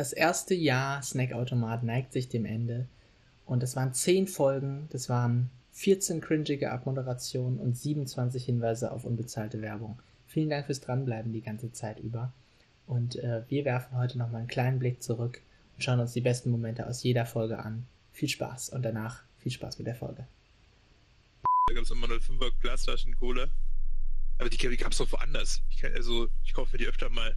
Das 0.00 0.14
erste 0.14 0.54
Jahr 0.54 1.02
Snackautomat 1.02 1.82
neigt 1.82 2.14
sich 2.14 2.30
dem 2.30 2.46
Ende. 2.46 2.88
Und 3.44 3.62
es 3.62 3.76
waren 3.76 3.92
10 3.92 4.28
Folgen, 4.28 4.88
das 4.92 5.10
waren 5.10 5.50
14 5.72 6.22
cringige 6.22 6.70
Abmoderationen 6.72 7.58
und 7.58 7.76
27 7.76 8.42
Hinweise 8.42 8.92
auf 8.92 9.04
unbezahlte 9.04 9.60
Werbung. 9.60 10.00
Vielen 10.26 10.48
Dank 10.48 10.64
fürs 10.64 10.80
Dranbleiben 10.80 11.34
die 11.34 11.42
ganze 11.42 11.70
Zeit 11.72 12.00
über. 12.00 12.32
Und 12.86 13.16
äh, 13.16 13.42
wir 13.48 13.66
werfen 13.66 13.98
heute 13.98 14.16
nochmal 14.16 14.38
einen 14.38 14.48
kleinen 14.48 14.78
Blick 14.78 15.02
zurück 15.02 15.42
und 15.74 15.84
schauen 15.84 16.00
uns 16.00 16.14
die 16.14 16.22
besten 16.22 16.50
Momente 16.50 16.86
aus 16.86 17.02
jeder 17.02 17.26
Folge 17.26 17.58
an. 17.58 17.86
Viel 18.14 18.30
Spaß 18.30 18.70
und 18.70 18.82
danach 18.82 19.24
viel 19.36 19.52
Spaß 19.52 19.76
mit 19.76 19.86
der 19.86 19.96
Folge. 19.96 20.26
Da 21.66 21.74
gab 21.74 21.84
es 21.84 21.90
immer 21.90 22.06
05er 22.06 22.50
Glasflaschen 22.62 23.16
Cola. 23.16 23.48
Aber 24.38 24.48
die, 24.48 24.56
die 24.56 24.76
gab 24.78 24.92
es 24.92 25.00
auch 25.02 25.12
woanders. 25.12 25.60
Ich 25.68 25.76
kann, 25.76 25.92
also, 25.92 26.28
ich 26.42 26.54
kaufe 26.54 26.72
mir 26.72 26.78
die 26.78 26.86
öfter 26.86 27.10
mal, 27.10 27.36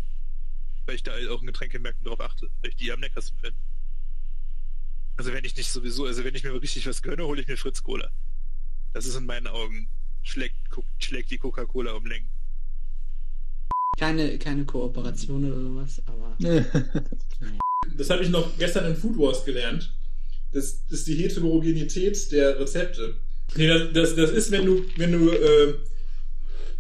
weil 0.86 0.95
ich 0.95 1.04
da 1.04 1.13
auch 1.29 1.41
in 1.41 1.47
Getränkemärkten 1.47 2.05
drauf 2.05 2.20
achte, 2.20 2.50
weil 2.61 2.70
ich 2.71 2.75
die 2.75 2.91
am 2.91 3.02
leckersten 3.02 3.38
finde. 3.39 3.59
Also 5.15 5.32
wenn 5.32 5.46
ich 5.46 5.56
nicht 5.56 5.71
sowieso, 5.71 6.06
also 6.06 6.23
wenn 6.23 6.36
ich 6.36 6.43
mir 6.43 6.54
richtig 6.59 6.87
was 6.87 7.01
gönne, 7.01 7.25
hole 7.25 7.42
ich 7.42 7.47
mir 7.47 7.57
Fritz 7.57 7.83
Cola. 7.83 8.09
Das 8.93 9.06
ist 9.06 9.15
in 9.15 9.25
meinen 9.25 9.47
Augen, 9.47 9.87
schlägt, 10.23 10.56
schlägt 11.00 11.32
die 11.32 11.37
Coca-Cola 11.37 11.93
um 11.93 12.06
Längen. 12.06 12.29
Keine, 13.97 14.39
keine 14.39 14.65
Kooperation 14.65 15.46
oder 15.46 15.61
sowas, 15.61 16.01
aber. 16.06 16.37
Das 17.97 18.09
habe 18.09 18.23
ich 18.23 18.29
noch 18.29 18.57
gestern 18.57 18.86
in 18.86 18.95
Food 18.95 19.18
Wars 19.18 19.43
gelernt. 19.43 19.93
Das, 20.54 20.86
das 20.86 21.00
ist 21.00 21.07
die 21.07 21.15
Heterogenität 21.15 22.31
der 22.31 22.59
Rezepte. 22.59 23.15
Nee, 23.56 23.68
das, 23.68 23.92
das, 23.93 24.15
das 24.15 24.31
ist, 24.31 24.51
wenn 24.51 24.65
du, 24.65 24.86
wenn 24.97 25.11
du 25.11 25.29
äh, 25.29 25.73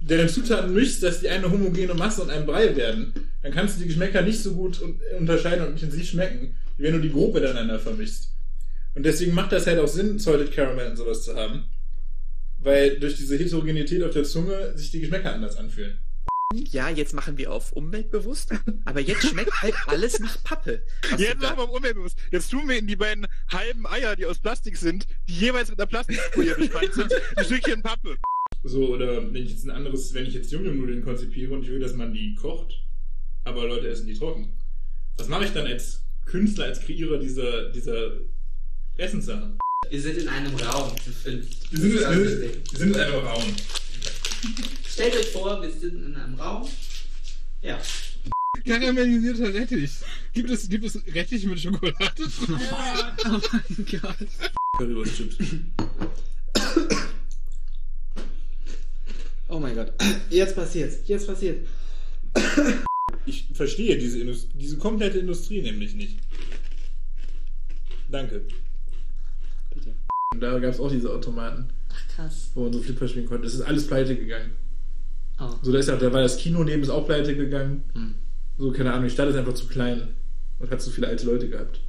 deine 0.07 0.27
Zutaten 0.27 0.73
mischst, 0.73 1.03
dass 1.03 1.21
die 1.21 1.29
eine 1.29 1.49
homogene 1.49 1.93
Masse 1.93 2.21
und 2.21 2.29
ein 2.29 2.45
Brei 2.45 2.75
werden, 2.75 3.13
dann 3.41 3.51
kannst 3.51 3.75
du 3.75 3.81
die 3.81 3.87
Geschmäcker 3.87 4.21
nicht 4.21 4.41
so 4.41 4.53
gut 4.53 4.81
un 4.81 4.99
unterscheiden 5.19 5.67
und 5.67 5.73
intensiv 5.73 6.09
schmecken, 6.09 6.55
wie 6.77 6.83
wenn 6.83 6.93
du 6.93 7.01
die 7.01 7.11
grob 7.11 7.33
miteinander 7.33 7.79
vermischst. 7.79 8.29
Und 8.95 9.03
deswegen 9.03 9.33
macht 9.33 9.51
das 9.51 9.65
halt 9.65 9.79
auch 9.79 9.87
Sinn, 9.87 10.19
Salted 10.19 10.51
Caramel 10.51 10.91
und 10.91 10.97
sowas 10.97 11.23
zu 11.23 11.35
haben. 11.35 11.65
Weil 12.59 12.99
durch 12.99 13.17
diese 13.17 13.37
Heterogenität 13.37 14.03
auf 14.03 14.11
der 14.11 14.23
Zunge 14.23 14.77
sich 14.77 14.91
die 14.91 15.01
Geschmäcker 15.01 15.33
anders 15.33 15.57
anfühlen. 15.57 15.97
Ja, 16.53 16.89
jetzt 16.89 17.13
machen 17.13 17.37
wir 17.37 17.51
auf 17.51 17.71
umweltbewusst, 17.71 18.51
aber 18.85 18.99
jetzt 18.99 19.27
schmeckt 19.27 19.51
halt 19.61 19.73
alles 19.87 20.19
nach 20.19 20.43
Pappe. 20.43 20.83
Jetzt 21.17 21.41
machen 21.41 21.57
wir 21.57 21.63
auf 21.63 21.71
umweltbewusst. 21.71 22.17
Jetzt 22.31 22.51
tun 22.51 22.69
wir 22.69 22.77
in 22.77 22.85
die 22.85 22.95
beiden 22.95 23.25
halben 23.51 23.87
Eier, 23.87 24.15
die 24.15 24.27
aus 24.27 24.39
Plastik 24.39 24.77
sind, 24.77 25.07
die 25.27 25.33
jeweils 25.33 25.69
mit 25.69 25.79
einer 25.79 25.87
Plastikfolie 25.87 26.53
bespannt 26.55 26.93
sind, 26.93 27.11
ein 27.35 27.45
Stückchen 27.45 27.81
Pappe. 27.81 28.17
So, 28.63 28.93
oder 28.93 29.33
wenn 29.33 29.43
ich 29.43 29.51
jetzt 29.51 29.65
ein 29.65 29.71
anderes, 29.71 30.13
wenn 30.13 30.25
ich 30.25 30.33
jetzt 30.33 30.51
Yum-Yum-Nudeln 30.51 31.03
konzipiere 31.03 31.53
und 31.53 31.63
ich 31.63 31.69
will, 31.69 31.79
dass 31.79 31.95
man 31.95 32.13
die 32.13 32.33
kocht, 32.35 32.81
aber 33.43 33.67
Leute 33.67 33.89
essen 33.89 34.07
die 34.07 34.13
trocken. 34.13 34.53
Was 35.17 35.27
mache 35.27 35.45
ich 35.45 35.51
dann 35.51 35.67
als 35.67 36.01
Künstler, 36.25 36.65
als 36.65 36.79
Kreierer 36.79 37.17
dieser, 37.17 37.69
dieser 37.69 38.13
Essenssachen? 38.95 39.57
Wir 39.89 40.01
sind 40.01 40.17
in 40.17 40.29
einem 40.29 40.55
Raum 40.55 40.95
zu 40.97 41.11
fünf. 41.11 41.45
Wir 41.71 41.79
sind, 41.79 41.93
wir, 41.93 42.09
wir 42.09 42.79
sind 42.79 42.95
in 42.95 43.01
einem 43.01 43.15
Raum. 43.15 43.43
Stellt 44.87 45.15
euch 45.17 45.27
vor, 45.27 45.61
wir 45.61 45.69
sind 45.69 46.05
in 46.05 46.15
einem 46.15 46.35
Raum. 46.35 46.67
Ja. 47.61 47.81
Karamellisierter 48.65 49.53
Rettich. 49.53 49.91
Gibt 50.31 50.49
es, 50.49 50.69
gibt 50.69 50.85
es 50.85 50.99
Rettich 51.13 51.45
mit 51.45 51.59
Schokolade? 51.59 51.97
oh 52.47 53.41
mein 53.51 53.85
Gott. 53.91 54.27
Currywurst-Chips. 54.77 55.35
Oh 59.53 59.59
mein 59.59 59.75
Gott. 59.75 59.93
Jetzt 60.31 60.55
passiert's. 60.55 61.07
Jetzt 61.07 61.27
passiert. 61.27 61.67
Ich 63.25 63.47
verstehe 63.53 63.97
diese, 63.97 64.19
Indust 64.19 64.49
diese 64.53 64.77
komplette 64.77 65.19
Industrie 65.19 65.61
nämlich 65.61 65.95
nicht. 65.95 66.19
Danke. 68.11 68.41
Bitte. 69.73 69.95
Und 70.33 70.41
da 70.41 70.59
gab 70.59 70.73
es 70.73 70.79
auch 70.81 70.91
diese 70.91 71.09
Automaten, 71.09 71.69
Ach 71.89 72.07
krass. 72.09 72.51
wo 72.53 72.63
man 72.63 72.73
so 72.73 72.81
Flipper 72.81 73.07
spielen 73.07 73.27
konnte. 73.27 73.45
Das 73.45 73.53
ist 73.53 73.61
alles 73.61 73.87
pleite 73.87 74.17
gegangen. 74.17 74.51
Oh. 75.39 75.53
So, 75.61 75.71
da, 75.71 75.79
ist 75.79 75.87
ja, 75.87 75.95
da 75.95 76.11
war 76.11 76.21
das 76.21 76.35
Kino 76.35 76.65
neben 76.65 76.83
ist 76.83 76.89
auch 76.89 77.05
pleite 77.05 77.33
gegangen. 77.33 77.83
Hm. 77.93 78.15
So, 78.57 78.73
keine 78.73 78.91
Ahnung, 78.91 79.05
die 79.05 79.11
Stadt 79.11 79.29
ist 79.29 79.37
einfach 79.37 79.53
zu 79.53 79.67
klein 79.67 80.09
und 80.59 80.69
hat 80.69 80.81
zu 80.81 80.91
viele 80.91 81.07
alte 81.07 81.25
Leute 81.25 81.47
gehabt. 81.47 81.79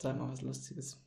Sag 0.00 0.16
mal 0.16 0.30
was 0.30 0.42
Lustiges. 0.42 1.02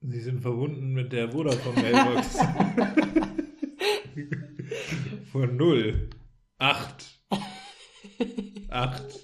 Sie 0.00 0.20
sind 0.20 0.40
verbunden 0.40 0.92
mit 0.92 1.12
der 1.12 1.30
Vodafone 1.30 1.80
Mailbox. 1.80 2.36
Von 5.32 5.56
0. 5.56 6.10
8. 6.58 7.20
8. 8.68 9.20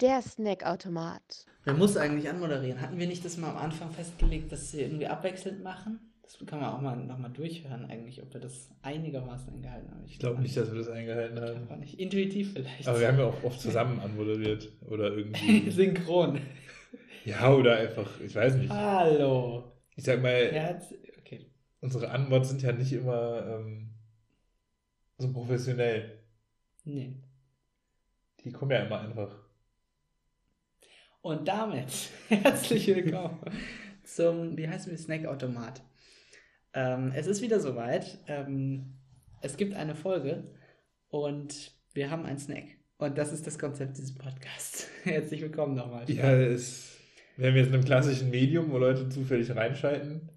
Der 0.00 0.22
Snackautomat. 0.22 1.46
Wer 1.64 1.74
muss 1.74 1.96
eigentlich 1.96 2.28
anmoderieren? 2.28 2.80
Hatten 2.80 2.98
wir 2.98 3.06
nicht 3.06 3.24
das 3.24 3.36
mal 3.36 3.50
am 3.50 3.58
Anfang 3.58 3.92
festgelegt, 3.92 4.50
dass 4.50 4.72
wir 4.72 4.80
irgendwie 4.80 5.06
abwechselnd 5.06 5.62
machen? 5.62 6.11
Das 6.38 6.46
kann 6.46 6.60
man 6.60 6.70
auch 6.70 6.80
mal 6.80 6.96
nochmal 6.96 7.30
durchhören, 7.30 7.84
eigentlich, 7.90 8.22
ob 8.22 8.32
wir 8.32 8.40
das 8.40 8.70
einigermaßen 8.80 9.52
eingehalten 9.52 9.90
haben. 9.90 10.04
Ich 10.06 10.18
glaube 10.18 10.40
nicht, 10.40 10.56
dass 10.56 10.70
wir 10.72 10.78
das 10.78 10.88
eingehalten 10.88 11.38
haben. 11.38 11.62
Aber 11.64 11.76
nicht 11.76 12.00
intuitiv 12.00 12.54
vielleicht. 12.54 12.88
Aber 12.88 13.00
wir 13.00 13.08
haben 13.08 13.18
ja 13.18 13.26
auch 13.26 13.44
oft 13.44 13.60
zusammen 13.60 14.00
anmoderiert. 14.00 14.72
Oder 14.88 15.12
irgendwie. 15.12 15.70
Synchron. 15.70 16.40
ja, 17.26 17.52
oder 17.52 17.76
einfach, 17.76 18.08
ich 18.20 18.34
weiß 18.34 18.56
nicht. 18.56 18.70
Hallo. 18.70 19.72
Ich 19.94 20.04
sag 20.04 20.22
mal, 20.22 20.50
Herz. 20.50 20.94
Okay. 21.18 21.50
unsere 21.80 22.10
Anmods 22.10 22.48
sind 22.48 22.62
ja 22.62 22.72
nicht 22.72 22.92
immer 22.92 23.46
ähm, 23.46 23.90
so 25.18 25.32
professionell. 25.32 26.18
Nee. 26.84 27.14
Die 28.42 28.52
kommen 28.52 28.70
ja 28.70 28.84
immer 28.84 29.00
einfach. 29.00 29.36
Und 31.20 31.46
damit 31.46 32.10
herzlich 32.28 32.86
willkommen 32.88 33.38
zum, 34.02 34.56
wie 34.56 34.66
heißt 34.66 34.88
es, 34.88 35.04
Snackautomat. 35.04 35.82
Ähm, 36.74 37.12
es 37.14 37.26
ist 37.26 37.42
wieder 37.42 37.60
soweit. 37.60 38.18
Ähm, 38.26 38.94
es 39.40 39.56
gibt 39.56 39.74
eine 39.74 39.94
Folge 39.94 40.44
und 41.08 41.72
wir 41.92 42.10
haben 42.10 42.24
einen 42.24 42.38
Snack. 42.38 42.64
Und 42.98 43.18
das 43.18 43.32
ist 43.32 43.46
das 43.46 43.58
Konzept 43.58 43.98
dieses 43.98 44.14
Podcasts. 44.14 44.88
Herzlich 45.04 45.42
willkommen 45.42 45.74
nochmal. 45.74 46.08
Ja, 46.10 46.32
es, 46.32 46.96
wir 47.36 47.48
haben 47.48 47.56
jetzt 47.56 47.68
in 47.68 47.74
einem 47.74 47.84
klassischen 47.84 48.30
Medium, 48.30 48.70
wo 48.70 48.78
Leute 48.78 49.08
zufällig 49.08 49.54
reinschalten. 49.54 50.30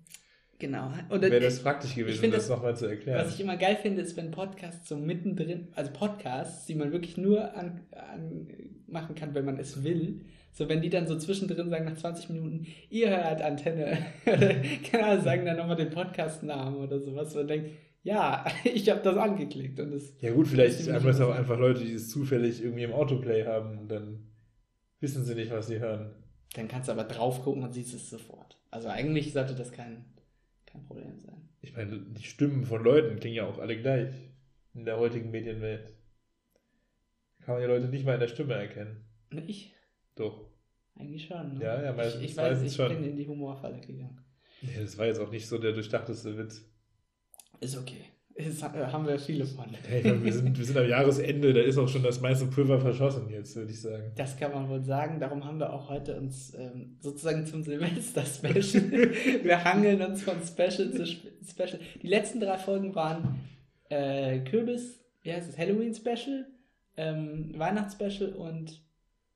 Genau. 0.57 0.89
Und 1.09 1.21
Wäre 1.21 1.39
das 1.41 1.59
praktisch 1.61 1.95
gewesen, 1.95 2.19
find 2.19 2.33
das 2.33 2.47
das- 2.47 2.55
nochmal 2.55 2.75
zu 2.77 2.85
erklären. 2.85 3.19
Was 3.25 3.33
ich 3.35 3.41
immer 3.41 3.57
geil 3.57 3.77
finde, 3.81 4.01
ist, 4.01 4.15
wenn 4.15 4.31
Podcasts 4.31 4.87
so 4.87 4.95
mittendrin, 4.95 5.67
also 5.75 5.91
Podcasts, 5.91 6.65
die 6.65 6.75
man 6.75 6.91
wirklich 6.93 7.17
nur 7.17 7.53
an, 7.55 7.81
an 7.91 8.47
machen 8.87 9.15
kann, 9.15 9.33
wenn 9.35 9.43
man 9.45 9.57
es 9.59 9.83
will. 9.83 10.21
So, 10.53 10.69
wenn 10.69 10.81
die 10.81 10.89
dann 10.89 11.05
so 11.07 11.17
zwischendrin 11.17 11.69
sagen, 11.69 11.83
nach 11.83 11.97
20 11.97 12.29
Minuten, 12.29 12.65
ihr 12.89 13.09
hört 13.09 13.41
Antenne, 13.41 13.97
oder, 14.25 14.53
keine 14.89 15.05
Ahnung, 15.05 15.23
sagen 15.25 15.45
dann 15.45 15.57
nochmal 15.57 15.75
den 15.75 15.89
Podcast-Namen 15.89 16.77
oder 16.77 16.99
sowas 17.01 17.35
und 17.35 17.49
denkt, 17.49 17.71
ja, 18.03 18.45
ich 18.63 18.89
habe 18.89 19.01
das 19.03 19.17
angeklickt 19.17 19.77
und 19.81 19.91
das, 19.91 20.13
Ja 20.21 20.31
gut, 20.31 20.47
vielleicht 20.47 20.89
haben 20.89 21.05
es 21.09 21.19
auch 21.19 21.35
einfach 21.35 21.59
Leute, 21.59 21.83
die 21.83 21.91
es 21.93 22.09
zufällig 22.09 22.63
irgendwie 22.63 22.83
im 22.83 22.93
Autoplay 22.93 23.43
haben 23.45 23.77
und 23.79 23.89
dann 23.91 24.19
wissen 25.01 25.25
sie 25.25 25.35
nicht, 25.35 25.51
was 25.51 25.67
sie 25.67 25.79
hören. 25.79 26.11
dann 26.55 26.69
kannst 26.69 26.87
du 26.87 26.93
aber 26.93 27.03
drauf 27.03 27.43
gucken 27.43 27.61
und 27.63 27.73
siehst 27.73 27.93
es 27.93 28.09
sofort. 28.09 28.57
Also 28.71 28.87
eigentlich 28.87 29.33
sollte 29.33 29.55
das 29.55 29.73
kein, 29.73 30.05
kein 30.75 30.85
Problem 30.85 31.19
sein. 31.19 31.49
Ich 31.61 31.75
meine, 31.75 31.99
die 31.99 32.23
Stimmen 32.23 32.65
von 32.65 32.83
Leuten 32.83 33.19
klingen 33.19 33.37
ja 33.37 33.45
auch 33.47 33.57
alle 33.59 33.79
gleich 33.79 34.13
in 34.73 34.85
der 34.85 34.97
heutigen 34.97 35.31
Medienwelt. 35.31 35.93
Kann 37.41 37.55
man 37.55 37.61
die 37.61 37.67
Leute 37.67 37.87
nicht 37.87 38.05
mal 38.05 38.13
in 38.15 38.19
der 38.19 38.27
Stimme 38.27 38.53
erkennen. 38.53 39.03
Ich? 39.47 39.73
Doch. 40.15 40.49
Eigentlich 40.95 41.25
schon. 41.25 41.57
Ne? 41.57 41.63
Ja, 41.63 41.83
ja, 41.83 41.93
meistens- 41.93 42.23
ich, 42.23 42.31
ich 42.31 42.37
weiß, 42.37 42.51
meistens 42.51 42.71
ich 42.71 42.75
schon. 42.77 42.89
bin 42.89 43.03
in 43.03 43.15
die 43.17 43.27
Humorfalle 43.27 43.79
gegangen. 43.81 44.23
Nee, 44.61 44.77
das 44.79 44.97
war 44.97 45.05
jetzt 45.05 45.19
auch 45.19 45.31
nicht 45.31 45.47
so 45.47 45.57
der 45.57 45.73
durchdachteste 45.73 46.37
Witz. 46.37 46.65
Ist 47.59 47.77
okay. 47.77 48.05
Das 48.37 48.61
haben 48.63 49.07
wir 49.07 49.17
viele 49.17 49.45
von. 49.45 49.65
Ich 49.71 50.03
meine, 50.03 50.23
wir, 50.23 50.33
sind, 50.33 50.57
wir 50.57 50.65
sind 50.65 50.77
am 50.77 50.89
Jahresende, 50.89 51.53
da 51.53 51.61
ist 51.61 51.77
auch 51.77 51.87
schon 51.87 52.03
das 52.03 52.19
meiste 52.19 52.45
Pulver 52.47 52.81
verschossen 52.81 53.29
jetzt, 53.29 53.55
würde 53.55 53.71
ich 53.71 53.79
sagen. 53.79 54.11
Das 54.15 54.35
kann 54.35 54.51
man 54.51 54.67
wohl 54.67 54.83
sagen. 54.83 55.21
Darum 55.21 55.45
haben 55.45 55.57
wir 55.57 55.71
auch 55.71 55.89
heute 55.89 56.17
uns 56.17 56.53
ähm, 56.53 56.97
sozusagen 56.99 57.45
zum 57.45 57.63
Silvester-Special. 57.63 58.91
wir 59.43 59.63
hangeln 59.63 60.01
uns 60.01 60.23
von 60.23 60.35
Special 60.45 60.91
zu 60.91 61.05
Spe 61.05 61.31
Special. 61.49 61.79
Die 62.01 62.07
letzten 62.07 62.41
drei 62.41 62.57
Folgen 62.57 62.93
waren 62.93 63.39
äh, 63.87 64.39
Kürbis, 64.39 64.99
wie 65.21 65.31
heißt 65.31 65.49
es, 65.49 65.57
Halloween-Special, 65.57 66.45
ähm, 66.97 67.53
Weihnachts-Special 67.55 68.33
und 68.33 68.81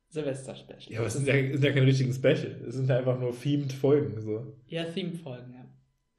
Silvester-Special. 0.10 0.92
Ja, 0.92 1.00
aber 1.00 1.08
es 1.08 1.14
sind 1.14 1.26
ja, 1.26 1.36
sind 1.36 1.64
ja 1.64 1.72
keine 1.72 1.86
richtigen 1.86 2.12
Special. 2.12 2.58
Es 2.68 2.76
sind 2.76 2.90
ja 2.90 2.98
einfach 2.98 3.18
nur 3.18 3.32
themed 3.40 3.72
Folgen. 3.72 4.20
So. 4.20 4.58
ja 4.68 4.84
Theme-Folgen, 4.84 5.54
ja. 5.54 5.66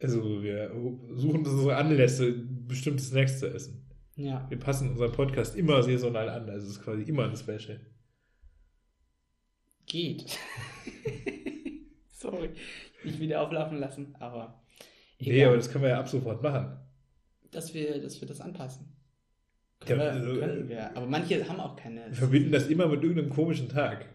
Also 0.03 0.43
wir 0.43 0.71
suchen 1.13 1.47
unsere 1.47 1.77
Anlässe, 1.77 2.35
bestimmte 2.71 3.03
Snacks 3.03 3.39
zu 3.39 3.47
essen. 3.53 3.87
Ja. 4.17 4.47
Wir 4.49 4.59
passen 4.59 4.91
unseren 4.91 5.13
Podcast 5.13 5.57
immer 5.57 5.83
saisonal 5.83 6.29
an. 6.29 6.49
Also 6.49 6.67
es 6.67 6.73
ist 6.77 6.83
quasi 6.83 7.03
immer 7.03 7.25
ein 7.25 7.37
Special. 7.37 7.81
Geht. 9.87 10.39
Sorry. 12.11 12.51
nicht 13.05 13.19
wieder 13.19 13.41
auflaufen 13.43 13.79
lassen, 13.79 14.15
aber 14.21 14.63
Nee, 15.19 15.33
egal, 15.33 15.49
aber 15.49 15.57
das 15.57 15.71
können 15.71 15.85
wir 15.85 15.91
ja 15.91 16.01
ab 16.01 16.09
sofort 16.09 16.43
machen. 16.43 16.79
dass, 17.51 17.75
wir, 17.75 18.01
dass 18.01 18.21
wir 18.21 18.29
das 18.29 18.41
anpassen. 18.41 18.87
Können, 19.81 20.01
Ja, 20.01 20.07
wir, 20.07 20.13
also, 20.13 20.41
können 20.41 20.69
wir. 20.69 20.97
Aber 20.97 21.07
manche 21.07 21.47
haben 21.49 21.61
auch 21.61 21.77
keine. 21.77 22.07
Wir 22.07 22.15
verbinden 22.15 22.53
das 22.53 22.69
immer 22.69 22.87
mit 22.89 23.03
irgendeinem 23.03 23.31
komischen 23.31 23.69
Tag. 23.69 24.07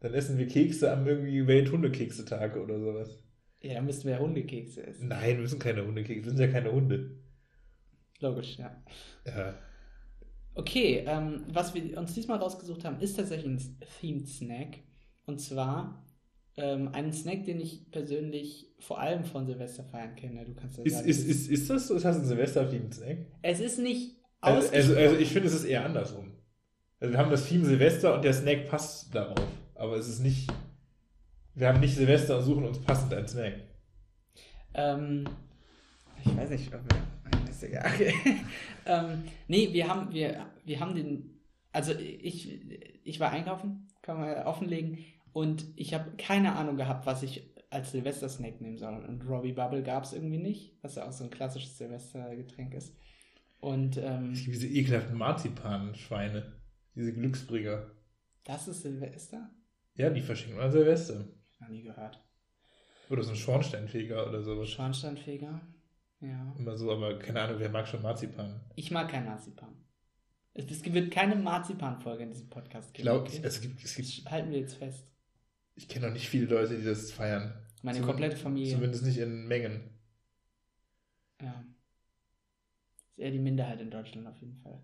Dann 0.00 0.14
essen 0.14 0.38
wir 0.38 0.46
Kekse 0.46 0.90
am 0.90 1.06
irgendwie 1.06 1.46
Welthundekekse-Tag 1.46 2.56
oder 2.56 2.78
sowas. 2.80 3.22
Ja, 3.60 3.74
dann 3.74 3.84
müssten 3.84 4.08
wir 4.08 4.18
Hundekekse 4.18 4.86
essen. 4.86 5.08
Nein, 5.08 5.38
wir 5.38 5.46
sind 5.46 5.62
keine 5.62 5.86
Hundekekse, 5.86 6.24
wir 6.24 6.30
sind 6.30 6.40
ja 6.40 6.48
keine 6.48 6.72
Hunde. 6.72 7.19
Logisch, 8.20 8.58
ja. 8.58 8.76
Ja. 9.26 9.54
Okay, 10.54 11.04
ähm, 11.06 11.44
was 11.52 11.74
wir 11.74 11.96
uns 11.98 12.14
diesmal 12.14 12.38
rausgesucht 12.38 12.84
haben, 12.84 13.00
ist 13.00 13.16
tatsächlich 13.16 13.46
ein 13.46 13.78
Themed 14.00 14.28
Snack. 14.28 14.78
Und 15.26 15.40
zwar 15.40 16.04
ähm, 16.56 16.88
einen 16.92 17.12
Snack, 17.12 17.44
den 17.44 17.60
ich 17.60 17.90
persönlich 17.90 18.74
vor 18.78 19.00
allem 19.00 19.24
von 19.24 19.46
Silvesterfeiern 19.46 20.16
kenne. 20.16 20.44
Du 20.44 20.54
kannst 20.54 20.78
ja 20.78 20.84
Ist, 20.84 20.94
sagen, 20.96 21.08
ist, 21.08 21.20
es 21.20 21.24
ist, 21.26 21.50
ist 21.50 21.70
das 21.70 21.88
so? 21.88 21.94
Ist 21.94 22.04
das 22.04 22.16
ein 22.16 22.24
Silvester-Theme-Snack? 22.24 23.18
es 23.42 23.60
ist 23.60 23.78
nicht 23.78 24.16
Also, 24.40 24.70
also, 24.70 24.96
also 24.96 25.16
ich 25.16 25.32
finde, 25.32 25.48
es 25.48 25.54
ist 25.54 25.64
eher 25.64 25.84
andersrum. 25.84 26.32
Also 26.98 27.14
wir 27.14 27.18
haben 27.18 27.30
das 27.30 27.46
Theme 27.46 27.64
Silvester 27.64 28.14
und 28.14 28.24
der 28.24 28.34
Snack 28.34 28.68
passt 28.68 29.14
darauf. 29.14 29.46
Aber 29.74 29.96
es 29.96 30.08
ist 30.08 30.20
nicht. 30.20 30.52
Wir 31.54 31.68
haben 31.68 31.80
nicht 31.80 31.94
Silvester 31.94 32.38
und 32.38 32.44
suchen 32.44 32.64
uns 32.64 32.78
passend 32.80 33.14
einen 33.14 33.26
Snack. 33.28 33.54
Ähm, 34.74 35.26
ich 36.24 36.36
weiß 36.36 36.50
nicht, 36.50 36.74
ob 36.74 36.82
wir. 36.92 37.00
Ist 37.60 37.68
egal. 37.68 37.90
Okay. 37.94 38.14
ähm, 38.86 39.24
nee, 39.48 39.72
wir 39.72 39.88
haben, 39.88 40.12
wir, 40.12 40.46
wir 40.64 40.80
haben 40.80 40.94
den. 40.94 41.40
Also 41.72 41.92
ich, 41.92 42.60
ich 43.04 43.20
war 43.20 43.30
einkaufen, 43.30 43.88
kann 44.02 44.18
man 44.18 44.28
ja 44.28 44.46
offenlegen, 44.46 44.98
und 45.32 45.66
ich 45.76 45.94
habe 45.94 46.16
keine 46.16 46.56
Ahnung 46.56 46.76
gehabt, 46.76 47.06
was 47.06 47.22
ich 47.22 47.54
als 47.70 47.92
Silvester-Snack 47.92 48.60
nehmen 48.60 48.78
soll. 48.78 49.04
Und 49.04 49.22
Robbie 49.28 49.52
Bubble 49.52 49.82
gab 49.82 50.02
es 50.04 50.12
irgendwie 50.12 50.38
nicht, 50.38 50.76
was 50.82 50.96
ja 50.96 51.06
auch 51.06 51.12
so 51.12 51.24
ein 51.24 51.30
klassisches 51.30 51.78
Silvestergetränk 51.78 52.74
ist. 52.74 52.96
Und 53.60 53.96
ähm, 53.98 54.32
Es 54.32 54.40
gibt 54.44 54.56
diese 54.56 54.66
ekelhaften 54.66 55.16
Marzipan-Schweine. 55.16 56.52
Diese 56.96 57.12
Glücksbringer. 57.12 57.90
das 58.44 58.66
ist 58.66 58.82
Silvester? 58.82 59.50
Ja, 59.94 60.10
die 60.10 60.22
verschenken 60.22 60.60
an 60.60 60.72
Silvester. 60.72 61.28
Noch 61.60 61.68
nie 61.68 61.82
gehört. 61.82 62.20
Oder 63.10 63.22
so 63.22 63.30
ein 63.30 63.36
Schornsteinfeger 63.36 64.28
oder 64.28 64.42
sowas. 64.42 64.70
Schornsteinfeger? 64.70 65.60
Ja. 66.20 66.54
Immer 66.58 66.76
so, 66.76 66.92
aber 66.92 67.18
keine 67.18 67.40
Ahnung, 67.40 67.58
wer 67.58 67.70
mag 67.70 67.88
schon 67.88 68.02
Marzipan? 68.02 68.60
Ich 68.76 68.90
mag 68.90 69.08
kein 69.10 69.24
Marzipan. 69.24 69.74
Es, 70.52 70.70
es 70.70 70.84
wird 70.92 71.10
keine 71.10 71.36
Marzipan-Folge 71.36 72.24
in 72.24 72.30
diesem 72.30 72.48
Podcast 72.50 72.88
Ich 72.88 72.94
geben. 72.94 73.04
glaube, 73.04 73.20
okay? 73.26 73.40
es 73.42 73.60
gibt, 73.60 73.82
es 73.82 73.94
gibt, 73.94 74.24
Das 74.26 74.32
halten 74.32 74.50
wir 74.50 74.58
jetzt 74.58 74.74
fest. 74.74 75.06
ich 75.76 75.88
kenne 75.88 76.06
noch 76.08 76.12
nicht 76.12 76.28
viele 76.28 76.46
Leute, 76.46 76.76
die 76.76 76.84
das 76.84 77.10
feiern. 77.12 77.54
Meine 77.82 77.98
Zum- 77.98 78.06
komplette 78.06 78.36
Familie. 78.36 78.74
Zumindest 78.74 79.04
nicht 79.04 79.16
in 79.18 79.46
Mengen. 79.48 79.80
Ja. 81.40 81.64
Ist 83.08 83.18
eher 83.18 83.30
die 83.30 83.38
Minderheit 83.38 83.80
in 83.80 83.90
Deutschland 83.90 84.26
auf 84.26 84.36
jeden 84.38 84.56
Fall. 84.56 84.80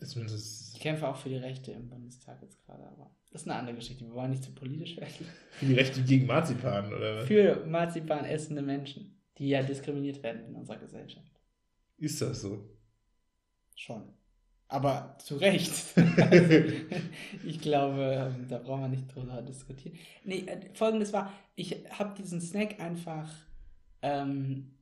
Zumindest 0.00 0.76
Ich 0.76 0.80
kämpfe 0.80 1.08
auch 1.08 1.16
für 1.16 1.28
die 1.28 1.36
Rechte 1.38 1.72
im 1.72 1.88
Bundestag 1.88 2.40
jetzt 2.42 2.64
gerade, 2.64 2.84
aber 2.86 3.10
das 3.32 3.42
ist 3.42 3.48
eine 3.48 3.58
andere 3.58 3.74
Geschichte. 3.74 4.04
Wir 4.04 4.12
wollen 4.14 4.30
nicht 4.30 4.44
zu 4.44 4.52
politisch 4.54 4.96
werden. 4.96 5.26
für 5.50 5.66
die 5.66 5.74
Rechte 5.74 6.02
gegen 6.04 6.26
Marzipan, 6.26 6.92
oder 6.94 7.16
was? 7.16 7.26
Für 7.26 7.66
Marzipan 7.66 8.24
essende 8.24 8.62
Menschen, 8.62 9.17
die 9.38 9.48
ja 9.48 9.62
diskriminiert 9.62 10.22
werden 10.22 10.44
in 10.46 10.54
unserer 10.54 10.78
Gesellschaft. 10.78 11.40
Ist 11.96 12.20
das 12.20 12.42
so? 12.42 12.68
Schon. 13.74 14.12
Aber 14.68 15.16
zu 15.18 15.36
Recht. 15.36 15.72
ich 17.46 17.60
glaube, 17.60 18.32
ähm, 18.36 18.48
da 18.48 18.58
brauchen 18.58 18.82
wir 18.82 18.88
nicht 18.88 19.14
drüber 19.14 19.40
diskutieren. 19.40 19.96
Nee, 20.24 20.44
äh, 20.46 20.74
folgendes 20.74 21.12
war, 21.12 21.32
ich 21.54 21.86
habe 21.90 22.14
diesen 22.20 22.40
Snack 22.40 22.78
einfach, 22.78 23.32
ähm, 24.02 24.74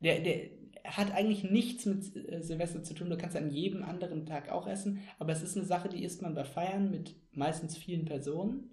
der, 0.00 0.20
der 0.20 0.48
hat 0.84 1.12
eigentlich 1.12 1.44
nichts 1.44 1.84
mit 1.84 2.16
äh, 2.16 2.42
Silvester 2.42 2.82
zu 2.82 2.94
tun. 2.94 3.10
Du 3.10 3.18
kannst 3.18 3.36
an 3.36 3.50
jedem 3.50 3.82
anderen 3.82 4.24
Tag 4.24 4.50
auch 4.50 4.66
essen, 4.66 5.00
aber 5.18 5.32
es 5.32 5.42
ist 5.42 5.56
eine 5.56 5.66
Sache, 5.66 5.90
die 5.90 6.02
isst 6.02 6.22
man 6.22 6.34
bei 6.34 6.44
Feiern 6.44 6.90
mit 6.90 7.14
meistens 7.32 7.76
vielen 7.76 8.06
Personen 8.06 8.70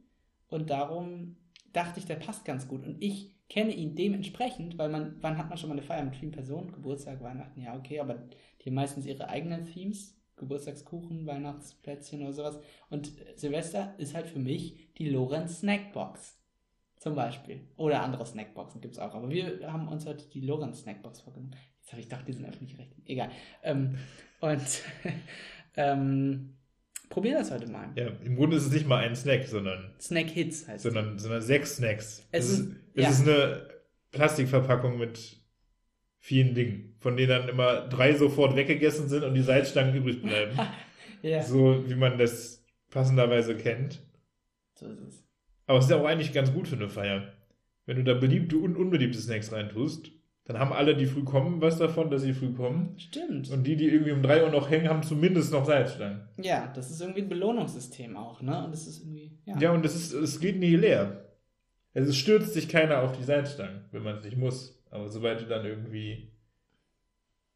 und 0.47 0.69
darum 0.69 1.35
dachte 1.73 1.99
ich, 1.99 2.05
der 2.05 2.15
passt 2.15 2.45
ganz 2.45 2.69
gut. 2.69 2.85
Und 2.85 3.01
ich 3.03 3.34
kenne 3.49 3.73
ihn 3.73 3.95
dementsprechend, 3.95 4.77
weil 4.77 4.89
man, 4.89 5.17
wann 5.21 5.37
hat 5.37 5.49
man 5.49 5.57
schon 5.57 5.69
mal 5.69 5.75
eine 5.75 5.85
Feier 5.85 6.03
mit 6.03 6.15
vielen 6.15 6.31
Personen? 6.31 6.71
Geburtstag, 6.71 7.21
Weihnachten, 7.21 7.61
ja, 7.61 7.75
okay, 7.75 7.99
aber 7.99 8.15
die 8.61 8.69
haben 8.69 8.75
meistens 8.75 9.05
ihre 9.05 9.29
eigenen 9.29 9.65
Themes. 9.65 10.15
Geburtstagskuchen, 10.37 11.25
Weihnachtsplätzchen 11.25 12.21
oder 12.21 12.33
sowas. 12.33 12.59
Und 12.89 13.11
Silvester 13.35 13.95
ist 13.97 14.15
halt 14.15 14.27
für 14.27 14.39
mich 14.39 14.93
die 14.97 15.09
Lorenz 15.09 15.59
Snackbox. 15.59 16.41
Zum 16.97 17.15
Beispiel. 17.15 17.61
Oder 17.77 18.01
andere 18.01 18.25
Snackboxen 18.25 18.81
gibt 18.81 18.95
es 18.95 18.99
auch. 18.99 19.13
Aber 19.13 19.29
wir 19.29 19.71
haben 19.71 19.87
uns 19.87 20.05
heute 20.05 20.27
die 20.29 20.41
Lorenz 20.41 20.81
Snackbox 20.81 21.21
vorgenommen. 21.21 21.55
Jetzt 21.79 21.91
habe 21.91 22.01
ich 22.01 22.09
gedacht, 22.09 22.27
die 22.27 22.33
sind 22.33 22.45
öffentlich-rechtlich. 22.45 23.07
Egal. 23.07 23.29
Ähm, 23.63 23.97
und 24.41 24.83
ähm, 25.77 26.54
probier 27.15 27.37
das 27.37 27.49
heute 27.49 27.67
mal. 27.67 27.87
Ja, 27.95 28.09
im 28.25 28.35
Grunde 28.35 28.57
ist 28.57 28.65
es 28.65 28.73
nicht 28.73 28.87
mal 28.87 28.97
ein 28.97 29.15
Snack, 29.15 29.47
sondern, 29.47 29.89
Snack 30.01 30.29
Hits 30.31 30.67
heißt 30.67 30.85
es. 30.85 30.93
sondern, 30.93 31.17
sondern 31.17 31.41
sechs 31.41 31.77
Snacks. 31.77 32.27
Es 32.33 32.49
ist, 32.49 32.71
es 32.93 33.03
ja. 33.03 33.09
ist 33.09 33.21
eine 33.21 33.69
Plastikverpackung 34.11 34.99
mit 34.99 35.37
vielen 36.19 36.53
Dingen, 36.55 36.97
von 36.99 37.15
denen 37.15 37.29
dann 37.29 37.47
immer 37.47 37.87
drei 37.87 38.13
sofort 38.15 38.57
weggegessen 38.57 39.07
sind 39.07 39.23
und 39.23 39.33
die 39.33 39.41
Salzstangen 39.41 39.95
übrig 39.95 40.21
bleiben. 40.21 40.59
Ja, 41.21 41.41
So 41.41 41.89
wie 41.89 41.95
man 41.95 42.19
das 42.19 42.63
passenderweise 42.91 43.55
kennt. 43.55 43.99
so 44.75 44.85
ist 44.91 44.99
es. 44.99 45.23
Aber 45.65 45.79
es 45.79 45.85
ist 45.85 45.89
ja 45.89 45.97
auch 45.97 46.05
eigentlich 46.05 46.33
ganz 46.33 46.53
gut 46.53 46.67
für 46.67 46.75
eine 46.75 46.87
Feier. 46.87 47.33
Wenn 47.87 47.95
du 47.97 48.03
da 48.03 48.13
beliebte 48.13 48.57
und 48.57 48.75
unbeliebte 48.75 49.17
Snacks 49.17 49.51
reintust, 49.51 50.11
dann 50.45 50.59
haben 50.59 50.73
alle, 50.73 50.95
die 50.95 51.07
früh 51.07 51.23
kommen, 51.23 51.59
was 51.59 51.79
davon, 51.79 52.11
dass 52.11 52.21
sie 52.21 52.33
früh 52.33 52.53
kommen. 52.53 52.93
Stimmt. 52.99 53.49
Und 53.49 53.63
die, 53.65 53.75
die 53.75 53.85
irgendwie 53.85 54.11
um 54.11 54.21
drei 54.21 54.43
Uhr 54.43 54.51
noch 54.51 54.69
hängen, 54.69 54.89
haben 54.89 55.01
zumindest 55.01 55.51
noch 55.51 55.65
Salzstangen. 55.65 56.21
ja, 56.37 56.71
das 56.75 56.91
ist 56.91 57.01
irgendwie 57.01 57.23
ein 57.23 57.29
Belohnungssystem 57.29 58.15
auch, 58.15 58.41
ne? 58.41 58.63
Und 58.63 58.71
das 58.71 58.85
ist 58.85 59.01
irgendwie, 59.01 59.39
ja. 59.45 59.57
Ja, 59.57 59.71
und 59.71 59.83
es, 59.83 59.95
ist, 59.95 60.13
es 60.13 60.39
geht 60.39 60.59
nie 60.59 60.75
leer. 60.75 61.25
Also 61.95 62.09
es 62.09 62.17
stürzt 62.17 62.53
sich 62.53 62.69
keiner 62.69 63.01
auf 63.01 63.17
die 63.17 63.23
Salzstangen, 63.23 63.85
wenn 63.91 64.03
man 64.03 64.17
es 64.17 64.23
nicht 64.23 64.37
muss. 64.37 64.83
Aber 64.91 65.09
sobald 65.09 65.41
du 65.41 65.45
dann 65.45 65.65
irgendwie 65.65 66.31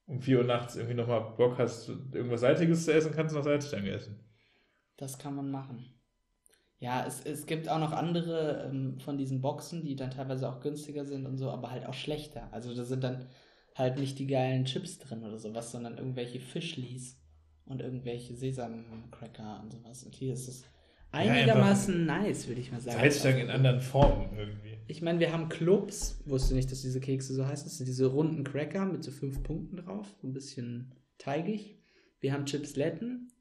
um 0.07 0.21
4 0.21 0.39
Uhr 0.39 0.43
nachts 0.43 0.75
irgendwie 0.75 0.95
nochmal 0.95 1.35
Bock 1.37 1.59
hast, 1.59 1.89
irgendwas 1.89 2.41
Salziges 2.41 2.85
zu 2.85 2.93
essen, 2.93 3.11
kannst 3.13 3.33
du 3.33 3.37
noch 3.37 3.45
Salzstangen 3.45 3.93
essen. 3.93 4.19
Das 4.97 5.19
kann 5.19 5.35
man 5.35 5.51
machen. 5.51 5.85
Ja, 6.79 7.05
es, 7.05 7.25
es 7.25 7.45
gibt 7.45 7.67
auch 7.67 7.79
noch 7.79 7.91
andere 7.91 8.69
ähm, 8.69 8.99
von 8.99 9.17
diesen 9.17 9.41
Boxen, 9.41 9.83
die 9.83 9.95
dann 9.95 10.11
teilweise 10.11 10.49
auch 10.49 10.61
günstiger 10.61 11.05
sind 11.05 11.25
und 11.25 11.37
so, 11.37 11.49
aber 11.49 11.71
halt 11.71 11.85
auch 11.85 11.93
schlechter. 11.93 12.47
Also 12.51 12.73
da 12.73 12.85
sind 12.85 13.03
dann 13.03 13.25
halt 13.75 13.99
nicht 13.99 14.17
die 14.17 14.27
geilen 14.27 14.65
Chips 14.65 14.97
drin 14.99 15.23
oder 15.23 15.37
sowas, 15.37 15.71
sondern 15.71 15.97
irgendwelche 15.97 16.39
Fischlis 16.39 17.17
und 17.65 17.81
irgendwelche 17.81 18.35
Sesamcracker 18.35 19.61
und 19.61 19.73
sowas. 19.73 20.03
Und 20.03 20.15
hier 20.15 20.33
ist 20.33 20.47
es 20.47 20.63
einigermaßen 21.11 22.05
nice, 22.05 22.47
würde 22.47 22.61
ich 22.61 22.71
mal 22.71 22.79
sagen. 22.79 22.97
Salzstangen 22.97 23.41
in 23.41 23.49
anderen 23.49 23.81
Formen 23.81 24.37
irgendwie. 24.37 24.77
Ich 24.87 25.01
meine, 25.01 25.19
wir 25.19 25.31
haben 25.31 25.49
Clubs. 25.49 26.21
Wusste 26.25 26.55
nicht, 26.55 26.71
dass 26.71 26.81
diese 26.81 26.99
Kekse 26.99 27.33
so 27.33 27.45
heißen. 27.45 27.65
Das 27.65 27.77
sind 27.77 27.87
diese 27.87 28.07
runden 28.07 28.43
Cracker 28.43 28.85
mit 28.85 29.03
so 29.03 29.11
fünf 29.11 29.43
Punkten 29.43 29.77
drauf. 29.77 30.07
So 30.21 30.27
ein 30.27 30.33
bisschen 30.33 30.93
teigig. 31.17 31.77
Wir 32.19 32.33
haben 32.33 32.45
Chipsletten. 32.45 33.31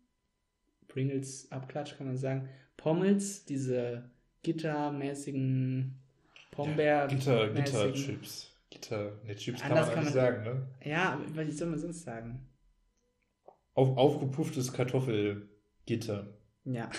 Pringles 0.89 1.51
Abklatsch 1.53 1.97
kann 1.97 2.07
man 2.07 2.17
sagen. 2.17 2.49
Pommels, 2.79 3.45
diese 3.45 4.11
gittermäßigen 4.43 5.95
Pombeer. 6.53 7.07
Gitter, 7.09 7.45
mäßigen- 7.51 7.55
Gitterchips. 7.55 8.55
Gitter, 8.71 9.13
ne, 9.25 9.35
Chips 9.37 9.61
kann 9.61 9.73
man 9.73 9.85
kann 9.85 9.95
nicht 9.97 10.05
man- 10.05 10.13
sagen, 10.13 10.45
ne? 10.45 10.67
Ja, 10.85 11.21
was 11.35 11.57
soll 11.59 11.69
man 11.69 11.79
sonst 11.79 12.03
sagen? 12.03 12.47
Auf, 13.75 13.97
aufgepufftes 13.97 14.73
Kartoffelgitter. 14.73 16.27
Ja. 16.65 16.91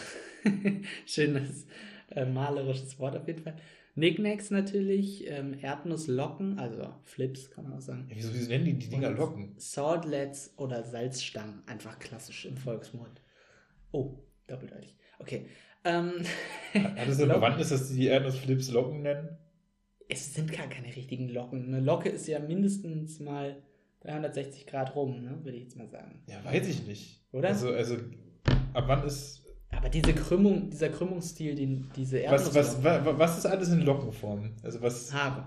Schönes 1.05 1.67
äh, 2.12 2.25
malerisches 2.25 2.98
Wort 3.00 3.15
auf 3.15 3.27
jeden 3.27 3.43
Fall. 3.43 3.55
Knickknacks 3.93 4.50
natürlich, 4.50 5.27
ähm, 5.29 5.57
Erdnusslocken, 5.62 6.57
also 6.57 6.93
Flips 7.03 7.51
kann 7.51 7.65
man 7.65 7.74
auch 7.74 7.81
sagen. 7.81 8.07
Ja, 8.09 8.15
wieso, 8.15 8.33
wieso 8.33 8.50
nennen 8.50 8.65
die 8.65 8.74
die 8.79 8.89
Dinger 8.89 9.12
Locken? 9.12 9.53
Saltlets 9.57 10.53
oder 10.57 10.83
Salzstangen, 10.83 11.62
einfach 11.67 12.00
klassisch 12.00 12.45
im 12.45 12.55
Volksmund. 12.57 13.21
Oh, 13.91 14.17
doppeldeutig. 14.48 14.95
Okay. 15.19 15.48
Ähm, 15.89 16.12
Hat 16.98 17.08
es 17.08 17.19
eine. 17.22 17.34
Bewandtnis, 17.34 17.69
dass 17.69 17.89
die 17.89 17.96
die 17.96 18.08
Erdnussflips 18.08 18.72
Locken 18.72 19.01
nennen? 19.01 19.38
Es 20.08 20.34
sind 20.34 20.51
gar 20.51 20.67
keine 20.67 20.88
richtigen 20.96 21.29
Locken. 21.29 21.65
Eine 21.67 21.79
Locke 21.81 22.10
ist 22.10 22.27
ja 22.27 22.39
mindestens 22.39 23.19
mal 23.19 23.58
360 24.01 24.65
Grad 24.65 24.96
rum, 24.96 25.22
ne? 25.24 25.39
würde 25.43 25.58
ich 25.58 25.63
jetzt 25.63 25.77
mal 25.77 25.88
sagen. 25.89 26.22
Ja, 26.27 26.43
weiß 26.43 26.67
ich 26.67 26.86
nicht. 26.88 27.22
Oder? 27.31 27.50
Also, 27.50 27.72
also 27.72 27.96
ab 28.74 28.86
wann 28.88 29.03
ist. 29.05 29.43
Aber 29.72 29.89
diese 29.89 30.13
Krümmung, 30.13 30.69
dieser 30.72 30.89
Krümmungsstil, 30.89 31.53
den 31.55 31.89
diese 31.96 32.24
Was, 32.25 32.55
was, 32.55 32.77
Erdnusslocken- 32.79 33.05
wa, 33.05 33.17
was 33.19 33.38
ist 33.38 33.46
alles 33.46 33.69
in 33.69 33.81
Lockenform? 33.81 34.51
Also 34.63 34.81
was. 34.81 35.13
Haare. 35.13 35.46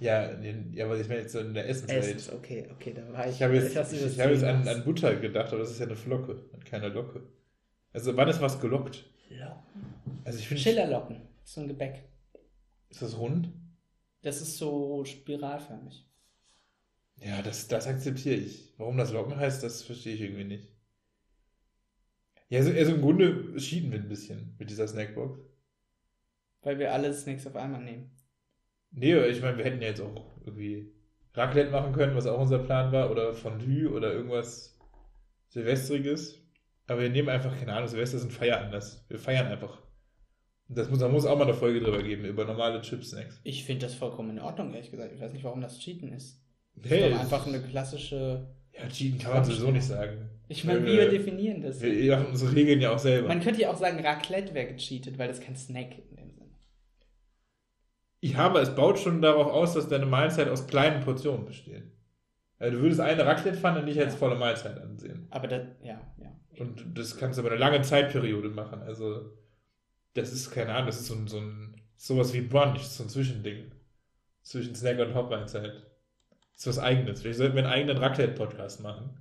Ja, 0.00 0.24
in, 0.24 0.72
ja, 0.72 0.86
aber 0.86 0.98
ich 0.98 1.06
meine 1.08 1.20
jetzt 1.20 1.32
so 1.32 1.38
in 1.38 1.54
der 1.54 1.68
Essenswelt. 1.68 2.04
Essens, 2.04 2.32
okay, 2.32 2.66
okay, 2.72 2.92
da 2.94 3.12
war 3.12 3.28
ich. 3.28 3.36
Ich 3.36 3.42
habe 3.44 3.54
jetzt, 3.54 3.92
ich 3.92 4.04
ich, 4.04 4.20
habe 4.20 4.32
jetzt 4.32 4.42
an, 4.42 4.60
was- 4.66 4.74
an 4.74 4.84
Butter 4.84 5.14
gedacht, 5.16 5.48
aber 5.52 5.58
das 5.60 5.70
ist 5.70 5.78
ja 5.78 5.86
eine 5.86 5.94
Flocke 5.94 6.42
und 6.52 6.64
keine 6.64 6.88
Locke. 6.88 7.22
Also 7.92 8.16
wann 8.16 8.28
ist 8.28 8.40
was 8.40 8.60
gelockt? 8.60 9.04
Locken. 9.30 9.62
Also 10.24 10.38
ich 10.38 10.48
finde. 10.48 10.62
Schillerlocken. 10.62 11.20
So 11.44 11.60
ein 11.60 11.68
Gebäck. 11.68 12.08
Ist 12.88 13.02
das 13.02 13.18
rund? 13.18 13.52
Das 14.22 14.40
ist 14.40 14.56
so 14.56 15.04
spiralförmig. 15.04 16.06
Ja, 17.16 17.42
das, 17.42 17.68
das 17.68 17.86
akzeptiere 17.86 18.36
ich. 18.36 18.72
Warum 18.78 18.96
das 18.96 19.12
Locken 19.12 19.36
heißt, 19.36 19.62
das 19.62 19.82
verstehe 19.82 20.14
ich 20.14 20.20
irgendwie 20.22 20.44
nicht. 20.44 20.72
Ja, 22.48 22.60
also, 22.60 22.72
also 22.72 22.94
im 22.94 23.00
Grunde 23.00 23.58
schieden 23.58 23.92
wir 23.92 23.98
ein 23.98 24.08
bisschen 24.08 24.54
mit 24.58 24.70
dieser 24.70 24.88
Snackbox. 24.88 25.40
Weil 26.62 26.78
wir 26.78 26.92
alle 26.92 27.12
Snacks 27.12 27.46
auf 27.46 27.56
einmal 27.56 27.82
nehmen. 27.82 28.10
Nee, 28.90 29.16
ich 29.26 29.42
meine, 29.42 29.58
wir 29.58 29.64
hätten 29.64 29.82
ja 29.82 29.88
jetzt 29.88 30.00
auch 30.00 30.36
irgendwie 30.44 30.92
Raclette 31.34 31.70
machen 31.70 31.92
können, 31.92 32.14
was 32.14 32.26
auch 32.26 32.40
unser 32.40 32.60
Plan 32.60 32.92
war, 32.92 33.10
oder 33.10 33.34
Fondue 33.34 33.90
oder 33.90 34.12
irgendwas 34.12 34.78
Silvestriges. 35.48 36.43
Aber 36.86 37.00
wir 37.00 37.08
nehmen 37.10 37.28
einfach, 37.28 37.56
keine 37.58 37.72
Ahnung, 37.72 37.88
Silvester 37.88 38.18
ist 38.18 38.24
ein 38.24 38.30
Feieranlass. 38.30 39.04
Wir 39.08 39.18
feiern 39.18 39.46
einfach. 39.46 39.80
Das 40.68 40.88
muss, 40.90 40.98
da 40.98 41.08
muss 41.08 41.26
auch 41.26 41.36
mal 41.36 41.44
eine 41.44 41.54
Folge 41.54 41.80
drüber 41.80 42.02
geben, 42.02 42.24
über 42.24 42.44
normale 42.44 42.80
Chip-Snacks. 42.80 43.40
Ich 43.44 43.64
finde 43.64 43.86
das 43.86 43.94
vollkommen 43.94 44.30
in 44.30 44.38
Ordnung, 44.40 44.72
ehrlich 44.72 44.90
gesagt. 44.90 45.12
Ich 45.14 45.20
weiß 45.20 45.32
nicht, 45.32 45.44
warum 45.44 45.60
das 45.60 45.78
Cheaten 45.78 46.12
ist. 46.12 46.40
Das 46.74 46.90
Hey, 46.90 47.08
ist 47.10 47.14
doch 47.14 47.20
einfach 47.20 47.46
eine 47.46 47.60
klassische. 47.62 48.46
ja, 48.72 48.88
cheaten 48.88 49.18
kann 49.18 49.34
man 49.34 49.44
sowieso 49.44 49.70
nicht 49.70 49.84
sagen. 49.84 50.30
Ich 50.48 50.64
meine, 50.64 50.84
wir 50.84 50.92
wir- 50.92 51.10
definieren 51.10 51.62
das. 51.62 51.80
Wir 51.80 52.16
machen 52.16 52.28
unsere 52.30 52.54
Regeln 52.54 52.80
ja 52.80 52.92
auch 52.94 52.98
selber. 52.98 53.28
Man 53.28 53.40
könnte 53.40 53.60
ja 53.62 53.70
auch 53.70 53.76
sagen, 53.76 54.04
Raclette 54.04 54.52
wäre 54.54 54.68
gecheatet, 54.72 55.18
weil 55.18 55.28
das 55.28 55.40
kein 55.40 55.56
Snack 55.56 55.96
in 56.10 56.16
dem 56.16 56.30
Sinne. 56.32 56.50
Ich 58.20 58.36
habe, 58.36 58.58
es 58.60 58.74
baut 58.74 58.98
schon 58.98 59.20
darauf 59.22 59.46
aus, 59.48 59.74
dass 59.74 59.88
deine 59.88 60.06
Mahlzeit 60.06 60.48
aus 60.48 60.66
kleinen 60.66 61.02
Portionen 61.02 61.44
besteht. 61.44 61.84
Also 62.58 62.76
du 62.78 62.82
würdest 62.82 63.00
eine 63.00 63.24
Raclette-Pfanne 63.26 63.82
nicht 63.82 63.98
als 64.00 64.14
volle 64.14 64.36
Mahlzeit 64.36 64.78
ansehen. 64.80 65.26
Aber 65.30 65.46
das, 65.48 65.62
ja. 65.82 66.00
Und 66.58 66.84
das 66.94 67.16
kannst 67.16 67.38
du 67.38 67.42
über 67.42 67.50
eine 67.50 67.60
lange 67.60 67.82
Zeitperiode 67.82 68.48
machen. 68.48 68.82
Also, 68.82 69.32
das 70.14 70.32
ist, 70.32 70.50
keine 70.50 70.72
Ahnung, 70.72 70.86
das 70.86 71.00
ist 71.00 71.06
so 71.06 71.14
ein, 71.14 71.26
so 71.26 71.38
ein 71.38 71.80
sowas 71.96 72.32
wie 72.32 72.42
Brunch, 72.42 72.82
so 72.82 73.04
ein 73.04 73.08
Zwischending. 73.08 73.72
Zwischen 74.42 74.74
Snack 74.74 74.98
und 74.98 75.14
Hauptmahlzeit. 75.14 75.72
Das 76.52 76.60
ist 76.60 76.66
was 76.66 76.78
Eigenes. 76.78 77.22
Vielleicht 77.22 77.38
sollten 77.38 77.56
wir 77.56 77.64
einen 77.64 77.72
eigenen 77.72 77.96
Raclette-Podcast 77.96 78.80
machen. 78.82 79.18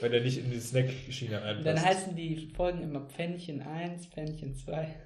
Wenn 0.00 0.12
der 0.12 0.22
nicht 0.22 0.38
in 0.38 0.50
die 0.50 0.60
Snack-Schiene 0.60 1.42
reinpasst. 1.42 1.66
dann 1.66 1.84
heißen 1.84 2.16
die 2.16 2.52
Folgen 2.54 2.82
immer 2.82 3.02
Pfännchen 3.02 3.60
1, 3.60 4.06
Pfännchen 4.06 4.54
2. 4.54 4.96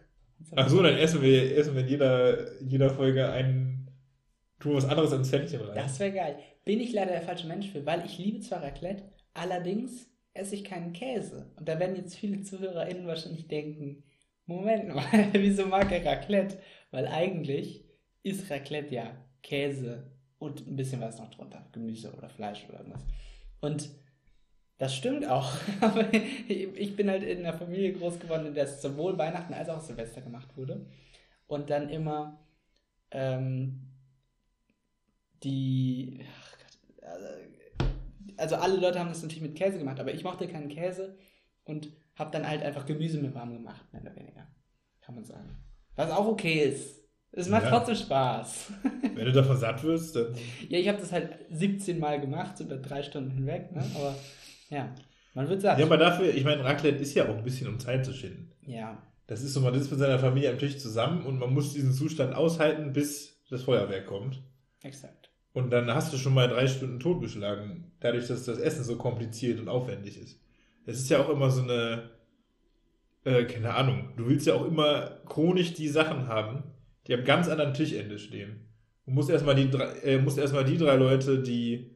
Ach 0.56 0.68
so, 0.68 0.82
dann 0.82 0.96
essen 0.96 1.22
wir, 1.22 1.56
essen 1.56 1.74
wir 1.74 1.82
in 1.82 1.88
jeder, 1.88 2.62
jeder 2.62 2.90
Folge 2.90 3.28
einen, 3.28 3.90
tun 4.60 4.74
was 4.74 4.84
anderes 4.84 5.12
ins 5.12 5.30
Pfännchen 5.30 5.60
rein. 5.62 5.74
Das 5.74 5.98
wäre 5.98 6.12
geil. 6.12 6.38
Bin 6.64 6.80
ich 6.80 6.92
leider 6.92 7.12
der 7.12 7.22
falsche 7.22 7.46
Mensch 7.46 7.70
für, 7.70 7.84
weil 7.86 8.04
ich 8.04 8.18
liebe 8.18 8.40
zwar 8.40 8.62
Raclette, 8.62 9.04
allerdings 9.32 10.06
esse 10.34 10.56
ich 10.56 10.64
keinen 10.64 10.92
Käse. 10.92 11.50
Und 11.56 11.68
da 11.68 11.78
werden 11.78 11.96
jetzt 11.96 12.16
viele 12.16 12.42
ZuhörerInnen 12.42 13.06
wahrscheinlich 13.06 13.48
denken, 13.48 14.02
Moment 14.46 14.94
mal, 14.94 15.28
wieso 15.32 15.66
mag 15.66 15.90
er 15.90 16.04
Raclette? 16.04 16.58
Weil 16.90 17.06
eigentlich 17.06 17.84
ist 18.22 18.50
Raclette 18.50 18.94
ja 18.94 19.16
Käse 19.42 20.10
und 20.38 20.66
ein 20.66 20.76
bisschen 20.76 21.00
was 21.00 21.18
noch 21.18 21.30
drunter, 21.30 21.66
Gemüse 21.72 22.12
oder 22.12 22.28
Fleisch 22.28 22.66
oder 22.68 22.78
irgendwas. 22.78 23.04
Und 23.60 23.88
das 24.78 24.94
stimmt 24.94 25.26
auch, 25.26 25.52
aber 25.80 26.12
ich 26.12 26.96
bin 26.96 27.08
halt 27.08 27.22
in 27.22 27.38
einer 27.38 27.56
Familie 27.56 27.92
groß 27.92 28.18
geworden, 28.18 28.46
in 28.46 28.54
der 28.54 28.64
es 28.64 28.82
sowohl 28.82 29.16
Weihnachten 29.16 29.54
als 29.54 29.68
auch 29.68 29.80
Silvester 29.80 30.20
gemacht 30.20 30.56
wurde. 30.56 30.86
Und 31.46 31.70
dann 31.70 31.88
immer 31.88 32.38
ähm, 33.10 33.92
die. 35.42 36.20
Also, 38.36 38.56
alle 38.56 38.76
Leute 38.80 38.98
haben 38.98 39.08
das 39.08 39.22
natürlich 39.22 39.42
mit 39.42 39.54
Käse 39.56 39.78
gemacht, 39.78 40.00
aber 40.00 40.12
ich 40.14 40.24
mochte 40.24 40.46
keinen 40.48 40.68
Käse 40.68 41.16
und 41.64 41.88
habe 42.16 42.30
dann 42.30 42.48
halt 42.48 42.62
einfach 42.62 42.86
Gemüse 42.86 43.18
mit 43.18 43.34
warm 43.34 43.52
gemacht, 43.52 43.84
mehr 43.92 44.02
oder 44.02 44.14
weniger. 44.16 44.46
Kann 45.00 45.14
man 45.16 45.24
sagen. 45.24 45.56
Was 45.96 46.10
auch 46.10 46.26
okay 46.26 46.60
ist. 46.64 47.02
Es 47.32 47.48
macht 47.48 47.64
Ja. 47.64 47.70
trotzdem 47.70 47.96
Spaß. 47.96 48.72
Wenn 49.14 49.24
du 49.24 49.32
davon 49.32 49.56
satt 49.56 49.82
wirst, 49.82 50.14
dann. 50.16 50.34
Ja, 50.68 50.78
ich 50.78 50.88
habe 50.88 50.98
das 50.98 51.10
halt 51.12 51.30
17 51.50 51.98
Mal 51.98 52.20
gemacht, 52.20 52.56
so 52.56 52.64
über 52.64 52.76
drei 52.76 53.02
Stunden 53.02 53.30
hinweg, 53.32 53.72
ne? 53.72 53.84
Aber 53.96 54.14
ja, 54.70 54.94
man 55.34 55.48
wird 55.48 55.60
satt. 55.62 55.78
Ja, 55.78 55.86
aber 55.86 55.96
dafür, 55.96 56.32
ich 56.32 56.44
meine, 56.44 56.62
Raclette 56.64 56.98
ist 57.02 57.14
ja 57.14 57.28
auch 57.28 57.36
ein 57.36 57.42
bisschen 57.42 57.66
um 57.68 57.78
Zeit 57.80 58.04
zu 58.04 58.12
schinden. 58.12 58.52
ja. 58.62 59.02
Das 59.26 59.42
ist 59.42 59.54
so, 59.54 59.62
man 59.62 59.72
sitzt 59.72 59.90
mit 59.90 59.98
seiner 59.98 60.18
Familie 60.18 60.50
am 60.50 60.58
Tisch 60.58 60.76
zusammen 60.76 61.24
und 61.24 61.38
man 61.38 61.50
muss 61.54 61.72
diesen 61.72 61.94
Zustand 61.94 62.34
aushalten, 62.34 62.92
bis 62.92 63.42
das 63.48 63.62
Feuerwerk 63.62 64.04
kommt. 64.06 64.42
exakt. 64.82 65.23
Und 65.54 65.70
dann 65.70 65.94
hast 65.94 66.12
du 66.12 66.18
schon 66.18 66.34
mal 66.34 66.48
drei 66.48 66.66
Stunden 66.66 66.98
totgeschlagen, 66.98 67.92
dadurch, 68.00 68.26
dass 68.26 68.44
das 68.44 68.58
Essen 68.58 68.82
so 68.84 68.96
kompliziert 68.96 69.60
und 69.60 69.68
aufwendig 69.68 70.20
ist. 70.20 70.40
Es 70.84 70.98
ist 70.98 71.08
ja 71.08 71.20
auch 71.20 71.30
immer 71.30 71.48
so 71.48 71.62
eine, 71.62 72.10
äh, 73.24 73.44
keine 73.44 73.72
Ahnung, 73.72 74.10
du 74.16 74.26
willst 74.26 74.46
ja 74.46 74.54
auch 74.54 74.66
immer 74.66 75.20
chronisch 75.26 75.72
die 75.72 75.88
Sachen 75.88 76.26
haben, 76.26 76.64
die 77.06 77.14
am 77.14 77.24
ganz 77.24 77.48
anderen 77.48 77.72
Tischende 77.72 78.18
stehen. 78.18 78.66
Du 79.06 79.12
musst 79.12 79.30
erstmal 79.30 79.54
die, 79.54 79.70
drei- 79.70 79.94
äh, 80.02 80.18
musst 80.18 80.38
erstmal 80.38 80.64
die 80.64 80.76
drei 80.76 80.96
Leute, 80.96 81.40
die 81.40 81.92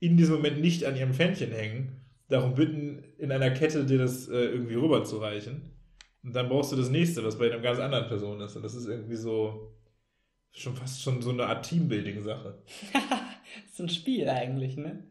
in 0.00 0.18
diesem 0.18 0.36
Moment 0.36 0.60
nicht 0.60 0.84
an 0.84 0.94
ihrem 0.94 1.14
Fännchen 1.14 1.50
hängen, 1.50 2.04
darum 2.28 2.54
bitten, 2.54 3.02
in 3.16 3.32
einer 3.32 3.50
Kette 3.50 3.86
dir 3.86 3.98
das 3.98 4.28
äh, 4.28 4.36
irgendwie 4.36 4.74
rüberzureichen. 4.74 5.62
Und 6.22 6.36
dann 6.36 6.50
brauchst 6.50 6.72
du 6.72 6.76
das 6.76 6.90
nächste, 6.90 7.24
was 7.24 7.38
bei 7.38 7.50
einer 7.50 7.62
ganz 7.62 7.78
anderen 7.78 8.06
Person 8.06 8.38
ist. 8.42 8.54
Und 8.54 8.62
das 8.64 8.74
ist 8.74 8.86
irgendwie 8.86 9.16
so, 9.16 9.72
schon 10.52 10.74
fast 10.74 11.02
schon 11.02 11.22
so 11.22 11.30
eine 11.30 11.46
Art 11.46 11.66
Teambuilding-Sache. 11.66 12.62
Das 12.92 13.02
ist 13.66 13.76
so 13.76 13.82
ein 13.84 13.88
Spiel 13.88 14.28
eigentlich, 14.28 14.76
ne? 14.76 15.04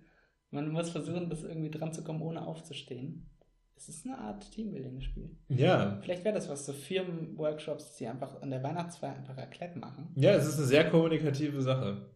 Man 0.49 0.71
muss 0.71 0.89
versuchen, 0.89 1.29
das 1.29 1.43
irgendwie 1.43 1.71
dran 1.71 1.93
zu 1.93 2.03
kommen, 2.03 2.21
ohne 2.21 2.45
aufzustehen. 2.45 3.29
Es 3.75 3.89
ist 3.89 4.05
eine 4.05 4.17
Art 4.17 4.49
Teambuilding-Spiel. 4.51 5.37
Ja. 5.49 5.99
Vielleicht 6.01 6.23
wäre 6.23 6.35
das 6.35 6.49
was, 6.49 6.65
so 6.65 6.73
Firmenworkshops, 6.73 7.95
die 7.95 8.07
einfach 8.07 8.41
an 8.41 8.49
der 8.49 8.63
Weihnachtsfeier 8.63 9.15
einfach 9.15 9.37
Raclette 9.37 9.77
machen. 9.77 10.09
Ja, 10.15 10.31
es 10.31 10.47
ist 10.47 10.57
eine 10.57 10.65
sehr 10.65 10.89
kommunikative 10.89 11.61
Sache. 11.61 12.09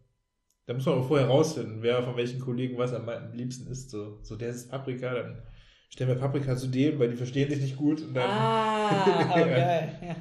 Da 0.66 0.74
muss 0.74 0.86
man 0.86 0.96
auch 0.98 1.08
vorher 1.08 1.28
rausfinden, 1.28 1.82
wer 1.82 2.02
von 2.02 2.16
welchen 2.16 2.40
Kollegen 2.40 2.78
was 2.78 2.92
am 2.92 3.08
liebsten 3.32 3.70
isst. 3.70 3.90
So, 3.90 4.18
so 4.22 4.36
der 4.36 4.50
ist 4.50 4.70
Paprika, 4.70 5.12
dann 5.12 5.42
stellen 5.88 6.10
wir 6.10 6.16
Paprika 6.16 6.56
zu 6.56 6.68
dem, 6.68 6.98
weil 6.98 7.10
die 7.10 7.16
verstehen 7.16 7.50
sich 7.50 7.60
nicht 7.60 7.76
gut. 7.76 8.02
Ah, 8.16 9.32
geil. 9.34 9.98
Ja, 10.02 10.16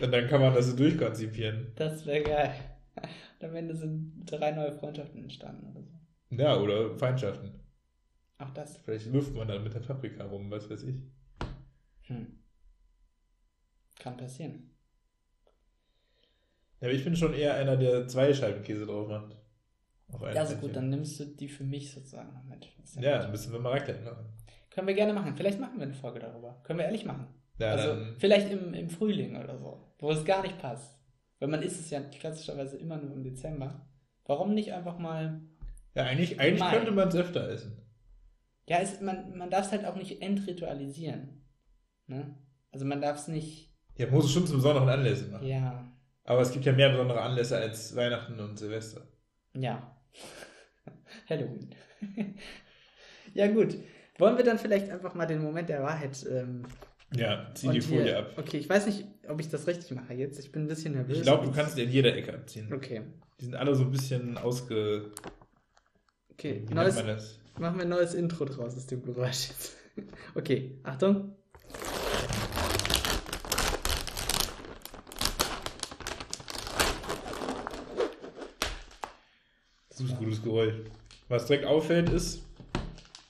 und 0.00 0.12
dann 0.12 0.26
kann 0.28 0.40
man 0.40 0.54
das 0.54 0.66
so 0.66 0.76
durchkonzipieren. 0.76 1.72
das 1.76 2.06
wäre 2.06 2.22
geil. 2.22 2.54
Und 3.40 3.48
am 3.48 3.54
Ende 3.54 3.76
sind 3.76 4.24
drei 4.26 4.50
neue 4.50 4.72
Freundschaften 4.72 5.22
entstanden 5.22 5.70
oder 5.70 5.82
so. 5.82 5.98
Ja, 6.30 6.58
oder 6.58 6.96
Feindschaften. 6.96 7.60
Auch 8.38 8.50
das. 8.50 8.78
Vielleicht 8.78 9.12
wirft 9.12 9.34
man 9.34 9.48
dann 9.48 9.64
mit 9.64 9.74
der 9.74 9.80
Paprika 9.80 10.24
rum, 10.24 10.50
was 10.50 10.68
weiß 10.68 10.82
ich. 10.84 10.96
Hm. 12.02 12.42
Kann 13.98 14.16
passieren. 14.16 14.70
Ja, 16.80 16.88
aber 16.88 16.92
ich 16.92 17.04
bin 17.04 17.16
schon 17.16 17.34
eher 17.34 17.54
einer, 17.54 17.76
der 17.76 18.06
zwei 18.06 18.32
Scheiben 18.32 18.62
Käse 18.62 18.86
drauf 18.86 19.08
macht. 19.08 19.36
Auf 20.10 20.22
Ja, 20.22 20.46
so 20.46 20.56
gut, 20.56 20.74
dann 20.74 20.88
nimmst 20.88 21.18
du 21.20 21.24
die 21.24 21.48
für 21.48 21.64
mich 21.64 21.92
sozusagen 21.92 22.32
noch 22.32 22.44
mit. 22.44 22.64
Ja, 22.96 23.16
gut. 23.16 23.24
dann 23.24 23.30
müssen 23.32 23.52
wir 23.52 23.58
mal 23.58 23.72
Raclette 23.72 24.02
machen. 24.02 24.26
Können 24.70 24.86
wir 24.86 24.94
gerne 24.94 25.12
machen. 25.12 25.36
Vielleicht 25.36 25.60
machen 25.60 25.78
wir 25.78 25.84
eine 25.84 25.94
Folge 25.94 26.20
darüber. 26.20 26.60
Können 26.62 26.78
wir 26.78 26.86
ehrlich 26.86 27.04
machen. 27.04 27.26
Ja, 27.58 27.72
also 27.72 27.88
dann, 27.88 28.16
vielleicht 28.18 28.50
im, 28.50 28.72
im 28.74 28.88
Frühling 28.88 29.36
oder 29.36 29.58
so, 29.58 29.80
wo 29.98 30.10
es 30.10 30.24
gar 30.24 30.42
nicht 30.42 30.58
passt. 30.58 30.98
Weil 31.38 31.48
man 31.48 31.62
isst 31.62 31.80
es 31.80 31.90
ja 31.90 32.00
klassischerweise 32.00 32.76
immer 32.76 32.96
nur 32.96 33.12
im 33.12 33.22
Dezember. 33.22 33.86
Warum 34.24 34.54
nicht 34.54 34.72
einfach 34.72 34.98
mal. 34.98 35.40
ja 35.94 36.04
eigentlich, 36.04 36.40
eigentlich 36.40 36.60
Mai. 36.60 36.74
könnte 36.74 36.90
man 36.90 37.08
es 37.08 37.14
öfter 37.14 37.48
essen. 37.48 37.80
Ja, 38.66 38.78
es, 38.80 39.00
man, 39.00 39.36
man 39.36 39.50
darf 39.50 39.66
es 39.66 39.72
halt 39.72 39.86
auch 39.86 39.96
nicht 39.96 40.20
entritualisieren. 40.20 41.42
Ne? 42.06 42.36
Also 42.70 42.84
man 42.84 43.00
darf 43.00 43.18
es 43.18 43.28
nicht. 43.28 43.74
Ja, 43.96 44.10
muss 44.10 44.26
es 44.26 44.32
schon 44.32 44.46
zu 44.46 44.54
besonderen 44.54 44.88
Anlässen 44.88 45.30
machen. 45.32 45.46
Ja. 45.46 45.90
Aber 46.24 46.42
es 46.42 46.52
gibt 46.52 46.66
ja 46.66 46.72
mehr 46.72 46.90
besondere 46.90 47.22
Anlässe 47.22 47.56
als 47.56 47.96
Weihnachten 47.96 48.38
und 48.38 48.58
Silvester. 48.58 49.08
Ja. 49.54 49.96
Halloween. 51.30 51.74
ja, 53.34 53.46
gut. 53.46 53.78
Wollen 54.18 54.36
wir 54.36 54.44
dann 54.44 54.58
vielleicht 54.58 54.90
einfach 54.90 55.14
mal 55.14 55.26
den 55.26 55.42
Moment 55.42 55.68
der 55.68 55.82
Wahrheit. 55.82 56.26
Ähm, 56.30 56.66
Ja, 57.14 57.50
zieh 57.54 57.68
und 57.68 57.74
die 57.74 57.80
Folie 57.80 58.02
hier- 58.04 58.18
ab. 58.18 58.32
Okay, 58.36 58.58
ich 58.58 58.68
weiß 58.68 58.86
nicht, 58.86 59.06
ob 59.28 59.40
ich 59.40 59.48
das 59.48 59.66
richtig 59.66 59.90
mache 59.92 60.12
jetzt. 60.14 60.38
Ich 60.38 60.52
bin 60.52 60.62
ein 60.62 60.68
bisschen 60.68 60.92
nervös. 60.94 61.16
Ich 61.18 61.22
glaube, 61.22 61.46
du 61.46 61.52
kannst 61.52 61.78
die 61.78 61.82
in 61.82 61.90
jeder 61.90 62.14
Ecke 62.14 62.34
abziehen. 62.34 62.72
Okay. 62.72 63.02
Die 63.40 63.44
sind 63.46 63.54
alle 63.54 63.74
so 63.74 63.84
ein 63.84 63.90
bisschen 63.90 64.36
ausge... 64.36 65.12
Okay, 66.30 66.62
Wie 66.68 66.74
neues, 66.74 66.96
machen 67.58 67.76
wir 67.78 67.82
ein 67.82 67.88
neues 67.88 68.14
Intro 68.14 68.44
draus 68.44 68.76
aus 68.76 68.86
dem 68.86 69.02
Geräusch 69.02 69.48
jetzt. 69.48 69.76
Okay, 70.36 70.78
Achtung. 70.84 71.34
Das 79.88 80.00
ist 80.00 80.10
ein 80.12 80.18
gutes 80.18 80.42
Geräusch. 80.42 80.74
Was 81.28 81.46
direkt 81.46 81.66
auffällt 81.66 82.08
ist, 82.10 82.42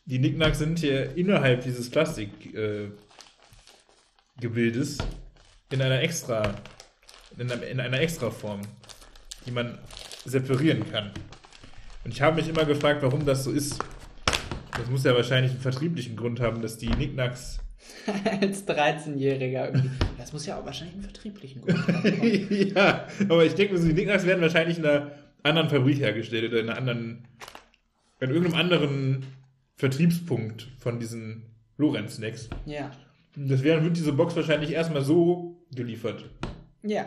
die 0.05 0.19
Nicknacks 0.19 0.59
sind 0.59 0.79
hier 0.79 1.17
innerhalb 1.17 1.63
dieses 1.63 1.91
Plastikgebildes 1.91 2.91
äh, 2.91 3.08
Gebildes 4.41 4.99
in 5.71 5.83
einer 5.83 6.01
extra 6.01 6.55
in 7.37 7.51
einer, 7.51 7.63
in 7.67 7.81
einer 7.81 8.01
extra 8.01 8.31
Form, 8.31 8.63
die 9.47 9.51
man 9.51 9.79
separieren 10.25 10.91
kann. 10.91 11.11
Und 12.05 12.13
ich 12.13 12.23
habe 12.23 12.37
mich 12.37 12.49
immer 12.49 12.65
gefragt, 12.65 13.03
warum 13.03 13.25
das 13.25 13.45
so 13.45 13.53
ist. 13.53 13.79
Das 14.77 14.89
muss 14.89 15.05
ja 15.05 15.15
wahrscheinlich 15.15 15.53
einen 15.53 15.61
vertrieblichen 15.61 16.17
Grund 16.17 16.41
haben, 16.41 16.63
dass 16.63 16.79
die 16.79 16.89
Nicknacks 16.89 17.61
Als 18.41 18.67
13-Jähriger 18.67 19.67
irgendwie. 19.67 19.91
Das 20.17 20.33
muss 20.33 20.47
ja 20.47 20.59
auch 20.59 20.65
wahrscheinlich 20.65 20.95
einen 20.95 21.05
vertrieblichen 21.05 21.63
Grund 21.63 21.87
haben. 21.89 22.49
ja, 22.75 23.07
aber 23.29 23.45
ich 23.45 23.55
denke 23.55 23.79
die 23.79 23.93
Knickknacks 23.93 24.27
werden 24.27 24.41
wahrscheinlich 24.41 24.79
in 24.79 24.87
einer 24.87 25.13
anderen 25.43 25.69
Fabrik 25.69 25.99
hergestellt 25.99 26.51
oder 26.51 26.61
in 26.61 26.69
einer 26.69 26.79
anderen, 26.79 27.25
in 28.21 28.31
irgendeinem 28.31 28.61
anderen 28.61 29.27
Vertriebspunkt 29.77 30.69
von 30.79 30.99
diesen 30.99 31.45
Lorenz-Snacks. 31.77 32.51
ja. 32.67 32.91
Das 33.47 33.63
wäre, 33.63 33.83
wird 33.85 33.97
diese 33.97 34.13
Box 34.13 34.35
wahrscheinlich 34.35 34.73
erstmal 34.73 35.03
so 35.03 35.65
geliefert. 35.73 36.25
Ja. 36.83 37.07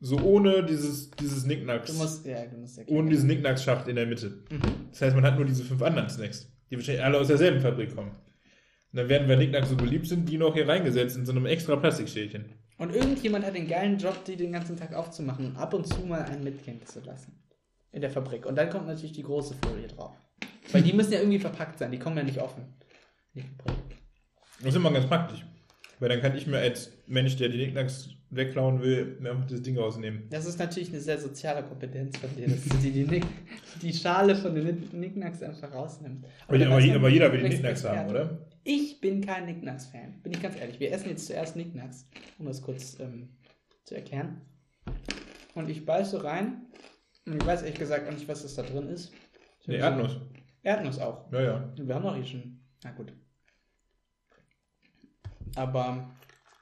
So 0.00 0.18
ohne 0.18 0.62
dieses, 0.62 1.10
dieses 1.12 1.44
Knickknacks. 1.44 1.90
Du 1.90 1.96
musst, 1.96 2.26
ja, 2.26 2.44
du 2.44 2.58
musst 2.58 2.76
ja 2.76 2.84
ohne 2.88 3.08
diesen 3.08 3.28
Knickknacks-Schacht 3.28 3.88
in 3.88 3.96
der 3.96 4.04
Mitte. 4.04 4.44
Das 4.90 5.00
heißt, 5.00 5.16
man 5.16 5.24
hat 5.24 5.36
nur 5.36 5.46
diese 5.46 5.64
fünf 5.64 5.80
anderen 5.80 6.10
Snacks, 6.10 6.52
die 6.70 6.76
wahrscheinlich 6.76 7.02
alle 7.02 7.18
aus 7.18 7.28
derselben 7.28 7.60
Fabrik 7.60 7.94
kommen. 7.94 8.10
Und 8.10 8.98
dann 8.98 9.08
werden, 9.08 9.26
weil 9.26 9.36
Knickknacks 9.36 9.70
so 9.70 9.76
beliebt 9.76 10.06
sind, 10.06 10.28
die 10.28 10.36
noch 10.36 10.52
hier 10.52 10.68
reingesetzt 10.68 11.16
in 11.16 11.24
so 11.24 11.32
einem 11.32 11.46
extra 11.46 11.76
Plastikschälchen. 11.76 12.44
Und 12.76 12.94
irgendjemand 12.94 13.46
hat 13.46 13.54
den 13.54 13.66
geilen 13.66 13.96
Job, 13.96 14.22
die 14.26 14.36
den 14.36 14.52
ganzen 14.52 14.76
Tag 14.76 14.92
aufzumachen 14.92 15.46
und 15.46 15.56
ab 15.56 15.72
und 15.72 15.86
zu 15.86 16.02
mal 16.02 16.22
einen 16.24 16.44
mitgehen 16.44 16.84
zu 16.84 17.00
lassen. 17.00 17.40
In 17.92 18.02
der 18.02 18.10
Fabrik. 18.10 18.44
Und 18.44 18.56
dann 18.56 18.68
kommt 18.68 18.86
natürlich 18.86 19.12
die 19.12 19.22
große 19.22 19.54
Folie 19.64 19.86
drauf. 19.86 20.12
Weil 20.72 20.82
die 20.82 20.92
müssen 20.92 21.12
ja 21.12 21.20
irgendwie 21.20 21.38
verpackt 21.38 21.78
sein, 21.78 21.90
die 21.90 21.98
kommen 21.98 22.16
ja 22.18 22.24
nicht 22.24 22.40
offen. 22.40 22.64
in 23.32 23.42
die 23.42 23.48
Fabrik. 23.48 23.96
Das 24.58 24.68
ist 24.68 24.76
immer 24.76 24.92
ganz 24.92 25.06
praktisch. 25.06 25.44
Weil 26.04 26.10
dann 26.10 26.20
kann 26.20 26.36
ich 26.36 26.46
mir 26.46 26.58
als 26.58 26.92
Mensch, 27.06 27.34
der 27.36 27.48
die 27.48 27.56
Knickknacks 27.56 28.10
wegklauen 28.28 28.82
will, 28.82 29.16
mir 29.20 29.30
einfach 29.30 29.46
das 29.46 29.62
Ding 29.62 29.78
rausnehmen. 29.78 30.24
Das 30.28 30.44
ist 30.44 30.58
natürlich 30.58 30.90
eine 30.90 31.00
sehr 31.00 31.18
soziale 31.18 31.62
Kompetenz 31.62 32.18
von 32.18 32.28
dir, 32.36 32.46
dass 32.46 32.62
du 32.62 32.76
die, 32.76 32.90
die, 32.90 33.04
Nick, 33.04 33.24
die 33.80 33.90
Schale 33.92 34.36
von 34.36 34.54
den 34.54 34.90
Knickknacks 34.90 35.42
einfach 35.42 35.72
rausnimmst. 35.72 36.24
Aber, 36.46 36.66
aber, 36.66 36.78
je- 36.80 36.92
aber 36.92 37.08
jeder 37.08 37.32
will 37.32 37.38
die 37.38 37.44
bist 37.48 37.60
Knickknacks 37.62 37.84
haben, 37.84 38.10
oder? 38.10 38.38
Ich 38.64 39.00
bin 39.00 39.24
kein 39.24 39.44
Knickknacks-Fan, 39.44 40.20
bin 40.22 40.32
ich 40.32 40.42
ganz 40.42 40.56
ehrlich. 40.60 40.78
Wir 40.78 40.92
essen 40.92 41.08
jetzt 41.08 41.26
zuerst 41.26 41.54
Knickknacks, 41.54 42.06
um 42.38 42.44
das 42.44 42.60
kurz 42.60 43.00
ähm, 43.00 43.30
zu 43.84 43.94
erklären. 43.94 44.42
Und 45.54 45.70
ich 45.70 45.86
beiße 45.86 46.22
rein 46.22 46.66
und 47.24 47.36
ich 47.40 47.46
weiß 47.46 47.62
ehrlich 47.62 47.78
gesagt 47.78 48.06
auch 48.06 48.12
nicht, 48.12 48.28
was 48.28 48.42
das 48.42 48.54
da 48.56 48.62
drin 48.62 48.88
ist. 48.88 49.10
Nee, 49.66 49.76
Erdnuss. 49.76 50.20
Erdnuss 50.62 50.98
auch. 50.98 51.32
Ja, 51.32 51.40
ja. 51.40 51.72
Wir 51.78 51.94
haben 51.94 52.02
doch 52.02 52.14
hier 52.16 52.24
schon. 52.26 52.60
Na 52.82 52.90
gut. 52.90 53.12
Aber 55.56 56.10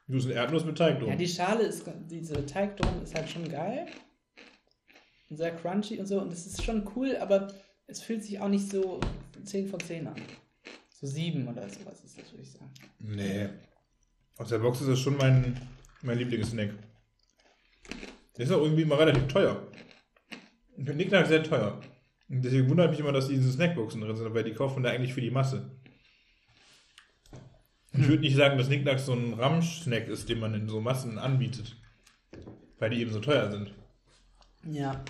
Du 0.08 0.14
bist 0.14 0.26
ein 0.26 0.32
Erdnuss 0.32 0.64
mit 0.64 0.76
Teig 0.76 0.99
drum. 0.99 1.08
ja, 1.08 1.16
die 1.16 1.28
Schale 1.28 1.62
ist, 1.62 1.84
diese 2.11 2.44
Teig 2.44 2.76
drum 2.76 3.02
ist 3.02 3.14
halt 3.14 3.30
schon 3.30 3.49
geil. 3.49 3.87
Und 5.30 5.37
sehr 5.37 5.54
crunchy 5.56 5.99
und 5.99 6.06
so. 6.06 6.20
Und 6.20 6.32
es 6.32 6.46
ist 6.46 6.62
schon 6.62 6.87
cool, 6.96 7.16
aber 7.16 7.49
es 7.87 8.02
fühlt 8.02 8.22
sich 8.22 8.38
auch 8.40 8.49
nicht 8.49 8.68
so 8.70 9.00
10 9.44 9.68
von 9.68 9.80
10 9.80 10.06
an. 10.08 10.16
So 10.90 11.06
7 11.06 11.49
oder 11.49 11.68
sowas 11.68 12.04
ist 12.04 12.18
das, 12.18 12.30
würde 12.32 12.42
ich 12.42 12.50
sagen. 12.52 12.70
nee. 12.99 13.49
Aus 14.38 14.49
der 14.49 14.58
Box 14.58 14.80
ist 14.80 14.88
das 14.88 14.99
schon 14.99 15.16
mein, 15.18 15.61
mein 16.02 16.18
Lieblingssnack. 16.18 16.70
Der 18.37 18.44
ist 18.44 18.50
auch 18.50 18.62
irgendwie 18.62 18.82
immer 18.82 18.99
relativ 18.99 19.28
teuer. 19.28 19.68
Knickknacks 20.76 21.28
sehr 21.28 21.42
teuer. 21.42 21.80
Und 22.28 22.42
deswegen 22.42 22.68
wundert 22.68 22.90
mich 22.90 23.00
immer, 23.00 23.12
dass 23.12 23.28
diese 23.28 23.52
Snackboxen 23.52 24.00
drin 24.00 24.16
sind, 24.16 24.32
weil 24.34 24.42
die 24.44 24.54
kauft 24.54 24.75
man 24.75 24.84
da 24.84 24.90
eigentlich 24.90 25.12
für 25.12 25.20
die 25.20 25.30
Masse. 25.30 25.70
Ich 27.94 28.08
würde 28.08 28.22
nicht 28.22 28.37
sagen, 28.37 28.56
dass 28.56 28.68
Knickknacks 28.68 29.06
so 29.06 29.12
ein 29.12 29.34
Ramsch-Snack 29.34 30.08
ist, 30.08 30.28
den 30.28 30.40
man 30.40 30.54
in 30.54 30.68
so 30.68 30.80
Massen 30.80 31.18
anbietet. 31.18 31.76
Weil 32.78 32.90
die 32.90 33.00
eben 33.00 33.12
so 33.12 33.20
teuer 33.20 33.50
sind. 33.50 33.75
Ja. 34.64 35.04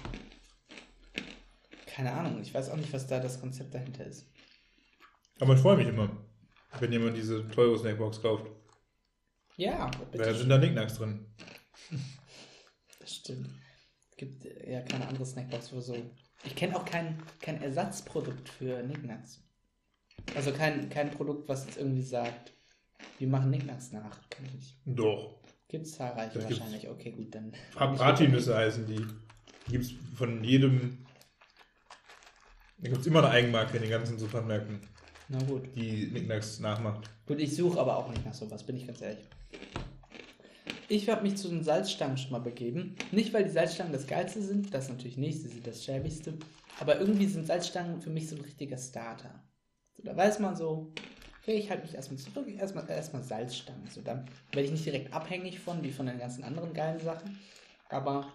Keine 1.86 2.12
Ahnung, 2.12 2.40
ich 2.40 2.52
weiß 2.52 2.70
auch 2.70 2.76
nicht, 2.76 2.92
was 2.92 3.06
da 3.06 3.20
das 3.20 3.40
Konzept 3.40 3.74
dahinter 3.74 4.04
ist. 4.06 4.26
Aber 5.40 5.54
ich 5.54 5.60
freue 5.60 5.76
mich 5.76 5.88
immer, 5.88 6.10
wenn 6.80 6.92
jemand 6.92 7.16
diese 7.16 7.46
teure 7.48 7.78
Snackbox 7.78 8.20
kauft. 8.20 8.46
Ja, 9.56 9.84
Weil 9.84 10.18
da 10.18 10.24
bitte. 10.24 10.34
sind 10.34 10.48
da 10.48 10.58
Knickknacks 10.58 10.94
drin. 10.94 11.26
Das 12.98 13.14
stimmt. 13.14 13.48
Es 14.10 14.16
gibt 14.16 14.44
ja 14.44 14.80
keine 14.82 15.06
andere 15.06 15.26
Snackbox 15.26 15.68
für 15.68 15.82
so. 15.82 15.96
Ich 16.44 16.56
kenne 16.56 16.76
auch 16.76 16.84
kein, 16.84 17.22
kein 17.40 17.62
Ersatzprodukt 17.62 18.48
für 18.48 18.82
Nicknacks. 18.82 19.42
Also 20.34 20.52
kein, 20.52 20.88
kein 20.88 21.10
Produkt, 21.10 21.48
was 21.48 21.66
jetzt 21.66 21.76
irgendwie 21.76 22.02
sagt, 22.02 22.52
wir 23.18 23.28
machen 23.28 23.50
Nicknacks 23.50 23.92
nach. 23.92 24.18
Kenn 24.30 24.46
ich. 24.58 24.76
Doch. 24.84 25.34
Gibt 25.68 25.86
es 25.86 25.92
zahlreiche 25.94 26.34
Das 26.34 26.46
gibt's. 26.48 26.60
wahrscheinlich. 26.60 26.88
Okay, 26.88 27.12
gut, 27.12 27.34
dann. 27.34 27.52
Bratinüsse 27.74 28.56
heißen 28.56 28.86
die. 28.86 29.06
Die 29.66 29.72
gibt 29.72 29.84
es 29.84 29.92
von 30.16 30.42
jedem. 30.44 30.98
Da 32.78 32.88
gibt 32.88 33.00
es 33.02 33.06
immer 33.06 33.20
eine 33.20 33.30
Eigenmarke 33.30 33.76
in 33.76 33.82
den 33.82 33.90
ganzen 33.92 34.18
Supermärkten, 34.18 34.80
Na 35.28 35.38
gut. 35.44 35.68
die 35.76 36.08
Knickknacks 36.08 36.58
nachmacht. 36.58 37.08
Gut, 37.26 37.38
ich 37.38 37.54
suche 37.54 37.78
aber 37.78 37.96
auch 37.96 38.08
nicht 38.10 38.24
nach 38.26 38.34
sowas, 38.34 38.64
bin 38.66 38.76
ich 38.76 38.86
ganz 38.88 39.00
ehrlich. 39.00 39.24
Ich 40.88 41.08
habe 41.08 41.22
mich 41.22 41.36
zu 41.36 41.48
den 41.48 41.62
Salzstangen 41.62 42.18
schon 42.18 42.32
mal 42.32 42.40
begeben. 42.40 42.96
Nicht, 43.12 43.32
weil 43.32 43.44
die 43.44 43.50
Salzstangen 43.50 43.92
das 43.92 44.06
Geilste 44.08 44.42
sind, 44.42 44.74
das 44.74 44.88
natürlich 44.88 45.16
nicht, 45.16 45.40
sie 45.40 45.48
sind 45.48 45.66
das 45.66 45.84
Schäbigste. 45.84 46.34
Aber 46.80 46.98
irgendwie 46.98 47.26
sind 47.26 47.46
Salzstangen 47.46 48.00
für 48.00 48.10
mich 48.10 48.28
so 48.28 48.34
ein 48.36 48.42
richtiger 48.42 48.76
Starter. 48.76 49.42
So, 49.96 50.02
da 50.02 50.16
weiß 50.16 50.40
man 50.40 50.56
so, 50.56 50.92
okay, 51.42 51.56
ich 51.56 51.70
halte 51.70 51.84
mich 51.84 51.94
erstmal 51.94 52.18
zurück, 52.18 52.46
erstmal, 52.48 52.88
erstmal 52.88 53.22
Salzstangen. 53.22 53.88
So, 53.90 54.00
dann 54.00 54.24
werde 54.52 54.66
ich 54.66 54.72
nicht 54.72 54.86
direkt 54.86 55.12
abhängig 55.12 55.58
von, 55.58 55.82
wie 55.82 55.90
von 55.90 56.06
den 56.06 56.18
ganzen 56.18 56.44
anderen 56.44 56.72
geilen 56.72 57.00
Sachen. 57.00 57.38
Aber 57.88 58.32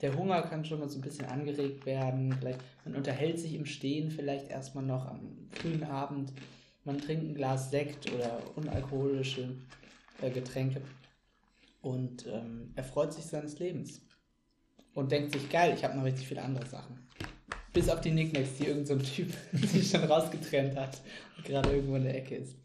der 0.00 0.16
Hunger 0.16 0.42
kann 0.42 0.64
schon 0.64 0.80
mal 0.80 0.88
so 0.88 0.98
ein 0.98 1.02
bisschen 1.02 1.26
angeregt 1.26 1.84
werden. 1.84 2.32
Vielleicht, 2.38 2.60
man 2.84 2.94
unterhält 2.94 3.38
sich 3.38 3.54
im 3.54 3.66
Stehen 3.66 4.10
vielleicht 4.10 4.48
erstmal 4.48 4.84
noch 4.84 5.06
am 5.06 5.48
frühen 5.50 5.84
Abend. 5.84 6.32
Man 6.84 6.98
trinkt 6.98 7.24
ein 7.24 7.34
Glas 7.34 7.70
Sekt 7.70 8.12
oder 8.12 8.40
unalkoholische 8.56 9.56
äh, 10.22 10.30
Getränke 10.30 10.82
und 11.82 12.26
ähm, 12.26 12.72
erfreut 12.76 13.12
sich 13.12 13.24
seines 13.24 13.58
Lebens. 13.58 14.00
Und 14.94 15.10
denkt 15.10 15.32
sich, 15.32 15.50
geil, 15.50 15.74
ich 15.76 15.82
habe 15.82 15.96
noch 15.96 16.04
richtig 16.04 16.28
viele 16.28 16.42
andere 16.42 16.66
Sachen. 16.66 17.04
Bis 17.74 17.88
auf 17.90 18.00
die 18.00 18.12
Nicknacks, 18.12 18.56
die 18.58 18.66
irgendein 18.66 18.86
so 18.86 18.94
ein 18.94 19.02
Typ 19.02 19.32
sich 19.68 19.90
schon 19.90 20.04
rausgetrennt 20.04 20.76
hat 20.76 21.02
und 21.36 21.44
gerade 21.44 21.70
irgendwo 21.72 21.96
in 21.96 22.04
der 22.04 22.16
Ecke 22.16 22.36
ist. 22.36 22.56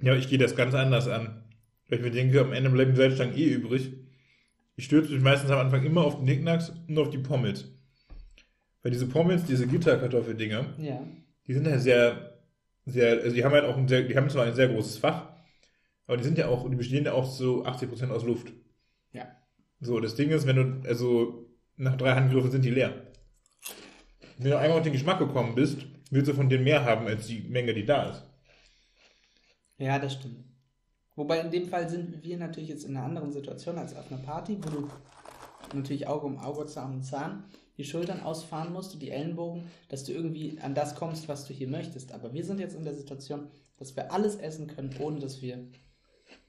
Ja, 0.00 0.16
ich 0.16 0.28
gehe 0.28 0.38
das 0.38 0.56
ganz 0.56 0.74
anders 0.74 1.06
an. 1.06 1.44
Weil 1.88 1.98
ich 1.98 2.04
mir 2.04 2.10
denke, 2.10 2.40
am 2.40 2.52
Ende 2.52 2.70
bleiben 2.70 2.92
die 2.92 2.96
Salzstangen 2.96 3.36
eh 3.36 3.44
übrig. 3.44 3.92
Ich 4.76 4.86
stürze 4.86 5.12
mich 5.12 5.22
meistens 5.22 5.50
am 5.50 5.60
Anfang 5.60 5.84
immer 5.84 6.02
auf 6.04 6.16
die 6.18 6.24
Knickknacks 6.24 6.72
und 6.88 6.98
auf 6.98 7.10
die 7.10 7.18
Pommes. 7.18 7.70
Weil 8.82 8.90
diese 8.90 9.06
Pommes, 9.06 9.44
diese 9.44 9.66
Gitterkartoffeldinger, 9.66 10.74
Ja. 10.78 11.06
die 11.46 11.54
sind 11.54 11.66
ja 11.66 11.78
sehr, 11.78 12.38
sehr, 12.86 13.20
also 13.20 13.34
die 13.36 13.44
haben 13.44 13.52
halt 13.52 13.64
auch 13.64 13.76
ein 13.76 13.86
sehr, 13.86 14.02
die 14.02 14.16
haben 14.16 14.28
zwar 14.30 14.46
ein 14.46 14.54
sehr 14.54 14.68
großes 14.68 14.98
Fach, 14.98 15.28
aber 16.06 16.16
die 16.16 16.24
sind 16.24 16.38
ja 16.38 16.48
auch, 16.48 16.68
die 16.68 16.76
bestehen 16.76 17.04
ja 17.04 17.12
auch 17.12 17.30
zu 17.30 17.64
80% 17.64 18.10
aus 18.10 18.24
Luft. 18.24 18.52
Ja. 19.12 19.26
So, 19.80 20.00
das 20.00 20.16
Ding 20.16 20.30
ist, 20.30 20.46
wenn 20.46 20.56
du, 20.82 20.88
also 20.88 21.46
nach 21.76 21.96
drei 21.96 22.14
Handgriffen 22.14 22.50
sind 22.50 22.64
die 22.64 22.70
leer. 22.70 22.92
Wenn 24.38 24.50
du 24.50 24.58
einmal 24.58 24.78
auf 24.78 24.84
den 24.84 24.92
Geschmack 24.92 25.18
gekommen 25.18 25.54
bist, 25.54 25.78
willst 26.10 26.28
du 26.28 26.34
von 26.34 26.48
denen 26.48 26.64
mehr 26.64 26.84
haben 26.84 27.06
als 27.06 27.26
die 27.26 27.40
Menge, 27.40 27.74
die 27.74 27.84
da 27.84 28.10
ist. 28.10 28.22
Ja, 29.78 29.98
das 29.98 30.14
stimmt. 30.14 30.44
Wobei 31.16 31.40
in 31.40 31.50
dem 31.50 31.68
Fall 31.68 31.88
sind 31.88 32.22
wir 32.22 32.36
natürlich 32.36 32.68
jetzt 32.68 32.84
in 32.84 32.96
einer 32.96 33.06
anderen 33.06 33.32
Situation 33.32 33.78
als 33.78 33.94
auf 33.96 34.10
einer 34.10 34.20
Party, 34.20 34.58
wo 34.62 34.70
du 34.70 34.88
natürlich 35.72 36.06
Auge 36.08 36.26
um 36.26 36.38
Auge, 36.38 36.66
Zahn 36.66 36.94
um 36.94 37.02
Zahn 37.02 37.44
die 37.76 37.84
Schultern 37.84 38.20
ausfahren 38.20 38.72
musst 38.72 39.00
die 39.00 39.10
Ellenbogen, 39.10 39.64
dass 39.88 40.04
du 40.04 40.12
irgendwie 40.12 40.60
an 40.60 40.74
das 40.74 40.94
kommst, 40.94 41.28
was 41.28 41.46
du 41.46 41.52
hier 41.52 41.68
möchtest. 41.68 42.12
Aber 42.12 42.32
wir 42.32 42.44
sind 42.44 42.60
jetzt 42.60 42.76
in 42.76 42.84
der 42.84 42.94
Situation, 42.94 43.48
dass 43.78 43.96
wir 43.96 44.12
alles 44.12 44.36
essen 44.36 44.68
können, 44.68 44.94
ohne 45.00 45.18
dass 45.18 45.42
wir 45.42 45.66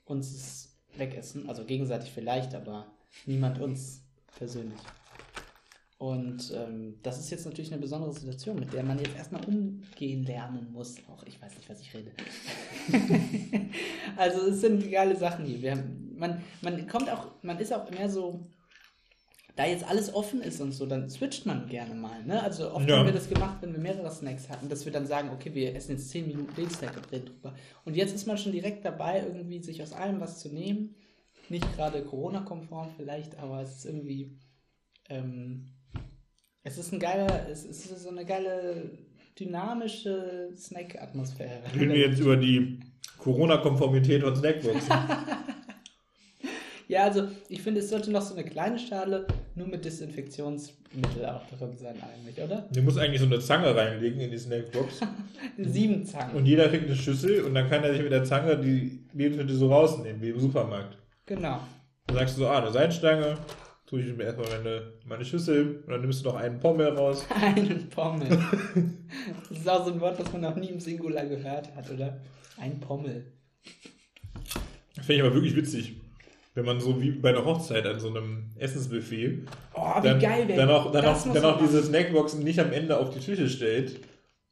uns 0.06 0.32
es 0.32 0.78
wegessen. 0.98 1.50
Also 1.50 1.65
gegenseitig 1.65 2.12
vielleicht, 2.12 2.54
aber 2.54 2.93
niemand 3.26 3.60
uns 3.60 4.04
persönlich. 4.38 4.80
Und 5.97 6.51
ähm, 6.53 6.99
das 7.03 7.19
ist 7.19 7.29
jetzt 7.29 7.45
natürlich 7.45 7.71
eine 7.71 7.81
besondere 7.81 8.12
Situation, 8.12 8.60
mit 8.60 8.73
der 8.73 8.84
man 8.84 8.99
jetzt 8.99 9.15
erstmal 9.15 9.45
umgehen 9.45 10.23
lernen 10.23 10.71
muss. 10.73 10.95
Auch 11.08 11.23
ich 11.23 11.41
weiß 11.41 11.55
nicht, 11.55 11.69
was 11.69 11.79
ich 11.79 11.93
rede. 11.93 12.12
also 14.17 14.47
es 14.47 14.62
sind 14.62 14.91
geile 14.91 15.15
Sachen 15.15 15.45
hier. 15.45 15.62
Wir 15.62 15.71
haben, 15.71 16.13
man, 16.17 16.41
man 16.62 16.86
kommt 16.88 17.10
auch, 17.10 17.27
man 17.43 17.58
ist 17.60 17.71
auch 17.73 17.89
mehr 17.91 18.10
so, 18.10 18.45
da 19.55 19.65
jetzt 19.65 19.86
alles 19.88 20.13
offen 20.13 20.41
ist 20.41 20.60
und 20.60 20.73
so, 20.73 20.86
dann 20.86 21.10
switcht 21.10 21.45
man 21.45 21.69
gerne 21.69 21.95
mal. 21.95 22.23
Ne? 22.25 22.43
Also 22.43 22.73
oft 22.73 22.89
Ja. 22.89 22.97
haben 22.97 23.05
wir 23.05 23.13
das 23.13 23.29
gemacht, 23.29 23.60
wenn 23.62 23.71
wir 23.71 23.79
mehrere 23.79 24.12
Snacks 24.12 24.49
hatten, 24.49 24.67
dass 24.67 24.84
wir 24.84 24.91
dann 24.91 25.08
sagen, 25.08 25.29
okay, 25.29 25.53
wir 25.53 25.73
essen 25.75 25.91
jetzt 25.93 26.10
10 26.10 26.27
Minuten 26.27 26.53
den 26.55 26.69
Snack 26.69 26.97
und 26.97 27.10
reden 27.10 27.27
drüber. 27.27 27.55
Und 27.86 27.95
jetzt 27.95 28.13
ist 28.13 28.27
man 28.27 28.38
schon 28.38 28.51
direkt 28.51 28.84
dabei, 28.84 29.23
irgendwie 29.25 29.63
sich 29.63 29.81
aus 29.81 29.93
allem 29.93 30.19
was 30.19 30.39
zu 30.39 30.49
nehmen. 30.49 30.95
Nicht 31.47 31.73
gerade 31.75 32.03
Corona-konform 32.03 32.89
vielleicht, 32.97 33.38
aber 33.38 33.62
es 33.62 33.77
ist 33.77 33.86
irgendwie, 33.86 34.38
ähm, 35.08 35.67
es 36.65 36.78
ist 36.80 36.91
ein 36.91 36.99
geiler, 36.99 37.47
es 37.49 37.63
ist 37.63 38.04
so 38.04 38.10
eine 38.10 38.25
geile, 38.25 38.89
dynamische 39.39 40.49
Snack-Atmosphäre. 40.58 41.62
Reden 41.73 41.93
wir 41.93 42.10
jetzt 42.10 42.19
über 42.19 42.36
die 42.36 42.80
Corona-Konformität 43.19 44.21
von 44.23 44.36
Snackboxen. 44.36 44.93
Ja, 46.88 47.06
also 47.06 47.28
ich 47.49 47.63
finde, 47.63 47.80
es 47.80 47.89
sollte 47.89 48.12
noch 48.12 48.21
so 48.21 48.36
eine 48.36 48.43
kleine 48.43 48.78
Schale 48.78 49.25
nur 49.56 49.67
mit 49.67 49.84
Desinfektionsmittel 49.86 51.25
auch 51.25 51.41
drin 51.47 51.75
sein 51.78 51.95
eigentlich, 51.95 52.39
oder? 52.39 52.67
Du 52.71 52.84
musst 52.84 52.99
eigentlich 52.99 53.21
so 53.21 53.25
eine 53.25 53.39
Zange 53.39 53.75
reinlegen 53.75 54.19
in 54.19 54.30
die 54.30 54.38
Snackbox. 54.38 55.01
Sieben 55.58 56.06
Zangen. 56.06 56.36
Und 56.36 56.45
jeder 56.45 56.69
kriegt 56.69 56.86
eine 56.86 56.95
Schüssel 56.95 57.41
und 57.41 57.56
dann 57.56 57.67
kann 57.69 57.84
er 57.84 57.91
sich 57.91 58.04
mit 58.04 58.12
der 58.12 58.23
Zange 58.23 58.58
die 58.58 59.04
Lebensmittel 59.13 59.56
so 59.56 59.69
rausnehmen, 59.69 60.21
wie 60.21 60.30
im 60.30 60.39
Supermarkt. 60.39 60.95
Genau. 61.25 61.60
Dann 62.06 62.17
sagst 62.17 62.38
du 62.38 62.41
so, 62.41 62.47
ah, 62.47 62.60
eine 62.60 62.71
Seitenstange, 62.71 63.36
tue 63.86 64.02
ich 64.02 64.15
mir 64.15 64.24
erstmal 64.24 64.50
meine, 64.50 64.93
meine 65.06 65.26
Schüssel 65.26 65.84
und 65.86 65.91
dann 65.91 66.02
nimmst 66.02 66.24
du 66.24 66.30
noch 66.30 66.36
einen 66.36 66.60
Pommel 66.60 66.88
raus. 66.89 67.26
Einen 67.41 67.89
Pommel. 67.89 68.28
das 69.50 69.60
ist 69.60 69.69
auch 69.69 69.86
so 69.86 69.93
ein 69.93 70.02
Wort, 70.02 70.19
was 70.19 70.32
man 70.32 70.41
noch 70.41 70.56
nie 70.56 70.69
im 70.69 70.80
Singular 70.80 71.26
gehört 71.26 71.76
hat, 71.76 71.91
oder? 71.91 72.19
Ein 72.58 72.80
Pommel. 72.80 73.26
Das 74.95 75.06
finde 75.06 75.21
ich 75.21 75.21
aber 75.24 75.34
wirklich 75.36 75.56
witzig. 75.56 75.95
Wenn 76.56 76.65
man 76.65 76.80
so 76.80 77.02
wie 77.02 77.12
bei 77.12 77.30
einer 77.30 77.43
Hochzeit 77.43 77.86
an 77.86 78.00
so 78.00 78.10
einem 78.10 78.45
Essensbuffet 78.58 79.39
Oh, 79.74 79.82
wie 80.00 80.08
dann, 80.08 80.19
geil 80.19 80.48
dann 80.48 80.69
auch, 80.69 80.91
dann 80.91 81.04
das 81.04 81.28
auch, 81.28 81.34
dann 81.34 81.45
auch 81.45 81.60
diese. 81.60 81.84
Snackboxen 81.84 82.43
nicht 82.43 82.60
am 82.60 82.71
Ende 82.71 82.98
auf 82.98 83.10
die 83.10 83.19
Tische 83.19 83.50
stellt, 83.50 84.00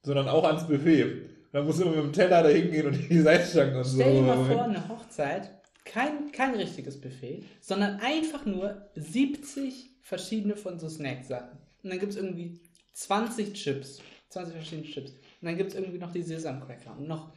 sondern 0.04 0.28
auch 0.28 0.44
ans 0.44 0.68
Buffet. 0.68 1.30
Dann 1.54 1.66
musst 1.66 1.80
du 1.80 1.84
immer 1.84 1.96
mit 1.96 2.06
dem 2.06 2.14
Teller 2.14 2.44
da 2.44 2.50
hingehen 2.50 2.88
und 2.88 3.10
die 3.10 3.20
Seitenstangen 3.20 3.78
und 3.78 3.84
so. 3.86 4.02
Stell 4.02 4.14
dir 4.16 4.22
mal 4.22 4.46
vor, 4.46 4.64
eine 4.64 4.90
Hochzeit, 4.90 5.50
kein, 5.86 6.32
kein 6.32 6.56
richtiges 6.56 7.00
Buffet, 7.00 7.44
sondern 7.62 8.00
einfach 8.00 8.46
nur 8.46 8.90
70 8.96 9.92
verschiedene 10.02 10.56
von 10.56 10.80
so 10.80 10.90
Snacksachen. 10.90 11.58
Und 11.84 11.90
dann 11.90 12.00
gibt 12.00 12.14
es 12.14 12.18
irgendwie 12.18 12.60
20 12.94 13.54
Chips, 13.54 14.02
20 14.30 14.56
verschiedene 14.56 14.88
Chips. 14.88 15.12
Und 15.12 15.48
dann 15.48 15.58
gibt 15.58 15.72
es 15.72 15.76
irgendwie 15.78 15.98
noch 15.98 16.12
die 16.12 16.22
Sesamcracker 16.22 16.96
und 16.98 17.08
noch 17.08 17.34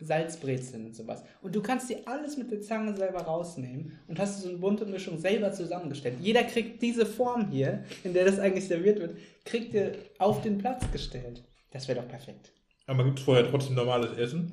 Salzbrezeln 0.00 0.86
und 0.86 0.94
sowas. 0.94 1.24
Und 1.40 1.54
du 1.54 1.62
kannst 1.62 1.88
dir 1.88 2.00
alles 2.04 2.36
mit 2.36 2.50
der 2.50 2.60
Zange 2.60 2.94
selber 2.94 3.20
rausnehmen 3.20 3.98
und 4.08 4.18
hast 4.18 4.42
so 4.42 4.48
eine 4.48 4.58
bunte 4.58 4.84
Mischung 4.84 5.18
selber 5.18 5.52
zusammengestellt. 5.52 6.16
Jeder 6.20 6.44
kriegt 6.44 6.82
diese 6.82 7.06
Form 7.06 7.50
hier, 7.50 7.84
in 8.04 8.12
der 8.12 8.26
das 8.26 8.38
eigentlich 8.38 8.66
serviert 8.66 9.00
wird, 9.00 9.16
kriegt 9.44 9.72
ihr 9.72 9.92
auf 10.18 10.42
den 10.42 10.58
Platz 10.58 10.90
gestellt. 10.92 11.42
Das 11.70 11.88
wäre 11.88 12.00
doch 12.00 12.08
perfekt. 12.08 12.52
Aber 12.86 13.04
gibt 13.04 13.18
es 13.18 13.24
vorher 13.24 13.48
trotzdem 13.50 13.74
normales 13.74 14.16
Essen? 14.18 14.52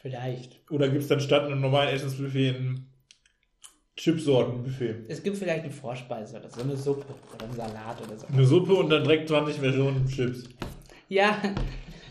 Vielleicht. 0.00 0.60
Oder 0.70 0.88
gibt 0.88 1.02
es 1.02 1.08
dann 1.08 1.20
statt 1.20 1.44
einem 1.44 1.60
normalen 1.60 1.94
Essensbuffet 1.94 2.54
ein 2.54 2.86
Chipsortenbuffet? 3.96 5.06
Es 5.08 5.22
gibt 5.22 5.36
vielleicht 5.36 5.64
eine 5.64 5.72
Vorspeise 5.72 6.38
oder 6.38 6.48
so, 6.48 6.60
eine 6.62 6.76
Suppe 6.76 7.06
oder 7.34 7.44
einen 7.44 7.54
Salat 7.54 8.00
oder 8.06 8.16
so. 8.16 8.26
Eine 8.28 8.44
Suppe 8.44 8.74
und 8.74 8.90
dann 8.90 9.02
direkt 9.02 9.28
20 9.28 9.56
Versionen 9.56 10.06
Chips. 10.06 10.44
Ja, 11.08 11.40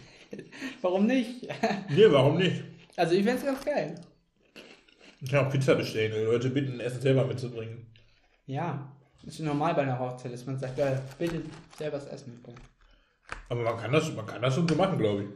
warum 0.81 1.05
nicht? 1.05 1.47
Nee, 1.89 2.11
warum 2.11 2.37
nicht? 2.37 2.61
Also 2.97 3.13
ich 3.13 3.23
fände 3.23 3.39
es 3.39 3.45
ganz 3.45 3.63
geil. 3.63 3.95
Ich 5.21 5.31
kann 5.31 5.45
auch 5.45 5.51
Pizza 5.51 5.75
bestellen, 5.75 6.11
die 6.13 6.25
Leute 6.25 6.49
bitten, 6.49 6.79
Essen 6.79 7.01
selber 7.01 7.25
mitzubringen. 7.25 7.87
Ja, 8.45 8.91
ist 9.25 9.39
normal 9.39 9.73
bei 9.75 9.83
einer 9.83 9.99
Hochzeit, 9.99 10.33
dass 10.33 10.45
man 10.45 10.57
sagt, 10.57 10.77
ja, 10.77 11.01
bitte 11.17 11.41
selber 11.77 11.97
das 11.97 12.07
Essen 12.07 12.33
mitbringen. 12.33 12.59
Aber 13.49 13.61
man 13.61 13.77
kann 13.77 13.91
das, 13.91 14.13
man 14.13 14.25
kann 14.25 14.41
das 14.41 14.55
schon 14.55 14.67
so 14.67 14.75
machen, 14.75 14.97
glaube 14.97 15.23
ich. 15.23 15.29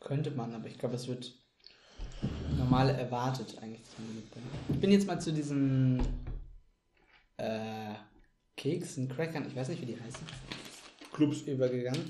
Könnte 0.00 0.30
man, 0.30 0.54
aber 0.54 0.66
ich 0.66 0.78
glaube, 0.78 0.96
es 0.96 1.08
wird 1.08 1.34
normal 2.56 2.90
erwartet 2.90 3.56
eigentlich, 3.62 3.82
die 3.96 4.14
mitbringt. 4.14 4.46
Ich 4.70 4.80
bin 4.80 4.90
jetzt 4.90 5.06
mal 5.06 5.20
zu 5.20 5.32
diesen 5.32 6.00
äh, 7.36 7.94
Keksen, 8.56 9.08
Crackern, 9.08 9.46
ich 9.46 9.56
weiß 9.56 9.68
nicht, 9.68 9.80
wie 9.82 9.86
die 9.86 10.00
heißen, 10.00 10.26
Clubs. 11.12 11.42
übergegangen. 11.42 12.04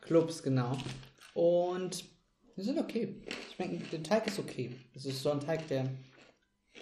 Clubs, 0.00 0.42
genau. 0.42 0.76
Und 1.34 2.04
die 2.56 2.62
sind 2.62 2.78
okay. 2.78 3.22
Ich 3.50 3.58
meine, 3.58 3.78
der 3.78 4.02
Teig 4.02 4.26
ist 4.26 4.38
okay. 4.38 4.74
Es 4.94 5.04
ist 5.04 5.22
so 5.22 5.30
ein 5.30 5.40
Teig, 5.40 5.66
der, 5.68 5.88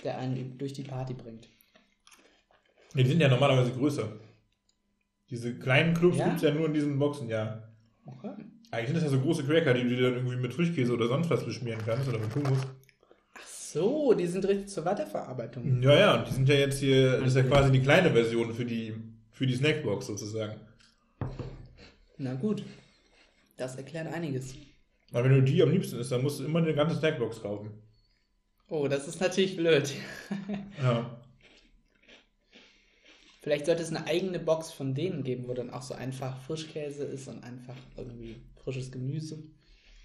der 0.03 0.19
einen 0.19 0.57
durch 0.59 0.73
die 0.73 0.83
Party 0.83 1.15
bringt. 1.15 1.49
Die 2.95 3.05
sind 3.05 3.21
ja 3.21 3.29
normalerweise 3.29 3.73
größer. 3.73 4.13
Diese 5.31 5.59
kleinen 5.59 5.95
Clubs 5.95 6.17
Ja? 6.19 6.27
gibt 6.27 6.37
es 6.37 6.43
ja 6.43 6.53
nur 6.53 6.67
in 6.67 6.75
diesen 6.75 6.99
Boxen, 6.99 7.29
ja. 7.29 7.69
Okay. 8.07 8.35
Eigentlich 8.75 8.89
sind 8.89 8.97
das 8.97 9.05
ja 9.05 9.11
so 9.11 9.21
große 9.21 9.45
Cracker, 9.45 9.73
die 9.73 9.85
du 9.85 9.91
dir 9.91 10.03
dann 10.03 10.15
irgendwie 10.15 10.37
mit 10.37 10.53
Frischkäse 10.53 10.93
oder 10.93 11.07
sonst 11.07 11.31
was 11.31 11.45
beschmieren 11.45 11.81
kannst 11.87 12.09
oder 12.09 12.19
mit 12.19 12.35
Hummus. 12.35 12.59
Ach 13.35 13.47
so, 13.47 14.15
die 14.15 14.27
sind 14.27 14.45
richtig 14.47 14.69
zur 14.69 14.85
Weiterverarbeitung. 14.85 15.81
Ja, 15.81 15.97
ja, 15.97 16.19
und 16.19 16.29
die 16.29 16.33
sind 16.33 16.49
ja 16.49 16.57
jetzt 16.57 16.81
hier, 16.81 17.19
das 17.19 17.29
ist 17.29 17.37
ja 17.37 17.45
quasi 17.45 17.71
die 17.71 17.81
kleine 17.81 18.11
Version 18.11 18.53
für 18.53 18.65
die, 18.65 18.95
für 19.31 19.47
die 19.47 19.55
Snackbox 19.55 20.07
sozusagen. 20.07 20.61
Na 22.19 22.35
gut. 22.35 22.65
Das 23.57 23.77
erklärt 23.77 24.13
einiges. 24.13 24.55
Aber 25.13 25.25
wenn 25.25 25.35
du 25.35 25.43
die 25.43 25.63
am 25.63 25.71
liebsten 25.71 26.01
isst, 26.01 26.11
dann 26.11 26.23
musst 26.23 26.41
du 26.41 26.45
immer 26.45 26.59
eine 26.59 26.75
ganze 26.75 26.97
Snackbox 26.97 27.43
kaufen. 27.43 27.71
Oh, 28.69 28.89
das 28.89 29.07
ist 29.07 29.21
natürlich 29.21 29.57
blöd. 29.57 29.95
Ja. 30.83 31.21
Vielleicht 33.41 33.67
sollte 33.67 33.83
es 33.83 33.91
eine 33.91 34.07
eigene 34.07 34.41
Box 34.41 34.73
von 34.73 34.95
denen 34.95 35.23
geben, 35.23 35.47
wo 35.47 35.53
dann 35.53 35.71
auch 35.71 35.83
so 35.83 35.95
einfach 35.95 36.41
Frischkäse 36.41 37.05
ist 37.05 37.29
und 37.29 37.45
einfach 37.45 37.77
irgendwie 37.97 38.37
frisches 38.65 38.91
Gemüse. 38.91 39.39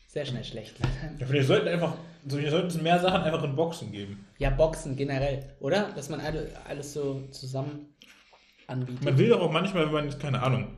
Sehr 0.08 0.26
schnell 0.26 0.44
schlecht. 0.44 0.76
ja 1.20 1.26
vielleicht 1.26 1.48
sollten 1.48 1.68
einfach, 1.68 1.96
so, 2.28 2.38
vielleicht 2.38 2.52
sollten 2.52 2.68
es 2.68 2.82
mehr 2.82 3.00
Sachen 3.00 3.22
einfach 3.22 3.44
in 3.44 3.56
Boxen 3.56 3.92
geben. 3.92 4.26
Ja, 4.38 4.50
Boxen 4.50 4.96
generell, 4.96 5.56
oder? 5.60 5.92
Dass 5.96 6.10
man 6.10 6.20
alle, 6.20 6.52
alles 6.68 6.94
so 6.94 7.28
zusammen 7.32 7.94
anbietet. 8.68 9.04
Man 9.04 9.18
will 9.18 9.30
doch 9.30 9.42
auch 9.42 9.52
manchmal, 9.52 9.86
wenn 9.86 9.94
man 9.94 10.06
jetzt, 10.06 10.20
keine 10.20 10.42
Ahnung, 10.42 10.78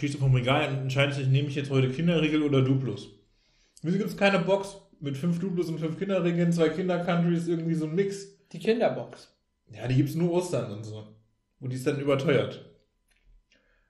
du 0.00 0.18
vom 0.18 0.34
Regal 0.34 0.68
und 0.68 0.82
entscheidest 0.82 1.20
dich, 1.20 1.28
nehme 1.28 1.48
ich 1.48 1.54
jetzt 1.54 1.70
heute 1.70 1.90
Kinderriegel 1.90 2.42
oder 2.42 2.62
Duplos? 2.62 3.08
Wieso 3.82 3.98
gibt 3.98 4.10
es 4.10 4.16
keine 4.16 4.40
Box 4.40 4.76
mit 5.00 5.16
fünf 5.16 5.38
Duplos 5.38 5.68
und 5.68 5.78
fünf 5.78 5.98
Kinderriegeln, 5.98 6.52
zwei 6.52 6.68
Kinder-Countries, 6.68 7.48
irgendwie 7.48 7.74
so 7.74 7.86
ein 7.86 7.94
Mix? 7.94 8.26
Die 8.52 8.58
Kinderbox. 8.58 9.34
Ja, 9.70 9.88
die 9.88 9.96
gibt 9.96 10.10
es 10.10 10.14
nur 10.14 10.32
Ostern 10.32 10.72
und 10.72 10.84
so. 10.84 11.06
Und 11.60 11.70
die 11.70 11.76
ist 11.76 11.86
dann 11.86 12.00
überteuert. 12.00 12.73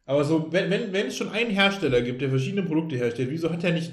Aber 0.07 0.25
so, 0.25 0.53
wenn, 0.53 0.71
wenn, 0.71 0.93
wenn 0.93 1.07
es 1.07 1.17
schon 1.17 1.31
einen 1.31 1.51
Hersteller 1.51 2.03
gibt, 2.03 2.21
der 2.21 2.29
verschiedene 2.31 2.63
Produkte 2.63 2.97
herstellt, 2.97 3.31
wieso 3.31 3.51
hat 3.51 3.65
er 3.65 3.73
nicht 3.73 3.93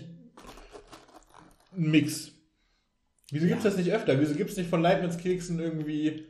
einen 1.73 1.91
Mix? 1.91 2.31
Wieso 3.31 3.47
gibt 3.47 3.59
es 3.59 3.63
das 3.63 3.77
nicht 3.77 3.93
öfter? 3.93 4.19
Wieso 4.19 4.35
gibt 4.35 4.49
es 4.49 4.57
nicht 4.57 4.69
von 4.69 4.81
Leibniz-Keksen 4.81 5.59
irgendwie 5.59 6.25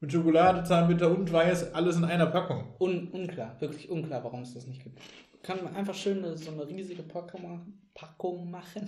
mit 0.00 0.12
Schokolade, 0.12 0.64
Zahnbitter 0.64 1.10
und 1.10 1.32
Weiß 1.32 1.72
alles 1.72 1.96
in 1.96 2.04
einer 2.04 2.26
Packung? 2.26 2.74
Un 2.78 3.08
unklar, 3.08 3.58
wirklich 3.60 3.88
unklar, 3.88 4.22
warum 4.22 4.42
es 4.42 4.52
das 4.52 4.66
nicht 4.66 4.82
gibt. 4.82 5.00
Kann 5.42 5.64
man 5.64 5.74
einfach 5.74 5.94
schön 5.94 6.22
so 6.36 6.50
eine 6.50 6.68
riesige 6.68 7.02
Packung 7.02 7.42
machen. 7.42 7.90
Packung 7.94 8.50
machen. 8.50 8.86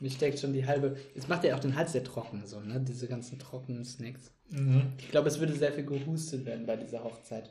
Mir 0.00 0.10
steckt 0.10 0.38
schon 0.38 0.52
die 0.52 0.64
halbe. 0.64 0.96
Es 1.16 1.26
macht 1.26 1.44
ja 1.44 1.56
auch 1.56 1.60
den 1.60 1.74
Hals 1.74 1.92
sehr 1.92 2.04
trocken, 2.04 2.42
so, 2.46 2.60
ne? 2.60 2.80
Diese 2.80 3.08
ganzen 3.08 3.38
trockenen 3.38 3.84
Snacks. 3.84 4.30
Mhm. 4.50 4.92
Ich 4.98 5.10
glaube, 5.10 5.28
es 5.28 5.40
würde 5.40 5.54
sehr 5.54 5.72
viel 5.72 5.84
gehustet 5.84 6.44
werden 6.46 6.66
bei 6.66 6.76
dieser 6.76 7.02
Hochzeit. 7.02 7.50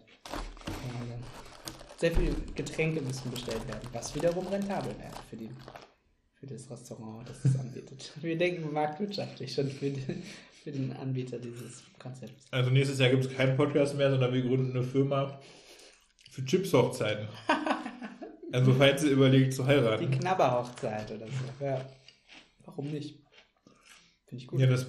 Sehr 1.98 2.12
viele 2.12 2.32
Getränke 2.56 3.02
müssen 3.02 3.32
bestellt 3.32 3.68
werden, 3.68 3.82
was 3.92 4.16
wiederum 4.16 4.48
rentabel 4.48 4.92
wäre 5.00 5.12
für, 5.30 5.36
die, 5.36 5.50
für 6.36 6.46
das 6.46 6.70
Restaurant, 6.70 7.28
das 7.28 7.44
es 7.44 7.60
anbietet. 7.60 8.14
Wir 8.22 8.38
denken 8.38 8.72
marktwirtschaftlich 8.72 9.54
schon 9.54 9.70
für, 9.70 9.90
die, 9.90 10.24
für 10.64 10.72
den 10.72 10.94
Anbieter 10.94 11.40
dieses 11.40 11.84
Konzepts. 12.00 12.46
Also 12.52 12.70
nächstes 12.70 13.00
Jahr 13.00 13.10
gibt 13.10 13.26
es 13.26 13.36
keinen 13.36 13.58
Podcast 13.58 13.98
mehr, 13.98 14.12
sondern 14.12 14.32
wir 14.32 14.42
gründen 14.44 14.72
eine 14.78 14.84
Firma 14.84 15.40
für 16.30 16.46
Chips-Hochzeiten. 16.46 17.28
also 18.52 18.74
falls 18.74 19.04
ihr 19.04 19.12
überlegt 19.12 19.54
zu 19.54 19.64
Die 19.64 19.68
heiraten. 19.70 20.12
Knabberhochzeit 20.12 21.12
oder 21.12 21.26
so. 21.26 21.66
Ja. 21.66 21.84
Warum 22.68 22.92
nicht? 22.92 23.24
Finde 24.26 24.44
ich 24.44 24.48
gut. 24.48 24.60
Ja, 24.60 24.68
das, 24.68 24.88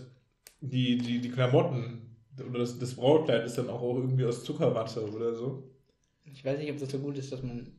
die, 0.60 0.98
die, 0.98 1.20
die 1.20 1.30
Klamotten 1.30 2.16
oder 2.38 2.58
das, 2.58 2.78
das 2.78 2.94
Brautkleid 2.94 3.44
ist 3.44 3.56
dann 3.56 3.70
auch 3.70 3.82
irgendwie 3.82 4.24
aus 4.24 4.44
Zuckerwatte 4.44 5.08
oder 5.10 5.34
so. 5.34 5.70
Ich 6.24 6.44
weiß 6.44 6.58
nicht, 6.58 6.70
ob 6.70 6.78
das 6.78 6.90
so 6.90 6.98
gut 6.98 7.16
ist, 7.16 7.32
dass 7.32 7.42
man 7.42 7.72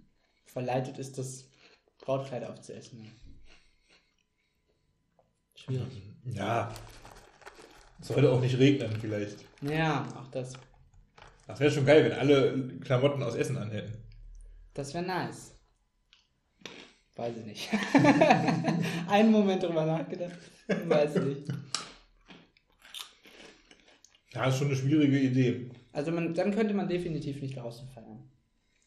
verleitet 0.45 0.97
ist, 0.97 1.17
das 1.17 1.49
Brautkleid 1.99 2.45
aufzuessen. 2.45 3.11
Schwierig. 5.55 6.01
Ja. 6.23 6.73
Sollte 8.01 8.31
auch 8.31 8.39
nicht 8.39 8.57
regnen 8.57 8.95
vielleicht. 8.99 9.43
Ja, 9.61 10.07
auch 10.17 10.27
das. 10.31 10.53
Das 11.45 11.59
wäre 11.59 11.71
schon 11.71 11.85
geil, 11.85 12.05
wenn 12.05 12.13
alle 12.13 12.79
Klamotten 12.79 13.21
aus 13.21 13.35
Essen 13.35 13.57
anhätten. 13.57 13.93
Das 14.73 14.93
wäre 14.93 15.05
nice. 15.05 15.58
Weiß 17.19 17.35
ich 17.35 17.45
nicht. 17.45 17.69
Einen 19.09 19.31
Moment 19.31 19.61
drüber 19.61 19.85
nachgedacht. 19.85 20.39
Weiß 20.85 21.17
ich 21.17 21.23
nicht. 21.23 21.43
Ja, 24.33 24.47
ist 24.47 24.57
schon 24.57 24.67
eine 24.67 24.77
schwierige 24.77 25.19
Idee. 25.19 25.69
Also 25.91 26.11
man, 26.11 26.33
dann 26.33 26.51
könnte 26.53 26.73
man 26.73 26.87
definitiv 26.87 27.41
nicht 27.41 27.57
draußen 27.57 27.89
feiern. 27.89 28.23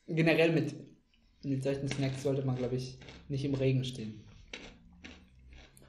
Generell 0.06 0.52
mit, 0.52 0.74
mit 1.44 1.62
solchen 1.62 1.88
Snacks 1.88 2.22
sollte 2.22 2.42
man, 2.42 2.56
glaube 2.56 2.76
ich, 2.76 2.98
nicht 3.28 3.44
im 3.44 3.52
Regen 3.52 3.84
stehen. 3.84 4.24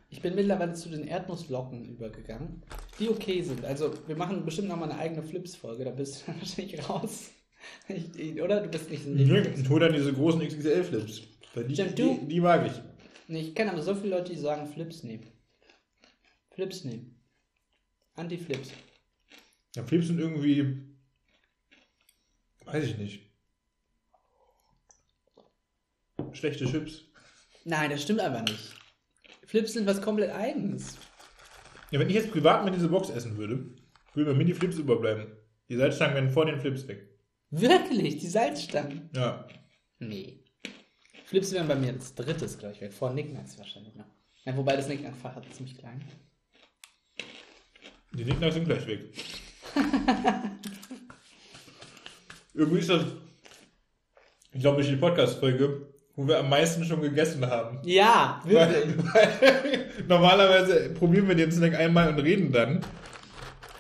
Ich 0.10 0.21
bin 0.21 0.36
mittlerweile 0.36 0.73
zu 0.73 0.89
den 0.89 1.08
Erdnussflocken 1.08 1.86
übergegangen, 1.86 2.62
die 2.99 3.08
okay 3.08 3.41
sind. 3.41 3.63
Also 3.63 3.93
wir 4.06 4.17
machen 4.17 4.43
bestimmt 4.43 4.67
nochmal 4.67 4.91
eine 4.91 4.99
eigene 4.99 5.23
Flips-Folge, 5.23 5.86
da 5.86 5.91
bist 5.91 6.27
du 6.27 6.34
wahrscheinlich 6.39 6.89
raus. 6.89 7.32
Ich, 7.88 8.41
oder? 8.41 8.60
Du 8.60 8.69
bist 8.69 8.91
nicht 8.91 9.06
so 9.06 9.12
Nee, 9.12 9.43
ich 9.56 9.69
hol 9.69 9.79
dann 9.79 9.93
diese 9.93 10.12
großen 10.12 10.41
XXL-Flips. 10.41 11.33
Die, 11.56 11.74
Stimmt, 11.74 12.00
du- 12.00 12.18
die, 12.22 12.28
die 12.28 12.42
mag 12.42 12.66
ich. 12.66 12.82
Nee, 13.28 13.42
ich 13.42 13.56
kenne 13.56 13.72
aber 13.72 13.82
so 13.82 13.94
viele 13.96 14.10
Leute, 14.18 14.34
die 14.34 14.39
sagen 14.39 14.68
Flips 14.68 15.04
nehmen. 15.04 15.28
Flips 16.52 16.84
nehmen. 16.84 17.20
Anti-Flips. 18.16 18.72
Ja, 19.76 19.84
Flips 19.84 20.08
sind 20.08 20.20
irgendwie. 20.20 20.84
Weiß 22.66 22.84
ich 22.86 22.98
nicht. 22.98 23.30
Schlechte 26.34 26.66
Chips. 26.66 27.02
Nein, 27.66 27.89
das 27.92 28.02
stimmt 28.04 28.20
einfach 28.20 28.44
nicht. 28.44 28.74
Flips 29.46 29.74
sind 29.74 29.86
was 29.86 30.02
komplett 30.02 30.32
eigenes. 30.32 30.98
Ja, 31.92 32.00
wenn 32.00 32.10
ich 32.10 32.16
jetzt 32.16 32.32
privat 32.32 32.66
mit 32.66 32.74
diese 32.76 32.89
Box 32.89 33.10
essen 33.10 33.38
würde, 33.38 33.70
würde 34.13 34.34
mir 34.34 34.46
die 34.46 34.54
Flips 34.54 34.78
überbleiben. 34.78 35.28
Die 35.70 35.76
Salzstangen 35.76 36.16
werden 36.16 36.30
vor 36.32 36.46
den 36.46 36.60
Flips 36.60 36.88
weg. 36.88 37.10
Wirklich, 37.52 38.18
die 38.18 38.28
Salzstangen. 38.28 39.10
Ja. 39.16 39.48
Nee. 40.00 40.42
Flips 41.34 41.52
wären 41.52 41.67
bei 41.67 41.74
mir 41.74 41.93
das 41.93 42.13
drittes, 42.13 42.60
glaube 42.60 42.76
ich, 42.76 42.82
weg. 42.82 42.93
Vor 42.93 43.10
Nicknacks 43.10 43.58
wahrscheinlich 43.58 43.96
noch. 43.96 44.06
Ja, 44.46 44.56
wobei 44.56 44.76
das 44.76 44.88
Nicknack-Fach 44.88 45.36
ist 45.38 45.56
ziemlich 45.56 45.76
klein. 45.76 46.00
Die 48.12 48.24
Nicknacks 48.24 48.54
sind 48.54 48.65
gleich 48.65 48.86
weg. 48.86 49.00
Irgendwie 52.54 52.78
ist 52.78 52.89
das, 52.89 53.06
ich 54.52 54.62
glaube, 54.62 54.76
durch 54.78 54.89
die 54.89 54.96
Podcast-Folge, 54.96 55.88
wo 56.15 56.28
wir 56.28 56.38
am 56.38 56.50
meisten 56.50 56.86
schon 56.86 57.02
gegessen 57.02 57.43
haben. 57.48 57.80
Ja, 57.84 58.39
wirklich. 58.46 58.96
Weil, 58.96 59.41
weil 59.41 60.06
normalerweise 60.08 60.91
probieren 60.91 61.28
wir 61.28 61.34
den 61.34 61.52
Snack 61.52 61.74
einmal 61.74 62.10
und 62.10 62.19
reden 62.19 62.52
dann. 62.52 62.86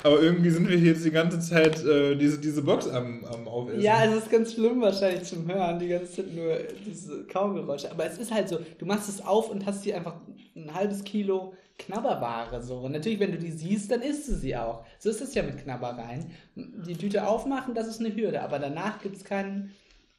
Aber 0.03 0.21
irgendwie 0.21 0.49
sind 0.49 0.67
wir 0.67 0.77
hier 0.77 0.91
jetzt 0.91 1.05
die 1.05 1.11
ganze 1.11 1.39
Zeit 1.39 1.83
äh, 1.83 2.15
diese, 2.15 2.37
diese 2.37 2.61
Box 2.61 2.87
am, 2.89 3.23
am 3.23 3.47
Aufessen. 3.47 3.81
Ja, 3.81 4.03
es 4.03 4.23
ist 4.23 4.29
ganz 4.29 4.53
schlimm 4.53 4.81
wahrscheinlich 4.81 5.23
zum 5.23 5.47
Hören, 5.47 5.79
die 5.79 5.87
ganze 5.87 6.11
Zeit 6.11 6.33
nur 6.33 6.57
diese 6.85 7.23
Kaugeräusche. 7.23 7.89
Aber 7.89 8.05
es 8.05 8.17
ist 8.17 8.31
halt 8.31 8.49
so, 8.49 8.59
du 8.77 8.85
machst 8.85 9.07
es 9.07 9.21
auf 9.21 9.49
und 9.49 9.65
hast 9.65 9.83
hier 9.83 9.95
einfach 9.95 10.15
ein 10.55 10.73
halbes 10.73 11.05
Kilo 11.05 11.53
Knabberware. 11.79 12.61
So. 12.61 12.79
Und 12.79 12.91
natürlich, 12.91 13.19
wenn 13.19 13.31
du 13.31 13.37
die 13.37 13.51
siehst, 13.51 13.91
dann 13.91 14.01
isst 14.01 14.27
du 14.27 14.35
sie 14.35 14.55
auch. 14.55 14.85
So 14.99 15.09
ist 15.09 15.21
es 15.21 15.33
ja 15.33 15.41
mit 15.41 15.57
Knabbereien. 15.57 16.31
Die 16.55 16.95
Tüte 16.95 17.25
aufmachen, 17.25 17.73
das 17.73 17.87
ist 17.87 18.01
eine 18.01 18.13
Hürde. 18.13 18.41
Aber 18.41 18.59
danach 18.59 19.01
gibt 19.01 19.15
es 19.15 19.23
kein 19.23 19.71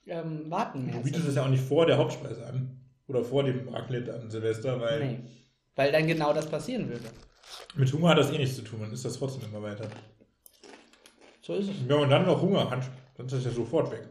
ähm, 0.06 0.50
Warten 0.50 0.86
mehr. 0.86 0.96
Du 0.96 1.02
bietest 1.02 1.28
es 1.28 1.34
ja 1.34 1.44
auch 1.44 1.48
nicht 1.48 1.62
vor 1.62 1.84
der 1.84 1.98
Hauptspeise 1.98 2.46
an. 2.46 2.80
Oder 3.06 3.22
vor 3.22 3.44
dem 3.44 3.68
Raclette 3.68 4.14
an 4.14 4.30
Silvester, 4.30 4.80
weil 4.80 5.06
Nee. 5.06 5.18
Weil 5.76 5.92
dann 5.92 6.06
genau 6.06 6.32
das 6.32 6.46
passieren 6.46 6.88
würde. 6.88 7.04
Mit 7.76 7.92
Hunger 7.92 8.10
hat 8.10 8.18
das 8.18 8.30
eh 8.30 8.38
nichts 8.38 8.56
zu 8.56 8.62
tun. 8.62 8.80
Man 8.80 8.92
isst 8.92 9.04
das 9.04 9.18
trotzdem 9.18 9.48
immer 9.48 9.62
weiter. 9.62 9.88
So 11.42 11.54
ist 11.54 11.68
es. 11.68 11.78
Und 11.78 11.88
wenn 11.88 12.00
man 12.00 12.10
dann 12.10 12.26
noch 12.26 12.40
Hunger 12.40 12.70
hat, 12.70 12.90
dann 13.16 13.26
ist 13.26 13.32
das 13.32 13.44
ja 13.44 13.50
sofort 13.50 13.90
weg. 13.90 14.08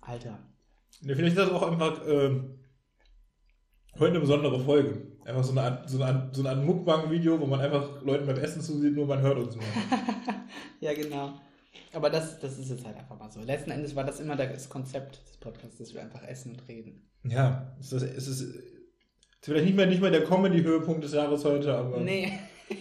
Alter. 0.00 0.38
Ne, 1.00 1.16
vielleicht 1.16 1.36
ist 1.36 1.46
das 1.46 1.50
auch 1.50 1.62
einfach 1.62 2.00
ähm, 2.06 2.58
heute 3.98 4.10
eine 4.10 4.20
besondere 4.20 4.60
Folge. 4.60 5.02
Einfach 5.24 5.42
so 5.42 5.52
eine 5.52 5.62
Art, 5.62 5.88
so 5.88 6.02
eine 6.02 6.06
Art, 6.06 6.34
so 6.34 6.42
eine 6.42 6.50
Art 6.50 6.64
Mukbang-Video, 6.64 7.40
wo 7.40 7.46
man 7.46 7.60
einfach 7.60 8.02
Leuten 8.02 8.26
beim 8.26 8.36
Essen 8.36 8.60
zusieht, 8.60 8.94
nur 8.94 9.06
man 9.06 9.20
hört 9.20 9.38
uns 9.38 9.56
nur. 9.56 9.64
Ja, 10.80 10.92
genau. 10.92 11.32
Aber 11.94 12.10
das, 12.10 12.38
das 12.40 12.58
ist 12.58 12.68
jetzt 12.68 12.84
halt 12.84 12.96
einfach 12.96 13.18
mal 13.18 13.30
so. 13.30 13.40
Letzten 13.40 13.70
Endes 13.70 13.96
war 13.96 14.04
das 14.04 14.20
immer 14.20 14.36
das 14.36 14.68
Konzept 14.68 15.20
des 15.26 15.38
Podcasts, 15.38 15.78
dass 15.78 15.94
wir 15.94 16.02
einfach 16.02 16.22
essen 16.24 16.52
und 16.52 16.68
reden. 16.68 17.08
Ja, 17.22 17.74
es 17.80 17.92
ist, 17.92 18.02
es 18.02 18.28
ist, 18.28 18.54
ist 19.44 19.50
vielleicht 19.50 19.66
nicht 19.66 19.76
mehr, 19.76 19.84
nicht 19.84 20.00
mehr 20.00 20.10
der 20.10 20.24
Comedy-Höhepunkt 20.24 21.04
des 21.04 21.12
Jahres 21.12 21.44
heute, 21.44 21.76
aber. 21.76 22.00
Nee, 22.00 22.32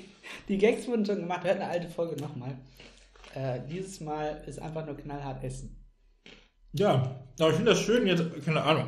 die 0.48 0.58
Gags 0.58 0.88
wurden 0.88 1.06
schon 1.06 1.18
gemacht. 1.18 1.44
Hört 1.44 1.58
eine 1.58 1.68
alte 1.68 1.90
Folge 1.90 2.16
nochmal. 2.22 2.58
Äh, 3.36 3.60
dieses 3.70 4.00
Mal 4.00 4.42
ist 4.48 4.60
einfach 4.62 4.86
nur 4.86 4.96
knallhart 4.96 5.44
Essen. 5.44 5.86
Ja, 6.72 7.20
aber 7.38 7.50
ich 7.50 7.58
finde 7.58 7.72
das 7.72 7.82
schön 7.82 8.08
jetzt, 8.08 8.24
keine 8.46 8.62
Ahnung. 8.62 8.88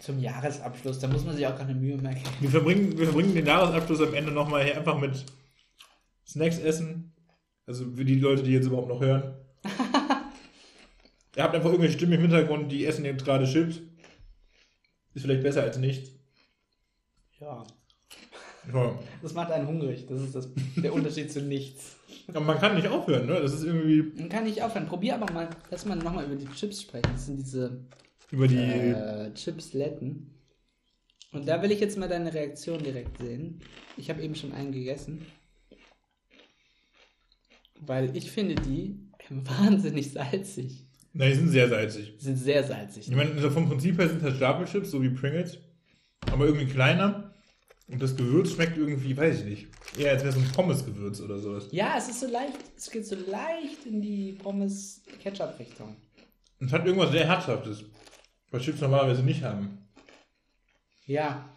Zum 0.00 0.20
Jahresabschluss, 0.20 1.00
da 1.00 1.06
muss 1.06 1.26
man 1.26 1.36
sich 1.36 1.46
auch 1.46 1.54
keine 1.54 1.74
Mühe 1.74 1.98
mehr 1.98 2.14
geben. 2.14 2.30
Wir 2.40 2.48
verbringen, 2.48 2.96
wir 2.96 3.04
verbringen 3.04 3.34
den 3.34 3.44
Jahresabschluss 3.44 4.00
am 4.00 4.14
Ende 4.14 4.32
nochmal 4.32 4.64
hier 4.64 4.78
einfach 4.78 4.98
mit 4.98 5.22
Snacks 6.26 6.60
essen. 6.60 7.12
Also 7.66 7.92
für 7.94 8.06
die 8.06 8.18
Leute, 8.20 8.42
die 8.42 8.52
jetzt 8.52 8.68
überhaupt 8.68 8.88
noch 8.88 9.02
hören. 9.02 9.34
Ihr 11.36 11.42
habt 11.42 11.54
einfach 11.54 11.68
irgendwelche 11.68 11.98
Stimmen 11.98 12.14
im 12.14 12.22
Hintergrund, 12.22 12.72
die 12.72 12.86
essen 12.86 13.04
jetzt 13.04 13.26
gerade 13.26 13.44
Chips. 13.44 13.80
Ist 15.12 15.22
vielleicht 15.22 15.42
besser 15.42 15.62
als 15.62 15.76
nichts. 15.76 16.21
Ja, 17.42 17.64
Ja. 18.72 18.98
das 19.20 19.34
macht 19.34 19.50
einen 19.50 19.66
hungrig. 19.66 20.06
Das 20.06 20.20
ist 20.20 20.34
das, 20.36 20.48
der 20.76 20.92
Unterschied 20.94 21.32
zu 21.32 21.42
nichts. 21.42 21.96
Aber 22.28 22.40
man 22.40 22.58
kann 22.58 22.76
nicht 22.76 22.86
aufhören, 22.86 23.26
ne? 23.26 23.40
Das 23.40 23.52
ist 23.52 23.64
irgendwie 23.64 24.16
Dann 24.16 24.28
kann 24.28 24.46
ich 24.46 24.62
aufhören. 24.62 24.86
Probier 24.86 25.16
aber 25.16 25.32
mal, 25.32 25.48
lass 25.70 25.84
mal 25.84 25.96
nochmal 25.96 26.24
über 26.26 26.36
die 26.36 26.46
Chips 26.54 26.82
sprechen. 26.82 27.10
Das 27.12 27.26
sind 27.26 27.38
diese 27.40 27.84
über 28.30 28.46
die. 28.46 28.56
äh, 28.56 29.34
Chipsletten. 29.34 30.30
Und 31.32 31.48
da 31.48 31.60
will 31.62 31.72
ich 31.72 31.80
jetzt 31.80 31.98
mal 31.98 32.08
deine 32.08 32.32
Reaktion 32.32 32.78
direkt 32.82 33.18
sehen. 33.18 33.58
Ich 33.96 34.08
habe 34.08 34.22
eben 34.22 34.36
schon 34.36 34.52
einen 34.52 34.70
gegessen. 34.70 35.26
Weil 37.80 38.16
ich 38.16 38.30
finde 38.30 38.54
die 38.54 39.00
wahnsinnig 39.30 40.12
salzig. 40.12 40.86
Nein, 41.14 41.30
die 41.30 41.36
sind 41.36 41.48
sehr 41.48 41.68
salzig. 41.68 42.16
Die 42.18 42.24
sind 42.24 42.36
sehr 42.36 42.62
salzig. 42.62 43.08
Ich 43.08 43.16
meine, 43.16 43.36
so 43.40 43.50
vom 43.50 43.68
Prinzip 43.68 43.98
her 43.98 44.08
sind 44.08 44.22
das 44.22 44.36
Stapelchips, 44.36 44.90
so 44.92 45.02
wie 45.02 45.10
Pringles. 45.10 45.58
Aber 46.30 46.46
irgendwie 46.46 46.66
kleiner. 46.66 47.31
Und 47.88 48.00
das 48.00 48.16
Gewürz 48.16 48.52
schmeckt 48.52 48.78
irgendwie, 48.78 49.16
weiß 49.16 49.40
ich 49.40 49.44
nicht. 49.44 49.68
Eher 49.98 50.12
als 50.12 50.22
wäre 50.22 50.32
so 50.32 50.40
ein 50.40 50.52
Pommes-Gewürz 50.52 51.20
oder 51.20 51.38
sowas. 51.38 51.68
Ja, 51.72 51.94
es 51.98 52.08
ist 52.08 52.20
so 52.20 52.26
leicht, 52.26 52.58
es 52.76 52.90
geht 52.90 53.06
so 53.06 53.16
leicht 53.16 53.84
in 53.84 54.00
die 54.00 54.32
Pommes-Ketchup-Richtung. 54.42 55.96
Und 56.60 56.66
es 56.66 56.72
hat 56.72 56.86
irgendwas 56.86 57.10
sehr 57.10 57.26
Herzhaftes. 57.26 57.84
Was 58.50 58.62
Chips 58.62 58.80
normalerweise 58.80 59.22
nicht 59.22 59.42
haben. 59.42 59.78
Ja. 61.06 61.48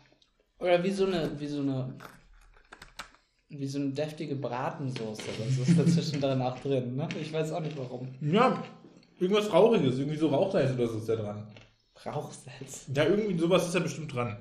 Oder 0.59 0.83
wie 0.83 0.91
so 0.91 1.05
eine, 1.05 1.39
wie 1.39 1.47
so 1.47 1.59
eine, 1.59 1.93
wie 3.49 3.67
so 3.67 3.79
eine 3.79 3.89
deftige 3.89 4.35
Bratensoße. 4.35 5.23
Das 5.37 5.67
ist 5.67 5.77
dazwischen 5.77 6.21
drin 6.21 6.41
auch 6.41 6.57
drin, 6.59 6.95
ne? 6.95 7.07
Ich 7.21 7.31
weiß 7.31 7.51
auch 7.51 7.59
nicht 7.59 7.77
warum. 7.77 8.15
Ja, 8.21 8.63
irgendwas 9.19 9.51
Rauchiges. 9.51 9.99
Irgendwie 9.99 10.17
so 10.17 10.29
Rauchsalz 10.29 10.73
oder 10.73 10.87
so 10.87 10.97
ist 10.97 11.09
da 11.09 11.17
dran. 11.17 11.47
Rauchsalz. 12.05 12.85
Ja, 12.95 13.05
irgendwie 13.05 13.37
sowas 13.37 13.65
ist 13.65 13.75
da 13.75 13.79
bestimmt 13.79 14.13
dran. 14.13 14.37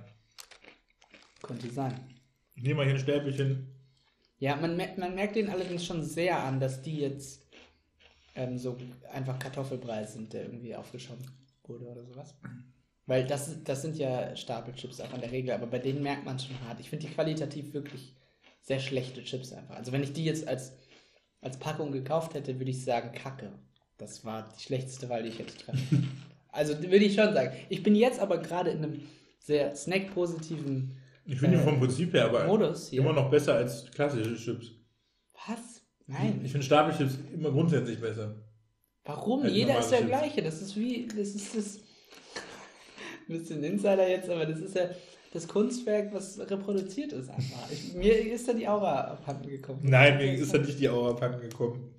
Könnte 1.44 1.70
sein. 1.70 1.94
Ich 2.56 2.62
nehme 2.62 2.76
mal 2.76 2.86
hier 2.86 2.94
ein 2.94 3.00
Stäbchen. 3.00 3.68
Ja, 4.38 4.56
man, 4.56 4.76
mer- 4.76 4.94
man 4.96 5.14
merkt 5.14 5.36
den 5.36 5.50
allerdings 5.50 5.84
schon 5.84 6.02
sehr 6.02 6.42
an, 6.42 6.58
dass 6.58 6.82
die 6.82 6.98
jetzt 6.98 7.46
ähm, 8.34 8.58
so 8.58 8.76
einfach 9.12 9.38
Kartoffelbrei 9.38 10.04
sind, 10.06 10.32
der 10.32 10.42
irgendwie 10.42 10.74
aufgeschoben 10.74 11.24
wurde 11.64 11.86
oder 11.86 12.04
sowas. 12.04 12.34
Weil 13.06 13.26
das, 13.26 13.62
das 13.64 13.82
sind 13.82 13.96
ja 13.96 14.34
Stapelchips 14.34 15.00
auch 15.00 15.12
in 15.14 15.20
der 15.20 15.30
Regel, 15.32 15.52
aber 15.52 15.66
bei 15.66 15.78
denen 15.78 16.02
merkt 16.02 16.24
man 16.24 16.36
es 16.36 16.46
schon 16.46 16.60
hart. 16.66 16.80
Ich 16.80 16.88
finde 16.88 17.06
die 17.06 17.12
qualitativ 17.12 17.74
wirklich 17.74 18.14
sehr 18.62 18.80
schlechte 18.80 19.22
Chips 19.22 19.52
einfach. 19.52 19.76
Also 19.76 19.92
wenn 19.92 20.02
ich 20.02 20.14
die 20.14 20.24
jetzt 20.24 20.48
als, 20.48 20.72
als 21.42 21.58
Packung 21.58 21.92
gekauft 21.92 22.32
hätte, 22.34 22.58
würde 22.58 22.70
ich 22.70 22.82
sagen, 22.82 23.12
Kacke. 23.12 23.52
Das 23.98 24.24
war 24.24 24.48
die 24.56 24.62
schlechteste 24.62 25.08
Wahl, 25.10 25.22
die 25.22 25.28
ich 25.28 25.38
hätte 25.38 25.56
treffen. 25.56 26.10
Also 26.48 26.80
würde 26.80 27.04
ich 27.04 27.14
schon 27.14 27.34
sagen. 27.34 27.54
Ich 27.68 27.82
bin 27.82 27.94
jetzt 27.94 28.20
aber 28.20 28.38
gerade 28.38 28.70
in 28.70 28.78
einem 28.78 29.00
sehr 29.38 29.76
snack-positiven 29.76 30.96
Ich 31.26 31.38
finde 31.38 31.56
die 31.56 31.62
Äh, 31.62 31.64
vom 31.66 31.78
Prinzip 31.80 32.12
her 32.12 32.26
aber 32.26 32.46
Modus 32.46 32.92
immer 32.92 33.12
noch 33.12 33.30
besser 33.30 33.54
als 33.54 33.90
klassische 33.90 34.36
Chips. 34.36 34.72
Was? 35.46 35.82
Nein. 36.06 36.40
Ich 36.44 36.52
finde 36.52 36.66
Stapelchips 36.66 37.18
immer 37.32 37.50
grundsätzlich 37.50 38.00
besser. 38.00 38.36
Warum? 39.04 39.42
Halt 39.42 39.52
Jeder 39.54 39.78
ist 39.78 39.90
der 39.90 39.98
Chips. 40.00 40.10
gleiche. 40.10 40.42
Das 40.42 40.60
ist 40.60 40.76
wie, 40.76 41.06
das 41.06 41.28
ist 41.28 41.56
das. 41.56 41.78
Ein 43.28 43.38
bisschen 43.38 43.64
Insider 43.64 44.06
jetzt, 44.08 44.28
aber 44.28 44.44
das 44.44 44.60
ist 44.60 44.74
ja 44.76 44.90
das 45.32 45.48
Kunstwerk, 45.48 46.12
was 46.12 46.38
reproduziert 46.38 47.12
ist 47.12 47.28
einfach. 47.30 47.70
Ich, 47.70 47.94
mir 47.94 48.32
ist 48.32 48.46
da 48.46 48.52
die 48.52 48.68
Aura 48.68 49.00
abhanden 49.12 49.48
gekommen. 49.48 49.80
Nein, 49.82 50.18
mir 50.18 50.34
ist 50.34 50.52
da 50.54 50.58
nicht 50.58 50.78
die 50.78 50.88
Aura 50.88 51.10
abhanden 51.12 51.40
gekommen. 51.40 51.94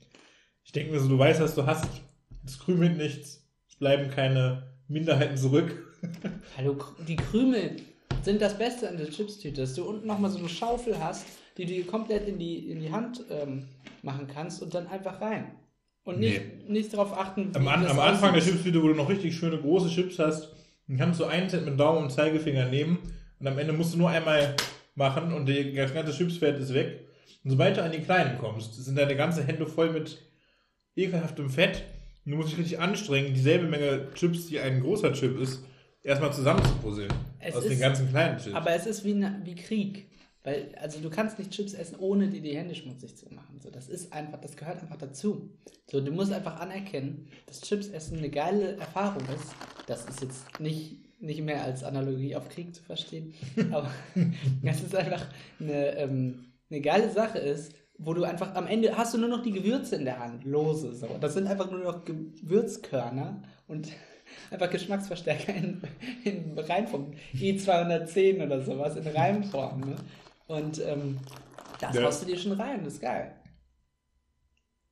Ich 0.63 0.71
denke 0.71 0.93
mir 0.93 0.99
so, 0.99 1.09
du 1.09 1.17
weißt, 1.17 1.41
was 1.41 1.55
du 1.55 1.65
hast. 1.65 1.89
Es 2.45 2.59
krümelt 2.59 2.97
nichts. 2.97 3.43
Es 3.67 3.75
bleiben 3.75 4.09
keine 4.11 4.71
Minderheiten 4.87 5.35
zurück. 5.35 5.75
Hallo, 6.57 6.77
die 7.07 7.15
Krümel 7.15 7.75
sind 8.23 8.41
das 8.41 8.57
Beste 8.57 8.89
an 8.89 8.97
der 8.97 9.09
Chipstüte, 9.09 9.61
dass 9.61 9.75
du 9.75 9.83
unten 9.85 10.07
nochmal 10.07 10.31
so 10.31 10.39
eine 10.39 10.49
Schaufel 10.49 10.97
hast, 10.99 11.25
die 11.57 11.65
du 11.65 11.83
komplett 11.85 12.27
in 12.27 12.39
die, 12.39 12.71
in 12.71 12.79
die 12.79 12.91
Hand 12.91 13.23
ähm, 13.29 13.65
machen 14.01 14.27
kannst 14.31 14.61
und 14.61 14.73
dann 14.73 14.87
einfach 14.87 15.21
rein. 15.21 15.51
Und 16.03 16.19
nicht, 16.19 16.69
nicht 16.69 16.93
darauf 16.93 17.17
achten, 17.17 17.51
Am, 17.55 17.67
an, 17.67 17.85
am 17.87 17.99
Anfang 17.99 18.33
der. 18.33 18.43
Chipstüte, 18.43 18.81
wo 18.81 18.87
du 18.87 18.93
noch 18.93 19.09
richtig 19.09 19.35
schöne 19.35 19.57
große 19.57 19.89
Chips 19.89 20.19
hast, 20.19 20.49
dann 20.87 20.97
kannst 20.97 21.19
du 21.19 21.25
einen 21.25 21.49
Cent 21.49 21.65
mit 21.65 21.79
Daumen 21.79 22.03
und 22.03 22.11
Zeigefinger 22.11 22.65
nehmen 22.65 22.99
und 23.39 23.47
am 23.47 23.57
Ende 23.57 23.73
musst 23.73 23.95
du 23.95 23.97
nur 23.97 24.09
einmal 24.09 24.55
machen 24.93 25.33
und 25.33 25.49
das 25.49 25.93
ganze 25.93 26.13
Chipsfeld 26.13 26.59
ist 26.59 26.73
weg. 26.73 27.07
Und 27.43 27.51
sobald 27.51 27.77
du 27.77 27.83
an 27.83 27.91
die 27.91 27.99
kleinen 27.99 28.37
kommst, 28.37 28.75
sind 28.75 28.97
deine 28.97 29.15
ganze 29.15 29.43
Hände 29.43 29.65
voll 29.65 29.91
mit 29.91 30.21
ekelhaftem 30.95 31.49
Fett. 31.49 31.83
Und 32.25 32.31
du 32.31 32.37
musst 32.37 32.51
dich 32.51 32.59
richtig 32.59 32.79
anstrengen, 32.79 33.33
dieselbe 33.33 33.67
Menge 33.67 34.07
Chips, 34.13 34.47
die 34.47 34.59
ein 34.59 34.81
großer 34.81 35.13
Chip 35.13 35.39
ist, 35.39 35.63
erstmal 36.05 36.31
zusammenzupuzzeln. 36.33 37.11
Es 37.39 37.55
Aus 37.55 37.63
ist- 37.63 37.71
den 37.71 37.79
ganzen 37.79 38.09
kleinen 38.09 38.37
Chips. 38.37 38.55
Aber 38.55 38.71
es 38.71 38.85
ist 38.85 39.03
wie, 39.03 39.13
ne, 39.13 39.41
wie 39.43 39.55
Krieg. 39.55 40.07
Weil, 40.43 40.69
also 40.79 40.99
du 40.99 41.09
kannst 41.09 41.39
nicht 41.39 41.49
Chips 41.51 41.73
essen, 41.73 41.95
ohne 41.97 42.29
dir 42.29 42.39
die 42.41 42.55
Hände 42.55 42.75
schmutzig 42.75 43.17
zu 43.17 43.33
machen. 43.33 43.59
So, 43.59 43.71
das 43.71 43.87
ist 43.89 44.13
einfach, 44.13 44.39
das 44.39 44.55
gehört 44.55 44.79
einfach 44.79 44.97
dazu. 44.97 45.49
So, 45.89 45.99
du 46.01 46.11
musst 46.11 46.31
einfach 46.31 46.59
anerkennen, 46.59 47.27
dass 47.47 47.61
Chips 47.61 47.87
essen 47.87 48.19
eine 48.19 48.29
geile 48.29 48.77
Erfahrung 48.77 49.23
ist. 49.35 49.55
Das 49.87 50.05
ist 50.05 50.21
jetzt 50.21 50.59
nicht, 50.59 51.19
nicht 51.19 51.41
mehr 51.41 51.63
als 51.63 51.83
Analogie 51.83 52.35
auf 52.35 52.47
Krieg 52.49 52.75
zu 52.75 52.83
verstehen, 52.83 53.33
aber 53.71 53.89
es 54.63 54.83
ist 54.83 54.95
einfach 54.95 55.25
eine, 55.59 55.95
ähm, 55.97 56.45
eine 56.69 56.81
geile 56.81 57.09
Sache 57.11 57.39
ist, 57.39 57.73
wo 57.97 58.13
du 58.13 58.23
einfach 58.23 58.53
am 58.53 58.67
Ende 58.67 58.95
hast 58.95 59.15
du 59.15 59.17
nur 59.17 59.29
noch 59.29 59.41
die 59.41 59.51
Gewürze 59.53 59.95
in 59.95 60.05
der 60.05 60.19
Hand, 60.19 60.43
lose 60.43 60.93
so. 60.93 61.07
Das 61.19 61.33
sind 61.33 61.47
einfach 61.47 61.71
nur 61.71 61.79
noch 61.79 62.03
Gewürzkörner 62.05 63.41
und 63.67 63.87
einfach 64.51 64.69
Geschmacksverstärker 64.69 65.53
in, 65.53 65.81
in 66.23 66.57
Reinform. 66.57 67.13
E210 67.33 68.43
oder 68.43 68.61
sowas 68.61 68.95
in 68.95 69.07
Reimform. 69.07 69.81
Ne? 69.81 69.95
Und 70.47 70.79
ähm, 70.85 71.19
das 71.79 71.95
Ja. 71.95 72.03
haust 72.03 72.21
du 72.23 72.27
dir 72.27 72.37
schon 72.37 72.53
rein, 72.53 72.83
das 72.83 72.93
ist 72.93 73.01
geil. 73.01 73.35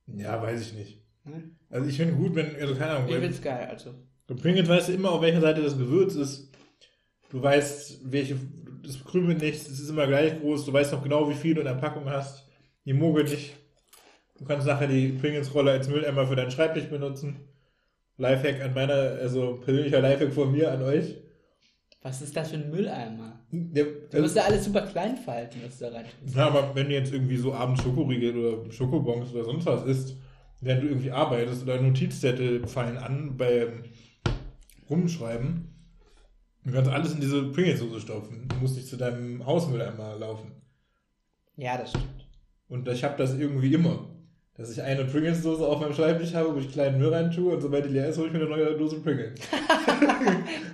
Ja, 0.06 0.40
weiß 0.42 0.60
ich 0.60 0.72
nicht. 0.74 1.02
Ne? 1.24 1.50
Also 1.70 1.88
ich 1.88 1.96
finde 1.96 2.14
gut, 2.14 2.34
wenn, 2.34 2.54
also 2.56 2.74
keine 2.74 2.92
Ahnung, 2.92 3.08
Ich 3.08 3.16
find's 3.16 3.40
geil, 3.42 3.68
also. 3.70 3.94
bei 4.26 4.34
Pringles 4.34 4.68
weißt 4.68 4.88
du 4.88 4.92
immer, 4.92 5.10
auf 5.12 5.22
welcher 5.22 5.40
Seite 5.40 5.62
das 5.62 5.78
Gewürz 5.78 6.14
ist. 6.14 6.50
Du 7.30 7.42
weißt, 7.42 8.12
welche, 8.12 8.36
das 8.82 9.02
krümelt 9.04 9.40
nichts, 9.40 9.68
es 9.68 9.80
ist 9.80 9.88
immer 9.88 10.06
gleich 10.06 10.38
groß, 10.40 10.66
du 10.66 10.72
weißt 10.72 10.92
noch 10.92 11.02
genau, 11.02 11.28
wie 11.30 11.34
viel 11.34 11.54
du 11.54 11.60
in 11.62 11.66
der 11.66 11.74
Packung 11.74 12.08
hast. 12.08 12.46
Die 12.84 12.92
mogelt 12.92 13.30
nicht. 13.30 13.54
Du 14.38 14.44
kannst 14.44 14.66
nachher 14.66 14.88
die 14.88 15.08
Pringles-Rolle 15.08 15.70
als 15.70 15.88
Mülleimer 15.88 16.26
für 16.26 16.36
deinen 16.36 16.50
Schreibtisch 16.50 16.84
benutzen. 16.84 17.36
Lifehack 18.16 18.62
an 18.62 18.74
meiner, 18.74 18.92
also 18.92 19.56
persönlicher 19.64 20.00
Lifehack 20.00 20.32
von 20.32 20.52
mir 20.52 20.72
an 20.72 20.82
euch. 20.82 21.16
Was 22.02 22.20
ist 22.20 22.36
das 22.36 22.50
für 22.50 22.56
ein 22.56 22.70
Mülleimer? 22.70 23.40
Der, 23.50 23.86
Du 24.10 24.20
musst 24.20 24.36
ja 24.36 24.42
alles 24.42 24.64
super 24.64 24.82
klein 24.82 25.16
falten, 25.16 25.60
was 25.64 25.78
du 25.78 25.86
da 25.86 25.92
rein 25.92 26.04
tust. 26.20 26.36
Ja, 26.36 26.48
aber 26.48 26.74
wenn 26.74 26.88
du 26.88 26.94
jetzt 26.94 27.12
irgendwie 27.12 27.36
so 27.38 27.54
abends 27.54 27.82
Schokoriegel 27.82 28.36
oder 28.36 28.70
Schokobons 28.70 29.32
oder 29.32 29.44
sonst 29.44 29.64
was 29.64 29.84
isst, 29.86 30.16
während 30.60 30.82
du 30.82 30.88
irgendwie 30.88 31.10
arbeitest 31.10 31.62
oder 31.62 31.80
Notizzettel 31.80 32.66
fallen 32.66 32.98
an 32.98 33.36
beim 33.36 33.84
Rumschreiben, 34.90 35.70
du 36.64 36.72
kannst 36.72 36.90
alles 36.90 37.14
in 37.14 37.20
diese 37.20 37.50
Pringles-Soße 37.50 38.00
stopfen. 38.00 38.48
Du 38.48 38.56
musst 38.56 38.76
nicht 38.76 38.88
zu 38.88 38.96
deinem 38.98 39.44
Hausmülleimer 39.44 40.16
laufen. 40.18 40.52
Ja, 41.56 41.78
das 41.78 41.90
stimmt. 41.90 42.28
Und 42.68 42.86
ich 42.88 43.02
habe 43.02 43.16
das 43.16 43.34
irgendwie 43.34 43.72
immer. 43.72 44.13
Dass 44.56 44.70
ich 44.70 44.80
eine 44.80 45.04
Pringles-Dose 45.04 45.66
auf 45.66 45.80
meinem 45.80 45.94
Schreibtisch 45.94 46.32
habe, 46.32 46.54
wo 46.54 46.58
ich 46.58 46.70
kleinen 46.70 46.98
Müll 46.98 47.12
rein 47.12 47.32
tue 47.32 47.52
und 47.52 47.60
sobald 47.60 47.86
die 47.86 47.88
leer 47.90 48.08
ist, 48.08 48.18
hole 48.18 48.28
ich 48.28 48.32
mir 48.32 48.40
eine 48.40 48.48
neue 48.48 48.76
Dose 48.76 49.00
Pringles. 49.00 49.40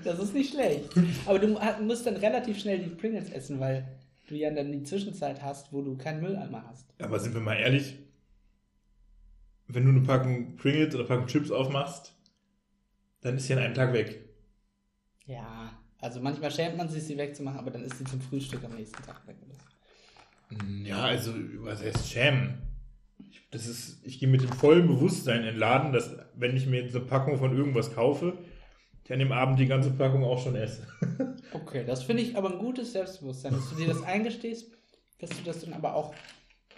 Das 0.05 0.19
ist 0.19 0.33
nicht 0.35 0.55
schlecht. 0.55 0.90
Aber 1.27 1.38
du 1.38 1.59
musst 1.83 2.07
dann 2.07 2.16
relativ 2.16 2.59
schnell 2.59 2.79
die 2.79 2.88
Pringles 2.88 3.31
essen, 3.31 3.61
weil 3.61 3.87
du 4.29 4.35
ja 4.35 4.51
dann 4.51 4.73
die 4.73 4.83
Zwischenzeit 4.83 5.43
hast, 5.43 5.73
wo 5.73 5.83
du 5.83 5.97
keinen 5.97 6.23
Mülleimer 6.23 6.64
hast. 6.69 6.87
Aber 7.01 7.19
sind 7.19 7.35
wir 7.35 7.40
mal 7.40 7.57
ehrlich, 7.57 7.97
wenn 9.69 9.85
du 9.85 9.90
eine 9.90 10.01
Packung 10.01 10.57
Pringles 10.57 10.95
oder 10.95 11.05
Packung 11.05 11.27
Chips 11.27 11.51
aufmachst, 11.51 12.14
dann 13.21 13.37
ist 13.37 13.47
sie 13.47 13.53
an 13.53 13.59
einem 13.61 13.75
Tag 13.75 13.93
weg. 13.93 14.25
Ja, 15.27 15.73
also 15.99 16.21
manchmal 16.21 16.51
schämt 16.51 16.77
man 16.77 16.88
sich, 16.88 17.03
sie 17.03 17.19
wegzumachen, 17.19 17.59
aber 17.59 17.71
dann 17.71 17.85
ist 17.85 17.99
sie 17.99 18.05
zum 18.05 18.21
Frühstück 18.21 18.64
am 18.64 18.75
nächsten 18.75 19.03
Tag 19.03 19.27
weg. 19.27 19.37
so. 19.47 20.57
Ja, 20.85 21.05
also, 21.05 21.33
was 21.59 21.83
heißt 21.83 22.11
schämen? 22.11 22.70
Ich, 23.31 23.43
das 23.51 23.67
ist, 23.67 24.05
ich 24.07 24.19
gehe 24.19 24.29
mit 24.29 24.43
dem 24.43 24.53
vollen 24.53 24.87
Bewusstsein 24.87 25.41
in 25.41 25.47
den 25.47 25.57
Laden, 25.59 25.93
dass, 25.93 26.17
wenn 26.35 26.57
ich 26.57 26.67
mir 26.67 26.83
jetzt 26.83 26.95
eine 26.95 27.05
Packung 27.05 27.39
von 27.39 27.57
irgendwas 27.57 27.95
kaufe, 27.95 28.39
ich 29.05 29.13
an 29.13 29.19
dem 29.19 29.33
Abend 29.33 29.59
die 29.59 29.67
ganze 29.67 29.91
Packung 29.91 30.23
auch 30.25 30.43
schon 30.43 30.55
esse. 30.55 30.87
Okay, 31.53 31.83
das 31.85 32.05
finde 32.05 32.23
ich 32.23 32.37
aber 32.37 32.53
ein 32.53 32.59
gutes 32.59 32.93
Selbstbewusstsein, 32.93 33.53
dass 33.53 33.69
du 33.71 33.75
dir 33.75 33.89
das 33.89 34.05
eingestehst, 34.05 34.71
dass 35.19 35.31
du 35.31 35.43
das 35.45 35.63
dann 35.63 35.73
aber 35.73 35.97
auch 35.97 36.15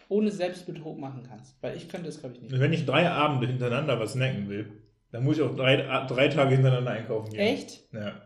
ohne 0.09 0.31
Selbstbetrug 0.31 0.99
machen 0.99 1.25
kannst. 1.29 1.63
Weil 1.63 1.77
ich 1.77 1.91
könnte 1.91 2.09
es, 2.09 2.21
glaube 2.21 2.37
ich, 2.37 2.41
nicht. 2.43 2.59
Wenn 2.59 2.73
ich 2.73 2.87
drei 2.87 3.11
Abende 3.11 3.47
hintereinander 3.47 4.01
was 4.01 4.13
snacken 4.13 4.49
will, 4.49 4.73
dann 5.11 5.25
muss 5.25 5.37
ich 5.37 5.43
auch 5.43 5.55
drei, 5.55 5.77
drei 6.07 6.29
Tage 6.29 6.55
hintereinander 6.55 6.93
einkaufen 6.93 7.33
gehen. 7.33 7.41
Echt? 7.41 7.83
Ja. 7.93 8.23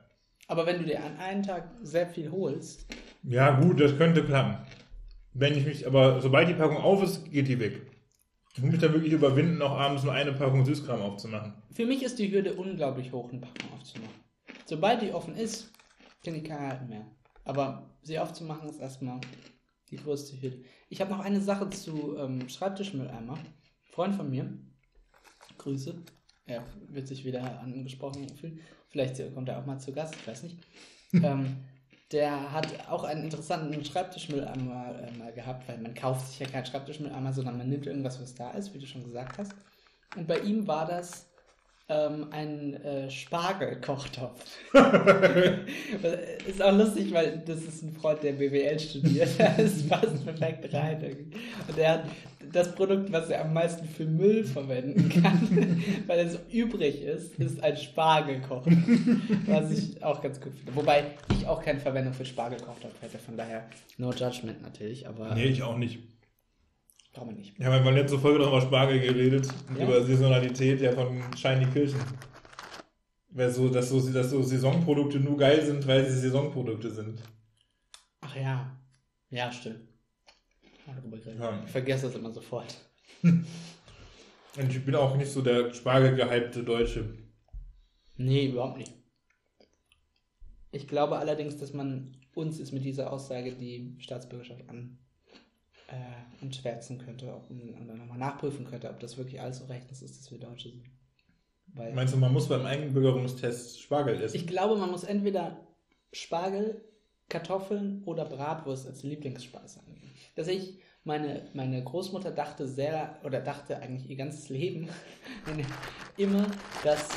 Aber 0.46 0.66
wenn 0.66 0.78
du 0.78 0.84
dir 0.84 1.02
an 1.02 1.16
einem 1.18 1.42
Tag 1.42 1.68
sehr 1.82 2.06
viel 2.06 2.30
holst, 2.30 2.86
Ja, 3.24 3.58
gut, 3.58 3.80
das 3.80 3.96
könnte 3.96 4.24
klappen. 4.24 4.56
Wenn 5.34 5.58
ich 5.58 5.66
mich, 5.66 5.84
aber 5.84 6.20
sobald 6.20 6.48
die 6.48 6.54
Packung 6.54 6.76
auf 6.76 7.02
ist, 7.02 7.30
geht 7.32 7.48
die 7.48 7.58
weg. 7.58 7.82
Ich 8.56 8.62
muss 8.62 8.72
mich 8.72 8.80
dann 8.80 8.94
wirklich 8.94 9.12
überwinden, 9.12 9.60
auch 9.60 9.78
abends 9.78 10.02
nur 10.02 10.14
eine 10.14 10.32
Packung 10.32 10.64
Süßkram 10.64 11.02
aufzumachen. 11.02 11.52
für 11.70 11.84
mich 11.84 12.02
ist 12.02 12.18
die 12.18 12.32
Hürde 12.32 12.54
unglaublich 12.54 13.12
hoch, 13.12 13.28
eine 13.28 13.40
Packung 13.40 13.70
aufzumachen. 13.74 14.14
Sobald 14.64 15.02
die 15.02 15.12
offen 15.12 15.36
ist, 15.36 15.70
kenne 16.24 16.38
ich 16.38 16.44
kein 16.44 16.60
Halten 16.60 16.88
mehr. 16.88 17.06
Aber 17.44 17.90
sie 18.00 18.18
aufzumachen 18.18 18.66
ist 18.66 18.80
erstmal 18.80 19.20
die 19.90 19.96
größte 19.96 20.40
Hürde. 20.40 20.62
Ich 20.88 21.02
habe 21.02 21.10
noch 21.10 21.20
eine 21.20 21.42
Sache 21.42 21.68
zu 21.68 22.16
ähm, 22.16 22.48
Schreibtischmülleimer. 22.48 23.34
Ein 23.34 23.46
Freund 23.90 24.14
von 24.14 24.30
mir, 24.30 24.50
Grüße, 25.58 26.02
er 26.46 26.64
wird 26.88 27.08
sich 27.08 27.26
wieder 27.26 27.60
angesprochen 27.60 28.26
fühlen. 28.36 28.60
Vielleicht 28.88 29.34
kommt 29.34 29.50
er 29.50 29.58
auch 29.58 29.66
mal 29.66 29.78
zu 29.78 29.92
Gast, 29.92 30.14
ich 30.14 30.26
weiß 30.26 30.44
nicht. 30.44 30.56
ähm, 31.12 31.58
der 32.12 32.52
hat 32.52 32.88
auch 32.88 33.04
einen 33.04 33.24
interessanten 33.24 33.84
Schreibtischmülleimer 33.84 34.94
äh, 35.02 35.18
mal 35.18 35.32
gehabt, 35.32 35.68
weil 35.68 35.78
man 35.78 35.94
kauft 35.94 36.28
sich 36.28 36.38
ja 36.38 36.46
keinen 36.46 36.66
Schreibtischmülleimer, 36.66 37.32
sondern 37.32 37.58
man 37.58 37.68
nimmt 37.68 37.86
irgendwas, 37.86 38.20
was 38.20 38.34
da 38.34 38.50
ist, 38.52 38.72
wie 38.74 38.78
du 38.78 38.86
schon 38.86 39.04
gesagt 39.04 39.38
hast. 39.38 39.52
Und 40.16 40.26
bei 40.28 40.38
ihm 40.38 40.66
war 40.66 40.86
das 40.86 41.26
ähm, 41.88 42.26
ein 42.30 42.74
äh, 42.82 43.10
Spargelkochtopf. 43.10 44.44
ist 46.46 46.62
auch 46.62 46.76
lustig, 46.76 47.12
weil 47.12 47.42
das 47.46 47.58
ist 47.58 47.82
ein 47.82 47.92
Freund, 47.92 48.22
der 48.22 48.32
BWL 48.32 48.78
studiert. 48.78 49.28
Das 49.56 49.86
passt 49.88 50.24
perfekt 50.24 50.72
rein. 50.74 51.00
irgendwie. 51.00 51.38
Und 51.68 51.78
er 51.78 51.92
hat 51.92 52.04
das 52.52 52.74
Produkt, 52.74 53.10
was 53.12 53.30
er 53.30 53.44
am 53.44 53.52
meisten 53.52 53.86
für 53.88 54.04
Müll 54.04 54.44
verwenden 54.44 55.08
kann, 55.08 55.82
weil 56.06 56.20
es 56.20 56.38
übrig 56.50 57.02
ist, 57.02 57.38
ist 57.38 57.62
ein 57.62 57.76
Spargelkochtopf. 57.76 58.72
Was 59.46 59.70
ich 59.72 60.02
auch 60.02 60.20
ganz 60.22 60.40
gut 60.40 60.54
finde. 60.54 60.74
Wobei 60.74 61.04
ich 61.32 61.46
auch 61.46 61.62
keine 61.62 61.80
Verwendung 61.80 62.14
für 62.14 62.24
Spargelkochtopf 62.24 62.94
hätte, 63.00 63.18
von 63.18 63.36
daher 63.36 63.68
no 63.98 64.12
judgment 64.12 64.62
natürlich, 64.62 65.08
aber 65.08 65.34
Nee, 65.34 65.46
ich 65.46 65.62
auch 65.62 65.76
nicht. 65.76 65.98
Brauchen 67.16 67.30
wir 67.30 67.36
nicht. 67.36 67.58
Ja, 67.58 67.66
wir 67.66 67.72
haben 67.72 67.86
in 67.88 67.94
der 67.94 68.02
letzten 68.02 68.20
Folge 68.20 68.38
noch 68.38 68.48
über 68.48 68.60
Spargel 68.60 69.00
geredet 69.00 69.48
Ja. 69.76 69.84
über 69.84 70.04
Saisonalität 70.04 70.80
ja 70.80 70.92
von 70.92 71.22
Shiny 71.36 71.66
Kirchen. 71.66 72.00
Weil 73.30 73.50
so, 73.50 73.68
dass, 73.68 73.88
so, 73.90 74.00
dass 74.12 74.30
so 74.30 74.42
Saisonprodukte 74.42 75.18
nur 75.20 75.36
geil 75.36 75.64
sind, 75.64 75.86
weil 75.86 76.08
sie 76.08 76.18
Saisonprodukte 76.20 76.90
sind. 76.90 77.22
Ach 78.20 78.36
ja. 78.36 78.78
Ja, 79.30 79.52
stimmt. 79.52 79.80
Ja. 80.86 81.62
Ich 81.64 81.70
vergesse 81.70 82.06
das 82.06 82.14
immer 82.14 82.30
sofort. 82.32 82.74
Und 83.22 84.70
ich 84.70 84.84
bin 84.84 84.94
auch 84.94 85.16
nicht 85.16 85.30
so 85.30 85.42
der 85.42 85.72
Spargel-gehypte 85.74 86.62
Deutsche. 86.62 87.14
Nee, 88.16 88.46
überhaupt 88.46 88.78
nicht. 88.78 88.94
Ich 90.70 90.88
glaube 90.88 91.18
allerdings, 91.18 91.58
dass 91.58 91.72
man 91.72 92.16
uns 92.34 92.58
ist 92.58 92.72
mit 92.72 92.84
dieser 92.84 93.12
Aussage 93.12 93.54
die 93.54 93.96
Staatsbürgerschaft 93.98 94.68
an, 94.68 94.98
äh, 95.88 96.42
anschwärzen 96.42 96.98
könnte 96.98 97.32
ob, 97.32 97.50
und 97.50 97.86
dann 97.86 97.98
nochmal 97.98 98.18
nachprüfen 98.18 98.66
könnte, 98.66 98.90
ob 98.90 99.00
das 99.00 99.16
wirklich 99.16 99.40
alles 99.40 99.58
so 99.58 99.66
recht 99.66 99.90
ist, 99.90 100.02
dass 100.02 100.30
wir 100.30 100.38
Deutsche 100.38 100.70
sind. 100.70 100.84
Weil 101.68 101.92
Meinst 101.92 102.14
du, 102.14 102.18
man 102.18 102.32
muss 102.32 102.48
beim 102.48 102.64
Einbürgerungstest 102.64 103.80
Spargel 103.80 104.20
essen? 104.20 104.36
ich 104.36 104.46
glaube, 104.46 104.76
man 104.76 104.90
muss 104.90 105.04
entweder 105.04 105.66
Spargel, 106.12 106.82
Kartoffeln 107.28 108.02
oder 108.04 108.24
Bratwurst 108.24 108.86
als 108.86 109.02
Lieblingsspeise 109.02 109.80
angeben. 109.80 110.12
Dass 110.36 110.48
ich, 110.48 110.80
meine, 111.04 111.48
meine 111.54 111.82
Großmutter 111.82 112.30
dachte 112.30 112.66
sehr, 112.66 113.20
oder 113.24 113.40
dachte 113.40 113.78
eigentlich 113.78 114.08
ihr 114.08 114.16
ganzes 114.16 114.48
Leben 114.48 114.88
immer, 116.16 116.46
dass 116.82 117.08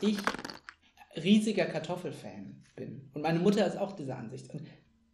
ich 0.00 0.18
riesiger 1.16 1.66
Kartoffelfan 1.66 2.62
bin. 2.76 3.10
Und 3.14 3.22
meine 3.22 3.38
Mutter 3.38 3.66
ist 3.66 3.78
auch 3.78 3.92
dieser 3.92 4.18
Ansicht. 4.18 4.50
Und 4.52 4.62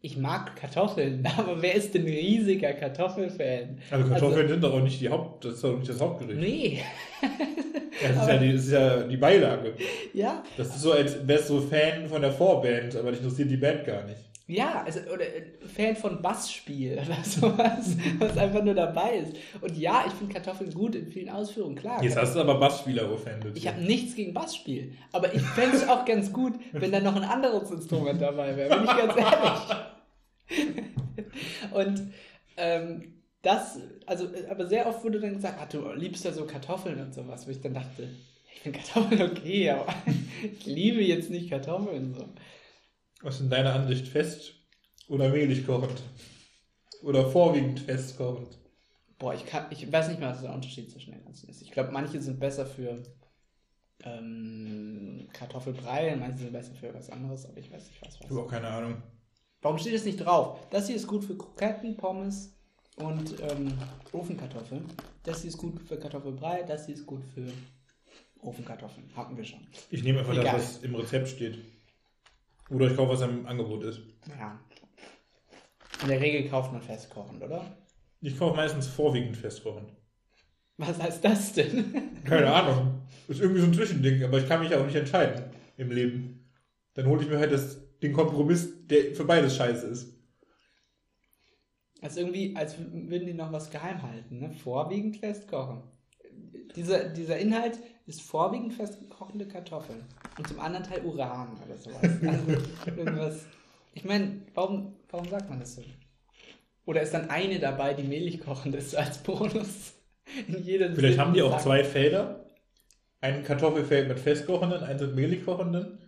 ich 0.05 0.17
mag 0.17 0.57
Kartoffeln, 0.57 1.25
aber 1.37 1.61
wer 1.61 1.75
ist 1.75 1.93
denn 1.93 2.03
riesiger 2.03 2.73
Kartoffelfan? 2.73 3.77
also 3.89 4.09
Kartoffeln 4.09 4.49
sind 4.49 4.61
doch 4.61 4.73
auch 4.73 4.83
nicht 4.83 4.99
die 4.99 5.07
Haupt, 5.09 5.45
das 5.45 5.53
ist 5.53 5.63
doch 5.63 5.77
nicht 5.77 5.89
das 5.89 6.01
Hauptgericht. 6.01 6.39
Nee, 6.39 6.81
Das 8.01 8.11
ist, 8.11 8.17
aber- 8.17 8.33
ja 8.33 8.37
die, 8.39 8.51
das 8.53 8.65
ist 8.65 8.71
ja 8.71 9.03
die 9.03 9.17
Beilage. 9.17 9.73
ja, 10.13 10.43
Das 10.57 10.67
ist 10.67 10.81
so, 10.81 10.91
als 10.91 11.25
wärst 11.25 11.49
du 11.49 11.61
Fan 11.61 12.07
von 12.09 12.21
der 12.21 12.31
Vorband, 12.33 12.95
aber 12.97 13.11
dich 13.11 13.21
interessiert 13.21 13.49
die 13.49 13.55
Band 13.57 13.85
gar 13.85 14.03
nicht. 14.03 14.17
Ja, 14.45 14.83
also, 14.85 14.99
oder 15.13 15.21
äh, 15.23 15.43
Fan 15.73 15.95
von 15.95 16.21
Bassspiel 16.21 16.93
oder 17.05 17.23
sowas, 17.23 17.95
was 18.19 18.37
einfach 18.37 18.61
nur 18.61 18.73
dabei 18.73 19.19
ist. 19.19 19.37
Und 19.61 19.77
ja, 19.77 20.03
ich 20.05 20.11
finde 20.13 20.33
Kartoffeln 20.33 20.73
gut 20.73 20.95
in 20.95 21.07
vielen 21.07 21.29
Ausführungen, 21.29 21.75
klar. 21.75 22.03
Jetzt 22.03 22.17
hast 22.17 22.35
du 22.35 22.41
aber 22.41 22.59
Bassspieler-Fan 22.59 23.53
ich 23.53 23.67
habe 23.69 23.81
nichts 23.81 24.15
gegen 24.15 24.33
Bassspiel, 24.33 24.91
aber 25.13 25.33
ich 25.33 25.41
fände 25.41 25.77
es 25.77 25.87
auch 25.87 26.03
ganz 26.03 26.33
gut, 26.33 26.55
wenn 26.73 26.91
da 26.91 26.99
noch 26.99 27.15
ein 27.15 27.23
anderes 27.23 27.71
Instrument 27.71 28.21
dabei 28.21 28.57
wäre, 28.57 28.75
bin 28.75 28.83
ich 28.83 28.97
ganz 28.97 29.15
ehrlich. 29.15 29.77
Und 31.73 32.13
ähm, 32.57 33.13
das, 33.41 33.79
also, 34.05 34.29
aber 34.49 34.67
sehr 34.67 34.87
oft 34.87 35.03
wurde 35.03 35.19
dann 35.19 35.33
gesagt, 35.35 35.59
ah, 35.59 35.65
du 35.65 35.91
liebst 35.93 36.23
ja 36.25 36.31
so 36.31 36.45
Kartoffeln 36.45 36.99
und 37.01 37.13
sowas, 37.13 37.45
wo 37.45 37.51
ich 37.51 37.61
dann 37.61 37.73
dachte, 37.73 38.09
ich 38.53 38.61
finde 38.61 38.79
Kartoffeln 38.79 39.21
okay, 39.21 39.69
aber 39.71 39.93
ich 40.41 40.65
liebe 40.65 41.01
jetzt 41.01 41.29
nicht 41.29 41.49
Kartoffeln 41.49 42.13
so. 42.13 42.25
Was 43.23 43.35
ist 43.35 43.41
in 43.41 43.49
deiner 43.49 43.73
Ansicht 43.73 44.07
fest 44.07 44.53
oder 45.07 45.29
mehlig 45.29 45.65
kochend? 45.65 46.03
Oder 47.03 47.29
vorwiegend 47.29 47.79
fest 47.79 48.17
kochend? 48.17 48.57
Boah, 49.17 49.33
ich, 49.33 49.45
kann, 49.45 49.67
ich 49.71 49.91
weiß 49.91 50.09
nicht 50.09 50.19
mehr, 50.19 50.29
was 50.29 50.41
der 50.41 50.53
Unterschied 50.53 50.91
zwischen 50.91 51.11
den 51.13 51.23
ganzen 51.23 51.49
ist. 51.49 51.61
Ich 51.61 51.71
glaube, 51.71 51.91
manche 51.91 52.21
sind 52.21 52.39
besser 52.39 52.65
für 52.65 53.01
ähm, 54.03 55.29
Kartoffelbrei, 55.33 56.15
manche 56.15 56.39
sind 56.39 56.53
besser 56.53 56.75
für 56.75 56.93
was 56.93 57.09
anderes, 57.09 57.45
aber 57.45 57.57
ich 57.57 57.71
weiß 57.71 57.87
nicht, 57.89 58.01
was 58.05 58.19
Ich 58.19 58.29
habe 58.29 58.39
was. 58.39 58.41
auch 58.41 58.47
keine 58.47 58.67
Ahnung. 58.69 59.03
Warum 59.63 59.77
steht 59.79 59.93
es 59.95 60.05
nicht 60.05 60.17
drauf? 60.17 60.59
Das 60.69 60.87
hier 60.87 60.95
ist 60.95 61.07
gut 61.07 61.23
für 61.23 61.35
Kroketten, 61.35 61.97
Pommes, 61.97 62.53
und 62.97 63.39
ähm, 63.41 63.73
Ofenkartoffeln. 64.11 64.85
Das 65.23 65.41
hier 65.41 65.49
ist 65.49 65.57
gut 65.57 65.81
für 65.87 65.97
Kartoffelbrei, 65.97 66.63
das 66.63 66.85
hier 66.85 66.95
ist 66.95 67.05
gut 67.05 67.23
für 67.33 67.47
Ofenkartoffeln. 68.41 69.09
Hatten 69.15 69.35
wir 69.37 69.43
schon. 69.43 69.65
Ich 69.89 70.03
nehme 70.03 70.19
einfach 70.19 70.33
Egal. 70.33 70.57
das, 70.57 70.75
was 70.75 70.83
im 70.83 70.95
Rezept 70.95 71.29
steht. 71.29 71.57
Oder 72.69 72.91
ich 72.91 72.95
kaufe, 72.97 73.13
was 73.13 73.21
im 73.21 73.45
Angebot 73.45 73.83
ist. 73.83 74.01
Ja. 74.37 74.59
In 76.01 76.07
der 76.09 76.21
Regel 76.21 76.49
kauft 76.49 76.71
man 76.71 76.81
festkochend, 76.81 77.41
oder? 77.41 77.77
Ich 78.21 78.37
kaufe 78.37 78.55
meistens 78.55 78.87
vorwiegend 78.87 79.37
festkochen. 79.37 79.85
Was 80.77 81.01
heißt 81.01 81.23
das 81.23 81.53
denn? 81.53 82.23
Keine 82.23 82.51
Ahnung. 82.53 83.01
Ist 83.27 83.39
irgendwie 83.41 83.61
so 83.61 83.67
ein 83.67 83.73
Zwischending, 83.73 84.23
aber 84.23 84.39
ich 84.39 84.47
kann 84.47 84.59
mich 84.59 84.73
auch 84.75 84.85
nicht 84.85 84.95
entscheiden 84.95 85.43
im 85.77 85.91
Leben. 85.91 86.49
Dann 86.93 87.05
hole 87.07 87.23
ich 87.23 87.29
mir 87.29 87.39
halt 87.39 87.51
das, 87.51 87.77
den 88.03 88.13
Kompromiss, 88.13 88.69
der 88.87 89.15
für 89.15 89.25
beides 89.25 89.55
scheiße 89.55 89.87
ist. 89.87 90.13
Also 92.01 92.19
irgendwie, 92.19 92.55
als 92.55 92.77
würden 92.77 93.25
die 93.25 93.33
noch 93.33 93.51
was 93.53 93.71
geheim 93.71 94.01
halten, 94.01 94.39
ne? 94.39 94.51
Vorwiegend 94.51 95.17
festkochen. 95.17 95.83
Dieser, 96.75 97.05
dieser 97.09 97.37
Inhalt 97.37 97.79
ist 98.05 98.21
vorwiegend 98.21 98.73
festgekochte 98.73 99.47
Kartoffeln. 99.47 100.03
Und 100.37 100.47
zum 100.47 100.59
anderen 100.59 100.85
Teil 100.85 101.05
Uran 101.05 101.57
oder 101.65 101.77
sowas. 101.77 102.01
Also 102.21 102.97
irgendwas. 102.97 103.45
Ich 103.93 104.03
meine, 104.03 104.41
warum, 104.53 104.95
warum 105.09 105.29
sagt 105.29 105.49
man 105.49 105.59
das 105.59 105.75
so? 105.75 105.83
Oder 106.85 107.01
ist 107.03 107.13
dann 107.13 107.29
eine 107.29 107.59
dabei, 107.59 107.93
die 107.93 108.03
mehlig 108.03 108.41
kochend 108.41 108.75
ist 108.75 108.95
als 108.95 109.19
Bonus? 109.19 109.93
In 110.47 110.63
jedem 110.63 110.95
Vielleicht 110.95 111.19
haben 111.19 111.33
die 111.33 111.41
auch 111.41 111.51
Sack. 111.51 111.61
zwei 111.61 111.83
Felder. 111.83 112.45
Ein 113.21 113.43
Kartoffelfeld 113.43 114.09
mit 114.09 114.19
festkochenden, 114.19 114.83
eins 114.83 115.01
mit 115.01 115.15
mehlig 115.15 115.45
kochenden. 115.45 115.99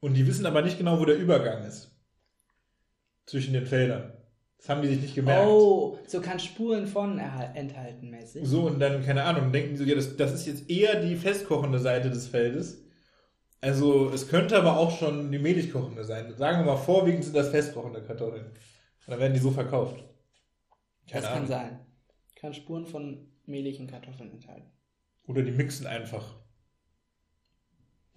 Und 0.00 0.14
die 0.14 0.26
wissen 0.26 0.46
aber 0.46 0.62
nicht 0.62 0.78
genau, 0.78 1.00
wo 1.00 1.04
der 1.04 1.16
Übergang 1.16 1.64
ist. 1.64 1.94
Zwischen 3.26 3.52
den 3.52 3.66
Feldern. 3.66 4.12
Das 4.58 4.68
haben 4.68 4.82
die 4.82 4.88
sich 4.88 5.00
nicht 5.00 5.14
gemerkt. 5.14 5.46
Oh, 5.46 5.98
so 6.06 6.20
kann 6.20 6.40
Spuren 6.40 6.86
von 6.86 7.18
enthalten 7.18 8.10
mäßig. 8.10 8.46
So, 8.46 8.66
und 8.66 8.80
dann, 8.80 9.04
keine 9.04 9.22
Ahnung, 9.22 9.52
denken 9.52 9.70
die 9.70 9.76
so, 9.76 9.84
ja, 9.84 9.94
das, 9.94 10.16
das 10.16 10.32
ist 10.32 10.46
jetzt 10.46 10.68
eher 10.68 11.00
die 11.00 11.16
festkochende 11.16 11.78
Seite 11.78 12.10
des 12.10 12.26
Feldes. 12.26 12.84
Also, 13.60 14.10
es 14.10 14.28
könnte 14.28 14.56
aber 14.56 14.76
auch 14.76 14.96
schon 14.96 15.30
die 15.30 15.38
mehlig 15.38 15.72
kochende 15.72 16.04
sein. 16.04 16.32
Sagen 16.36 16.64
wir 16.64 16.72
mal, 16.72 16.76
vorwiegend 16.76 17.24
sind 17.24 17.36
das 17.36 17.50
festkochende 17.50 18.02
Kartoffeln. 18.02 18.46
Und 18.46 18.54
dann 19.06 19.20
werden 19.20 19.34
die 19.34 19.40
so 19.40 19.50
verkauft. 19.50 20.04
das 21.10 21.24
kann 21.24 21.46
sein. 21.46 21.80
Kann 22.36 22.54
Spuren 22.54 22.86
von 22.86 23.28
mehligen 23.46 23.86
Kartoffeln 23.86 24.30
enthalten. 24.30 24.70
Oder 25.26 25.42
die 25.42 25.52
mixen 25.52 25.86
einfach. 25.86 26.36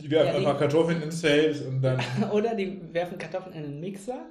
Die 0.01 0.11
werfen 0.11 0.27
Ja, 0.27 0.35
einfach 0.35 0.59
Kartoffeln 0.59 1.01
ins 1.01 1.21
Feld 1.21 1.65
und 1.65 1.81
dann. 1.81 2.01
Oder 2.31 2.55
die 2.55 2.81
werfen 2.93 3.17
Kartoffeln 3.17 3.55
in 3.55 3.63
einen 3.63 3.79
Mixer, 3.79 4.25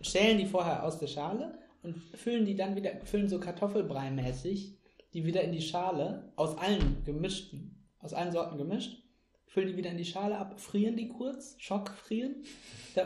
schälen 0.00 0.38
die 0.38 0.46
vorher 0.46 0.84
aus 0.84 0.98
der 0.98 1.06
Schale 1.06 1.58
und 1.82 1.96
füllen 2.14 2.44
die 2.44 2.56
dann 2.56 2.76
wieder, 2.76 2.90
füllen 3.04 3.28
so 3.28 3.38
Kartoffelbrei-mäßig 3.38 4.80
die 5.12 5.24
wieder 5.24 5.42
in 5.42 5.52
die 5.52 5.62
Schale, 5.62 6.32
aus 6.36 6.56
allen 6.58 7.04
gemischten, 7.04 7.84
aus 7.98 8.12
allen 8.12 8.32
Sorten 8.32 8.58
gemischt, 8.58 9.02
füllen 9.46 9.68
die 9.68 9.76
wieder 9.76 9.90
in 9.90 9.98
die 9.98 10.04
Schale 10.04 10.38
ab, 10.38 10.60
frieren 10.60 10.96
die 10.96 11.08
kurz, 11.08 11.56
schockfrieren 11.58 12.44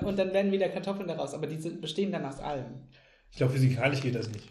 und 0.02 0.18
dann 0.18 0.32
werden 0.32 0.52
wieder 0.52 0.68
Kartoffeln 0.68 1.08
daraus, 1.08 1.34
aber 1.34 1.46
die 1.46 1.56
sind, 1.56 1.80
bestehen 1.80 2.12
dann 2.12 2.24
aus 2.24 2.40
allem. 2.40 2.88
Ich 3.30 3.38
glaube, 3.38 3.54
physikalisch 3.54 4.00
geht 4.00 4.14
das 4.14 4.28
nicht. 4.30 4.48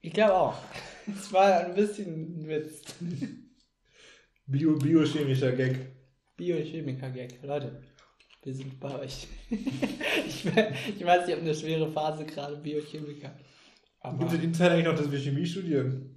Ich 0.00 0.12
glaube 0.12 0.34
auch. 0.34 0.56
Es 1.06 1.30
war 1.34 1.66
ein 1.66 1.74
bisschen 1.74 2.44
ein 2.44 2.48
Witz. 2.48 2.82
Bio, 4.46 4.74
biochemischer 4.78 5.52
Gag. 5.52 5.93
Biochemiker-Gag. 6.36 7.42
Leute, 7.42 7.82
wir 8.42 8.54
sind 8.54 8.78
bei 8.80 8.98
euch. 9.00 9.28
ich, 9.50 10.44
ich 10.44 10.46
weiß, 10.46 11.28
ich 11.28 11.34
habe 11.34 11.40
eine 11.42 11.54
schwere 11.54 11.90
Phase 11.90 12.24
gerade, 12.24 12.56
Biochemiker. 12.56 13.36
Aber 14.00 14.18
Gibt 14.18 14.32
es 14.32 14.42
in 14.42 14.54
Zeit 14.54 14.72
eigentlich 14.72 14.84
noch, 14.86 14.96
dass 14.96 15.10
wir 15.10 15.18
Chemie 15.18 15.46
studieren? 15.46 16.14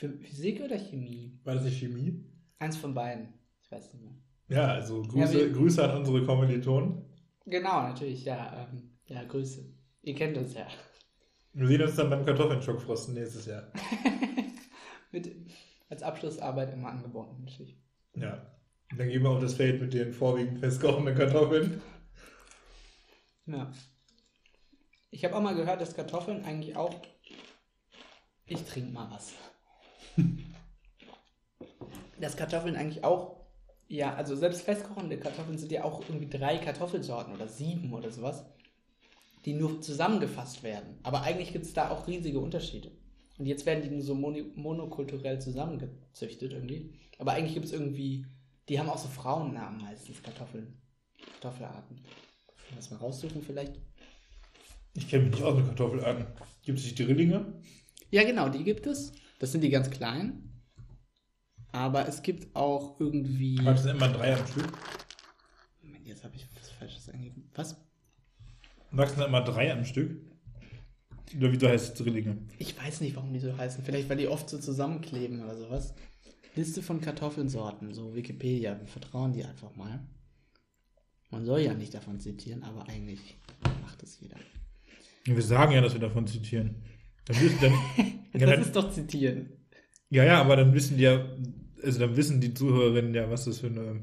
für 0.00 0.08
Physik 0.08 0.62
oder 0.62 0.78
Chemie? 0.78 1.38
War 1.44 1.56
das 1.56 1.64
nicht 1.64 1.78
Chemie? 1.78 2.24
Eins 2.58 2.78
von 2.78 2.94
beiden. 2.94 3.34
Ich 3.62 3.70
weiß 3.70 3.92
nicht 3.92 4.02
mehr. 4.02 4.14
Ja, 4.48 4.68
also 4.68 5.02
Grüße, 5.02 5.46
Ja, 5.46 5.52
Grüße 5.52 5.84
an 5.84 5.98
unsere 5.98 6.24
Kommilitonen. 6.24 7.04
Genau, 7.44 7.82
natürlich, 7.82 8.24
ja. 8.24 8.66
Ähm, 8.72 8.92
ja, 9.04 9.22
Grüße. 9.24 9.62
Ihr 10.02 10.14
kennt 10.14 10.38
uns 10.38 10.54
ja. 10.54 10.66
Wir 11.52 11.66
sehen 11.66 11.82
uns 11.82 11.96
dann 11.96 12.08
beim 12.08 12.24
Kartoffelschockfrosten 12.24 13.12
nächstes 13.12 13.44
Jahr. 13.44 13.70
Mit, 15.12 15.30
als 15.90 16.02
Abschlussarbeit 16.02 16.72
immer 16.72 16.88
angeboten, 16.88 17.44
natürlich. 17.44 17.76
Ja. 18.14 18.46
Und 18.90 18.98
dann 18.98 19.08
gehen 19.08 19.22
wir 19.22 19.30
auf 19.30 19.40
das 19.40 19.54
Feld 19.54 19.80
mit 19.80 19.94
den 19.94 20.12
vorwiegend 20.12 20.58
festkochenden 20.58 21.16
Kartoffeln. 21.16 21.80
Ja. 23.46 23.70
Ich 25.10 25.24
habe 25.24 25.36
auch 25.36 25.42
mal 25.42 25.54
gehört, 25.54 25.80
dass 25.80 25.94
Kartoffeln 25.94 26.44
eigentlich 26.44 26.76
auch. 26.76 26.94
Ich 28.46 28.62
trinke 28.64 28.92
mal 28.92 29.10
was. 29.10 29.34
dass 32.20 32.36
Kartoffeln 32.36 32.76
eigentlich 32.76 33.04
auch. 33.04 33.40
Ja, 33.88 34.14
also 34.14 34.36
selbst 34.36 34.62
festkochende 34.62 35.18
Kartoffeln 35.18 35.58
sind 35.58 35.72
ja 35.72 35.82
auch 35.82 36.00
irgendwie 36.08 36.28
drei 36.28 36.58
Kartoffelsorten 36.58 37.34
oder 37.34 37.48
sieben 37.48 37.92
oder 37.92 38.10
sowas, 38.10 38.44
die 39.44 39.54
nur 39.54 39.80
zusammengefasst 39.80 40.62
werden. 40.62 41.00
Aber 41.02 41.22
eigentlich 41.22 41.52
gibt 41.52 41.64
es 41.64 41.72
da 41.72 41.90
auch 41.90 42.06
riesige 42.06 42.38
Unterschiede. 42.38 42.92
Und 43.40 43.46
jetzt 43.46 43.64
werden 43.64 43.82
die 43.82 43.88
nur 43.88 44.02
so 44.02 44.14
monokulturell 44.14 45.40
zusammengezüchtet 45.40 46.52
irgendwie. 46.52 46.92
Aber 47.18 47.32
eigentlich 47.32 47.54
gibt 47.54 47.64
es 47.64 47.72
irgendwie. 47.72 48.26
Die 48.68 48.78
haben 48.78 48.90
auch 48.90 48.98
so 48.98 49.08
Frauennamen 49.08 49.80
meistens, 49.80 50.22
Kartoffeln. 50.22 50.78
Kartoffelarten. 51.40 51.96
Können 51.96 52.68
wir 52.68 52.76
das 52.76 52.90
mal 52.90 52.98
raussuchen 52.98 53.40
vielleicht? 53.42 53.80
Ich 54.92 55.08
kenne 55.08 55.24
mich 55.24 55.36
nicht 55.36 55.42
aus 55.42 55.56
mit 55.56 55.64
Kartoffelarten. 55.68 56.26
Gibt 56.64 56.80
es 56.80 56.84
die 56.84 57.02
Drillinge? 57.02 57.62
Ja, 58.10 58.24
genau, 58.24 58.50
die 58.50 58.62
gibt 58.62 58.86
es. 58.86 59.14
Das 59.38 59.52
sind 59.52 59.62
die 59.62 59.70
ganz 59.70 59.88
kleinen. 59.88 60.62
Aber 61.72 62.06
es 62.06 62.20
gibt 62.20 62.54
auch 62.54 63.00
irgendwie. 63.00 63.56
Das 63.56 63.84
sind 63.84 63.96
immer 63.96 64.08
drei 64.10 64.36
am 64.36 64.46
Stück. 64.46 64.70
Moment, 65.80 66.06
jetzt 66.06 66.24
habe 66.24 66.36
ich 66.36 66.46
was 66.58 66.68
Falsches 66.72 67.08
eingegeben. 67.08 67.48
Was? 67.54 67.74
Wachsen 68.90 69.22
immer 69.22 69.40
drei 69.40 69.72
am 69.72 69.86
Stück. 69.86 70.29
Oder 71.36 71.52
wieso 71.52 71.68
heißt 71.68 71.92
es 71.92 71.94
Drillinge? 71.94 72.38
Ich 72.58 72.78
weiß 72.78 73.00
nicht, 73.00 73.16
warum 73.16 73.32
die 73.32 73.38
so 73.38 73.56
heißen. 73.56 73.84
Vielleicht, 73.84 74.08
weil 74.08 74.16
die 74.16 74.28
oft 74.28 74.48
so 74.48 74.58
zusammenkleben 74.58 75.42
oder 75.42 75.56
sowas. 75.56 75.94
Liste 76.56 76.82
von 76.82 77.00
Kartoffelsorten, 77.00 77.94
so 77.94 78.14
Wikipedia. 78.14 78.78
Wir 78.78 78.88
vertrauen 78.88 79.32
die 79.32 79.44
einfach 79.44 79.74
mal. 79.76 80.00
Man 81.30 81.44
soll 81.44 81.60
ja 81.60 81.74
nicht 81.74 81.94
davon 81.94 82.18
zitieren, 82.18 82.64
aber 82.64 82.88
eigentlich 82.88 83.36
macht 83.82 84.02
es 84.02 84.18
jeder. 84.20 84.36
Wir 85.24 85.42
sagen 85.42 85.72
ja, 85.72 85.80
dass 85.80 85.92
wir 85.92 86.00
davon 86.00 86.26
zitieren. 86.26 86.82
Dann 87.26 87.40
wissen, 87.40 87.58
dann, 87.60 87.72
das 88.32 88.50
dann, 88.50 88.60
ist 88.62 88.76
doch 88.76 88.90
zitieren. 88.90 89.50
ja, 90.08 90.24
ja, 90.24 90.40
aber 90.40 90.56
dann 90.56 90.74
wissen 90.74 90.96
die 90.96 91.04
ja, 91.04 91.24
also 91.82 92.00
dann 92.00 92.16
wissen 92.16 92.40
die 92.40 92.52
Zuhörerinnen 92.52 93.14
ja, 93.14 93.30
was 93.30 93.44
das 93.44 93.60
für 93.60 93.68
eine 93.68 94.02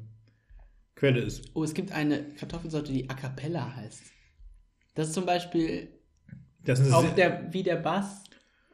Quelle 0.95 1.19
ist. 1.19 1.51
Oh, 1.53 1.63
es 1.63 1.73
gibt 1.73 1.91
eine 1.91 2.23
Kartoffelsorte, 2.35 2.93
die 2.93 3.09
A 3.09 3.13
Cappella 3.13 3.75
heißt. 3.75 4.03
Das 4.95 5.09
ist 5.09 5.13
zum 5.13 5.25
Beispiel 5.25 5.89
auch 6.91 7.15
der, 7.15 7.51
wie 7.51 7.63
der 7.63 7.77
Bass. 7.77 8.23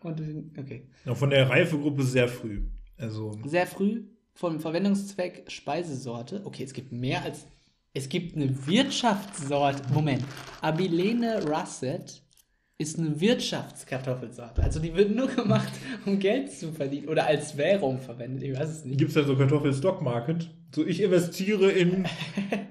Und, 0.02 0.22
okay. 0.58 0.88
von 1.14 1.30
der 1.30 1.50
Reifegruppe 1.50 2.04
sehr 2.04 2.28
früh. 2.28 2.64
Also, 2.98 3.32
Sehr 3.46 3.68
früh 3.68 4.04
vom 4.34 4.60
Verwendungszweck 4.60 5.46
Speisesorte. 5.48 6.42
Okay, 6.46 6.64
es 6.64 6.74
gibt 6.74 6.92
mehr 6.92 7.24
als. 7.24 7.48
Es 7.94 8.10
gibt 8.10 8.36
eine 8.36 8.66
Wirtschaftssorte. 8.66 9.84
Moment. 9.94 10.24
Abilene 10.62 11.44
Russet 11.46 12.24
ist 12.80 12.98
eine 12.98 13.20
Wirtschaftskartoffelsorte. 13.22 14.64
Also 14.64 14.80
die 14.80 14.96
wird 14.96 15.16
nur 15.16 15.28
gemacht, 15.28 15.72
um 16.06 16.18
Geld 16.18 16.52
zu 16.52 16.72
verdienen. 16.72 17.08
Oder 17.08 17.28
als 17.28 17.56
Währung 17.56 18.00
verwendet. 18.00 18.44
Ich 18.44 18.58
weiß 18.58 18.70
es 18.70 18.86
nicht. 18.86 18.98
gibt 18.98 19.10
es 19.10 19.16
da 19.16 19.24
so 19.24 19.36
Kartoffel-Stock-Market? 19.36 20.50
So, 20.74 20.86
ich 20.86 21.02
investiere 21.02 21.72
in 21.72 22.06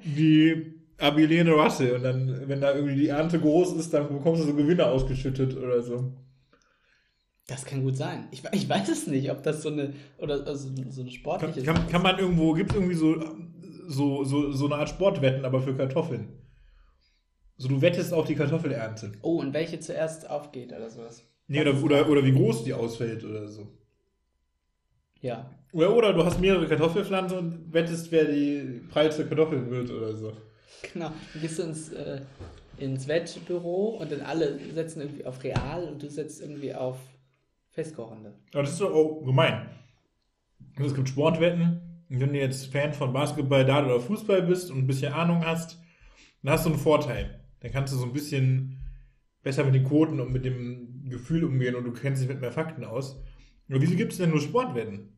die 0.04 0.71
Abilene 1.02 1.56
Rasse 1.56 1.94
und 1.94 2.02
dann, 2.02 2.48
wenn 2.48 2.60
da 2.60 2.74
irgendwie 2.74 2.94
die 2.94 3.08
Ernte 3.08 3.40
groß 3.40 3.74
ist, 3.74 3.92
dann 3.92 4.08
bekommst 4.08 4.42
du 4.42 4.46
so 4.46 4.54
Gewinne 4.54 4.86
ausgeschüttet 4.86 5.56
oder 5.56 5.82
so. 5.82 6.12
Das 7.48 7.64
kann 7.64 7.82
gut 7.82 7.96
sein. 7.96 8.28
Ich, 8.30 8.42
ich 8.52 8.68
weiß 8.68 8.88
es 8.88 9.06
nicht, 9.08 9.30
ob 9.30 9.42
das 9.42 9.62
so 9.62 9.70
eine. 9.70 9.94
Oder 10.18 10.46
also 10.46 10.68
so 10.68 11.00
eine 11.02 11.10
Kann, 11.10 11.10
sportliche. 11.10 11.62
kann, 11.62 11.88
kann 11.88 12.02
man 12.02 12.18
irgendwo, 12.18 12.52
gibt 12.52 12.70
es 12.70 12.76
irgendwie 12.76 12.94
so, 12.94 13.16
so, 13.88 14.24
so, 14.24 14.52
so 14.52 14.66
eine 14.66 14.76
Art 14.76 14.88
Sportwetten, 14.88 15.44
aber 15.44 15.60
für 15.60 15.74
Kartoffeln? 15.74 16.28
So, 17.56 17.68
du 17.68 17.82
wettest 17.82 18.14
auf 18.14 18.26
die 18.26 18.36
Kartoffelernte. 18.36 19.12
oh, 19.22 19.40
und 19.40 19.52
welche 19.52 19.80
zuerst 19.80 20.30
aufgeht 20.30 20.72
oder 20.72 20.88
sowas. 20.88 21.24
Nee, 21.48 21.60
oder, 21.60 21.82
oder, 21.82 22.08
oder 22.08 22.24
wie 22.24 22.32
groß 22.32 22.64
die 22.64 22.74
ausfällt 22.74 23.24
oder 23.24 23.48
so. 23.48 23.68
Ja. 25.20 25.50
Oder, 25.72 25.94
oder 25.96 26.12
du 26.12 26.24
hast 26.24 26.40
mehrere 26.40 26.66
Kartoffelpflanzen 26.66 27.38
und 27.38 27.72
wettest, 27.72 28.10
wer 28.12 28.24
die 28.24 28.80
breite 28.90 29.26
Kartoffel 29.26 29.70
wird 29.70 29.90
oder 29.90 30.16
so. 30.16 30.32
Genau. 30.92 31.12
Du 31.32 31.40
gehst 31.40 31.58
ins, 31.60 31.92
äh, 31.92 32.20
ins 32.78 33.06
Wettbüro 33.06 33.98
und 34.00 34.10
dann 34.10 34.20
alle 34.22 34.58
setzen 34.74 35.02
irgendwie 35.02 35.24
auf 35.24 35.42
Real 35.42 35.84
und 35.84 36.02
du 36.02 36.08
setzt 36.08 36.40
irgendwie 36.40 36.74
auf 36.74 36.98
Festkochende. 37.70 38.34
Aber 38.52 38.62
das 38.62 38.72
ist 38.72 38.80
doch 38.80 38.92
auch 38.92 39.24
gemein. 39.24 39.68
Also 40.76 40.90
es 40.90 40.94
gibt 40.94 41.08
Sportwetten. 41.08 41.80
Und 42.08 42.20
wenn 42.20 42.32
du 42.32 42.38
jetzt 42.38 42.66
Fan 42.66 42.92
von 42.92 43.12
Basketball, 43.12 43.64
Dart 43.64 43.86
oder 43.86 44.00
Fußball 44.00 44.42
bist 44.42 44.70
und 44.70 44.78
ein 44.78 44.86
bisschen 44.86 45.12
Ahnung 45.12 45.44
hast, 45.44 45.78
dann 46.42 46.52
hast 46.52 46.66
du 46.66 46.70
einen 46.70 46.78
Vorteil. 46.78 47.40
Dann 47.60 47.72
kannst 47.72 47.92
du 47.92 47.98
so 47.98 48.04
ein 48.04 48.12
bisschen 48.12 48.78
besser 49.42 49.64
mit 49.64 49.74
den 49.74 49.84
Quoten 49.84 50.20
und 50.20 50.32
mit 50.32 50.44
dem 50.44 51.08
Gefühl 51.08 51.44
umgehen 51.44 51.74
und 51.74 51.84
du 51.84 51.92
kennst 51.92 52.22
dich 52.22 52.28
mit 52.28 52.40
mehr 52.40 52.52
Fakten 52.52 52.84
aus. 52.84 53.22
Aber 53.68 53.80
wieso 53.80 53.96
gibt 53.96 54.12
es 54.12 54.18
denn 54.18 54.30
nur 54.30 54.40
Sportwetten? 54.40 55.11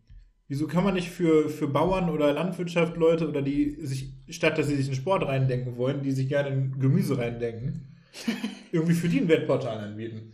Wieso 0.46 0.66
kann 0.66 0.84
man 0.84 0.94
nicht 0.94 1.08
für, 1.08 1.48
für 1.48 1.68
Bauern 1.68 2.10
oder 2.10 2.32
Landwirtschaft 2.32 2.96
Leute 2.96 3.28
oder 3.28 3.40
die 3.40 3.78
sich, 3.80 4.12
statt 4.28 4.58
dass 4.58 4.66
sie 4.66 4.76
sich 4.76 4.88
in 4.88 4.94
Sport 4.94 5.26
reindenken 5.26 5.76
wollen, 5.76 6.02
die 6.02 6.12
sich 6.12 6.28
gerne 6.28 6.50
in 6.50 6.78
Gemüse 6.78 7.16
reindenken, 7.16 7.96
irgendwie 8.72 8.94
für 8.94 9.08
die 9.08 9.20
ein 9.20 9.28
Wettportal 9.28 9.78
anbieten? 9.78 10.32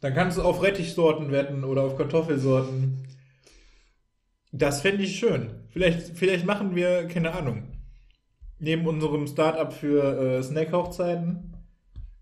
Dann 0.00 0.14
kannst 0.14 0.36
du 0.36 0.42
auf 0.42 0.62
Rettichsorten 0.62 1.32
wetten 1.32 1.64
oder 1.64 1.82
auf 1.82 1.96
Kartoffelsorten. 1.96 3.06
Das 4.52 4.82
fände 4.82 5.04
ich 5.04 5.18
schön. 5.18 5.50
Vielleicht, 5.70 6.16
vielleicht 6.16 6.44
machen 6.44 6.76
wir, 6.76 7.08
keine 7.08 7.32
Ahnung, 7.32 7.64
neben 8.58 8.86
unserem 8.86 9.26
Startup 9.26 9.72
für 9.72 10.38
äh, 10.38 10.42
Snack-Hochzeiten 10.42 11.54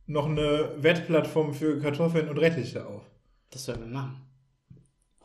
noch 0.06 0.26
eine 0.26 0.70
Wettplattform 0.78 1.54
für 1.54 1.80
Kartoffeln 1.80 2.28
und 2.28 2.38
Rettiche 2.38 2.86
auf. 2.86 3.02
Das 3.50 3.64
sollen 3.64 3.80
wir 3.80 3.86
machen. 3.86 4.20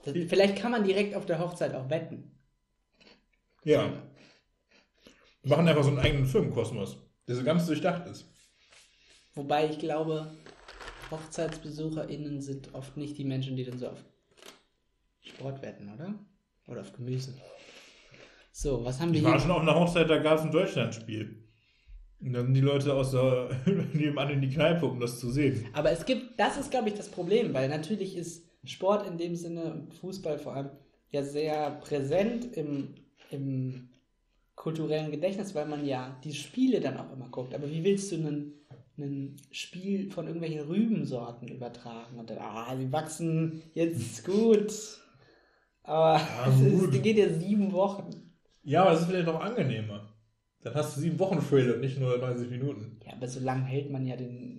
Das, 0.04 0.14
vielleicht 0.14 0.56
kann 0.58 0.72
man 0.72 0.84
direkt 0.84 1.16
auf 1.16 1.26
der 1.26 1.39
Hochzeit 1.39 1.74
auch 1.76 1.89
wetten. 1.89 2.32
Ja. 3.64 3.91
Wir 5.41 5.50
machen 5.56 5.68
einfach 5.68 5.84
so 5.84 5.89
einen 5.89 6.00
eigenen 6.00 6.26
Filmkosmos, 6.26 6.97
der 7.28 7.36
so 7.36 7.43
ganz 7.43 7.66
durchdacht 7.66 8.08
ist. 8.08 8.26
Wobei 9.36 9.70
ich 9.70 9.80
glaube, 9.80 10.32
HochzeitsbesucherInnen 11.12 12.41
sind 12.41 12.74
oft 12.74 12.97
nicht 12.97 13.18
die 13.18 13.26
Menschen, 13.26 13.56
die 13.56 13.64
dann 13.64 13.78
so 13.78 13.89
auf 13.89 14.04
Sport 15.22 15.62
wetten, 15.62 15.91
oder? 15.93 16.14
Oder 16.68 16.82
auf 16.82 16.93
Gemüse. 16.93 17.34
So, 18.52 18.84
was 18.84 19.00
haben 19.00 19.12
wir 19.14 19.20
Ich 19.20 19.26
war 19.26 19.34
hier? 19.34 19.41
schon 19.41 19.52
auf 19.52 19.62
einer 19.62 19.76
Hochzeit, 19.76 20.10
da 20.10 20.18
gab 20.18 20.39
es 20.39 20.43
ein 20.43 20.52
Deutschlandspiel. 20.52 21.43
Und 22.22 22.34
dann 22.34 22.47
sind 22.47 22.54
die 22.56 22.62
Leute 22.62 22.93
aus 22.93 23.12
der 23.12 23.50
nebenan 23.93 24.30
in 24.30 24.41
die 24.41 24.50
Kneipe, 24.50 24.86
um 24.86 25.00
das 25.00 25.20
zu 25.20 25.30
sehen. 25.32 25.66
Aber 25.74 25.91
es 25.91 26.06
gibt, 26.06 26.38
das 26.39 26.58
ist, 26.58 26.70
glaube 26.70 26.89
ich, 26.89 26.95
das 26.95 27.10
Problem, 27.10 27.54
weil 27.54 27.70
natürlich 27.70 28.18
ist 28.18 28.49
Sport 28.66 29.07
in 29.07 29.18
dem 29.18 29.36
Sinne, 29.36 29.74
und 29.74 29.93
Fußball 29.93 30.38
vor 30.39 30.55
allem, 30.55 30.70
ja 31.12 31.24
sehr 31.24 31.72
präsent 31.72 32.55
im, 32.55 32.95
im 33.32 33.89
kulturellen 34.55 35.12
Gedächtnis, 35.12 35.55
weil 35.55 35.66
man 35.68 35.86
ja 35.86 36.20
die 36.24 36.34
Spiele 36.34 36.80
dann 36.82 36.97
auch 36.97 37.12
immer 37.14 37.30
guckt. 37.30 37.55
Aber 37.55 37.70
wie 37.70 37.84
willst 37.84 38.12
du 38.12 38.16
einen, 38.16 38.53
ein 38.97 39.38
Spiel 39.51 40.12
von 40.12 40.28
irgendwelchen 40.28 40.62
Rübensorten 40.68 41.47
übertragen? 41.47 42.20
Und 42.20 42.30
dann, 42.30 42.39
ah, 42.39 42.76
die 42.76 42.91
wachsen 42.91 43.64
jetzt 43.74 44.26
gut. 44.26 44.74
Aber 45.84 46.20
Ja, 46.20 46.47
es 46.49 46.60
ist, 46.62 47.01
geht 47.01 47.18
ja 47.18 47.30
sieben 47.30 47.72
Wochen. 47.72 48.10
Ja, 48.64 48.82
aber 48.82 48.91
das 48.91 49.01
ist 49.01 49.07
vielleicht 49.07 49.28
auch 49.28 49.39
angenehmer. 49.39 50.14
Dann 50.62 50.76
hast 50.76 50.95
du 50.97 51.01
sieben 51.01 51.20
Wochen 51.20 51.39
Trail 51.39 51.72
und 51.72 51.80
nicht 51.80 51.99
nur 51.99 52.18
90 52.18 52.49
Minuten. 52.49 52.99
Ja, 53.05 53.14
aber 53.14 53.28
so 53.28 53.39
lange 53.39 53.64
hält 53.64 53.89
man 53.89 54.05
ja 54.05 54.16
den 54.18 54.59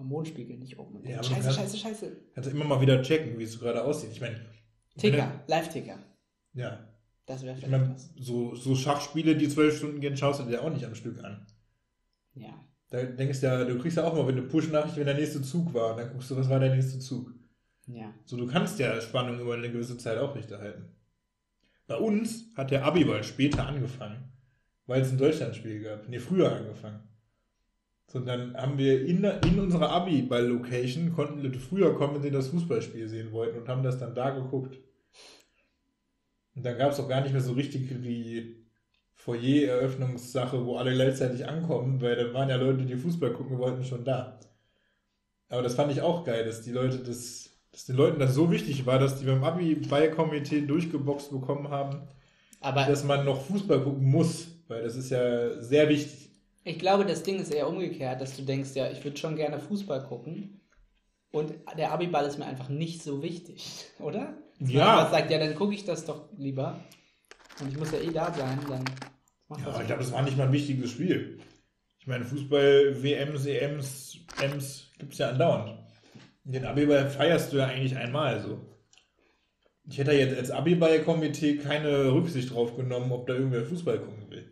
Hormonspiegel 0.00 0.56
nicht 0.58 0.78
oben. 0.78 0.96
Und 0.96 1.06
Ja, 1.06 1.22
scheiße, 1.22 1.46
man- 1.46 1.54
scheiße, 1.54 1.76
scheiße. 1.76 2.16
Kannst 2.34 2.50
du 2.50 2.54
immer 2.54 2.64
mal 2.64 2.80
wieder 2.80 3.00
checken, 3.02 3.38
wie 3.38 3.44
es 3.44 3.58
gerade 3.58 3.84
aussieht. 3.84 4.10
Ich 4.12 4.20
meine, 4.20 4.40
Ticker, 4.98 5.42
Live-Ticker. 5.46 5.98
ja. 6.54 6.86
Das 7.26 7.42
wäre 7.44 7.54
Ich 7.56 7.64
vielleicht 7.64 7.80
meine, 7.82 7.94
was. 7.94 8.10
so, 8.18 8.56
so 8.56 8.74
Schachspiele, 8.74 9.36
die 9.36 9.48
zwölf 9.48 9.76
Stunden 9.78 10.00
gehen, 10.00 10.16
schaust 10.16 10.40
du 10.40 10.44
dir 10.44 10.62
auch 10.64 10.70
nicht 10.72 10.84
am 10.84 10.96
Stück 10.96 11.22
an. 11.22 11.46
Ja. 12.34 12.52
Da 12.88 13.04
denkst 13.04 13.38
du 13.40 13.46
ja, 13.46 13.64
du 13.64 13.78
kriegst 13.78 13.96
ja 13.98 14.04
auch 14.04 14.14
mal 14.14 14.26
eine 14.26 14.42
Push-Nachricht, 14.42 14.96
wenn 14.96 15.06
der 15.06 15.14
nächste 15.14 15.40
Zug 15.40 15.72
war. 15.72 15.94
Dann 15.94 16.10
guckst 16.10 16.28
du, 16.32 16.36
was 16.36 16.48
war 16.48 16.58
der 16.58 16.74
nächste 16.74 16.98
Zug. 16.98 17.32
Ja. 17.86 18.12
So, 18.24 18.36
du 18.36 18.46
kannst 18.48 18.80
ja 18.80 19.00
Spannung 19.00 19.38
über 19.38 19.54
eine 19.54 19.70
gewisse 19.70 19.96
Zeit 19.96 20.18
aufrechterhalten. 20.18 20.96
Bei 21.86 21.96
uns 21.98 22.46
hat 22.56 22.72
der 22.72 22.84
Abiball 22.84 23.22
später 23.22 23.64
angefangen, 23.66 24.32
weil 24.86 25.02
es 25.02 25.12
ein 25.12 25.18
Deutschlandspiel 25.18 25.82
gab. 25.82 26.08
Nee, 26.08 26.18
früher 26.18 26.50
angefangen. 26.56 27.00
So, 28.10 28.18
und 28.18 28.26
dann 28.26 28.56
haben 28.56 28.76
wir 28.76 29.06
in, 29.06 29.22
in 29.22 29.60
unserer 29.60 29.90
Abiball-Location, 29.90 31.12
konnten 31.12 31.42
Leute 31.42 31.60
früher 31.60 31.94
kommen, 31.94 32.16
wenn 32.16 32.22
sie 32.22 32.32
das 32.32 32.48
Fußballspiel 32.48 33.08
sehen 33.08 33.30
wollten 33.30 33.56
und 33.56 33.68
haben 33.68 33.84
das 33.84 34.00
dann 34.00 34.16
da 34.16 34.30
geguckt. 34.30 34.80
Und 36.56 36.64
dann 36.66 36.76
gab 36.76 36.90
es 36.90 36.98
auch 36.98 37.08
gar 37.08 37.20
nicht 37.20 37.30
mehr 37.30 37.40
so 37.40 37.52
richtig 37.52 37.88
die 37.88 38.66
Foyer-Eröffnungssache, 39.14 40.66
wo 40.66 40.76
alle 40.76 40.92
gleichzeitig 40.92 41.46
ankommen, 41.46 42.00
weil 42.00 42.16
dann 42.16 42.34
waren 42.34 42.48
ja 42.48 42.56
Leute, 42.56 42.84
die 42.84 42.96
Fußball 42.96 43.32
gucken 43.32 43.58
wollten, 43.58 43.84
schon 43.84 44.04
da. 44.04 44.40
Aber 45.48 45.62
das 45.62 45.76
fand 45.76 45.92
ich 45.92 46.02
auch 46.02 46.24
geil, 46.24 46.44
dass 46.44 46.62
die 46.62 46.72
Leute 46.72 46.98
das, 46.98 47.50
dass 47.70 47.84
den 47.84 47.94
Leuten 47.94 48.18
das 48.18 48.34
so 48.34 48.50
wichtig 48.50 48.86
war, 48.86 48.98
dass 48.98 49.20
die 49.20 49.26
beim 49.26 49.44
Abi-Ball-Komitee 49.44 50.62
durchgeboxt 50.62 51.30
bekommen 51.30 51.68
haben, 51.68 52.08
Aber 52.60 52.86
dass 52.86 53.04
man 53.04 53.24
noch 53.24 53.40
Fußball 53.44 53.84
gucken 53.84 54.10
muss, 54.10 54.48
weil 54.66 54.82
das 54.82 54.96
ist 54.96 55.10
ja 55.10 55.62
sehr 55.62 55.88
wichtig. 55.88 56.29
Ich 56.64 56.78
glaube, 56.78 57.04
das 57.06 57.22
Ding 57.22 57.38
ist 57.40 57.52
eher 57.52 57.68
umgekehrt, 57.68 58.20
dass 58.20 58.36
du 58.36 58.42
denkst, 58.42 58.70
ja, 58.74 58.90
ich 58.90 59.02
würde 59.04 59.16
schon 59.16 59.36
gerne 59.36 59.58
Fußball 59.60 60.04
gucken. 60.04 60.60
Und 61.32 61.54
der 61.78 61.92
Abiball 61.92 62.26
ist 62.26 62.38
mir 62.38 62.46
einfach 62.46 62.68
nicht 62.68 63.02
so 63.02 63.22
wichtig, 63.22 63.86
oder? 64.00 64.34
Dass 64.58 64.70
Ja. 64.70 64.96
Man 64.96 65.10
sagt, 65.10 65.30
ja, 65.30 65.38
dann 65.38 65.54
gucke 65.54 65.74
ich 65.74 65.84
das 65.84 66.04
doch 66.04 66.28
lieber. 66.36 66.80
Und 67.60 67.70
ich 67.70 67.78
muss 67.78 67.92
ja 67.92 67.98
eh 68.00 68.10
da 68.10 68.32
sein, 68.32 68.58
dann 68.68 68.84
mach 69.48 69.58
Ja, 69.58 69.66
das. 69.66 69.80
ich 69.80 69.86
glaube, 69.86 70.02
das 70.02 70.12
war 70.12 70.22
nicht 70.22 70.36
mal 70.36 70.46
ein 70.46 70.52
wichtiges 70.52 70.90
Spiel. 70.90 71.38
Ich 71.98 72.06
meine, 72.06 72.24
Fußball, 72.24 73.02
WMs, 73.02 73.46
EMs, 73.46 74.18
Ms 74.42 74.90
gibt 74.98 75.12
es 75.12 75.18
ja 75.18 75.28
andauernd. 75.30 75.78
Den 76.44 76.64
Abiball 76.64 77.08
feierst 77.10 77.52
du 77.52 77.58
ja 77.58 77.66
eigentlich 77.66 77.96
einmal 77.96 78.40
so. 78.40 78.58
Ich 79.88 79.98
hätte 79.98 80.12
jetzt 80.12 80.36
als 80.36 80.50
Abiball-Komitee 80.50 81.58
keine 81.58 82.12
Rücksicht 82.12 82.52
drauf 82.52 82.76
genommen, 82.76 83.12
ob 83.12 83.26
da 83.26 83.34
irgendwer 83.34 83.64
Fußball 83.64 83.98
gucken 83.98 84.30
will. 84.30 84.49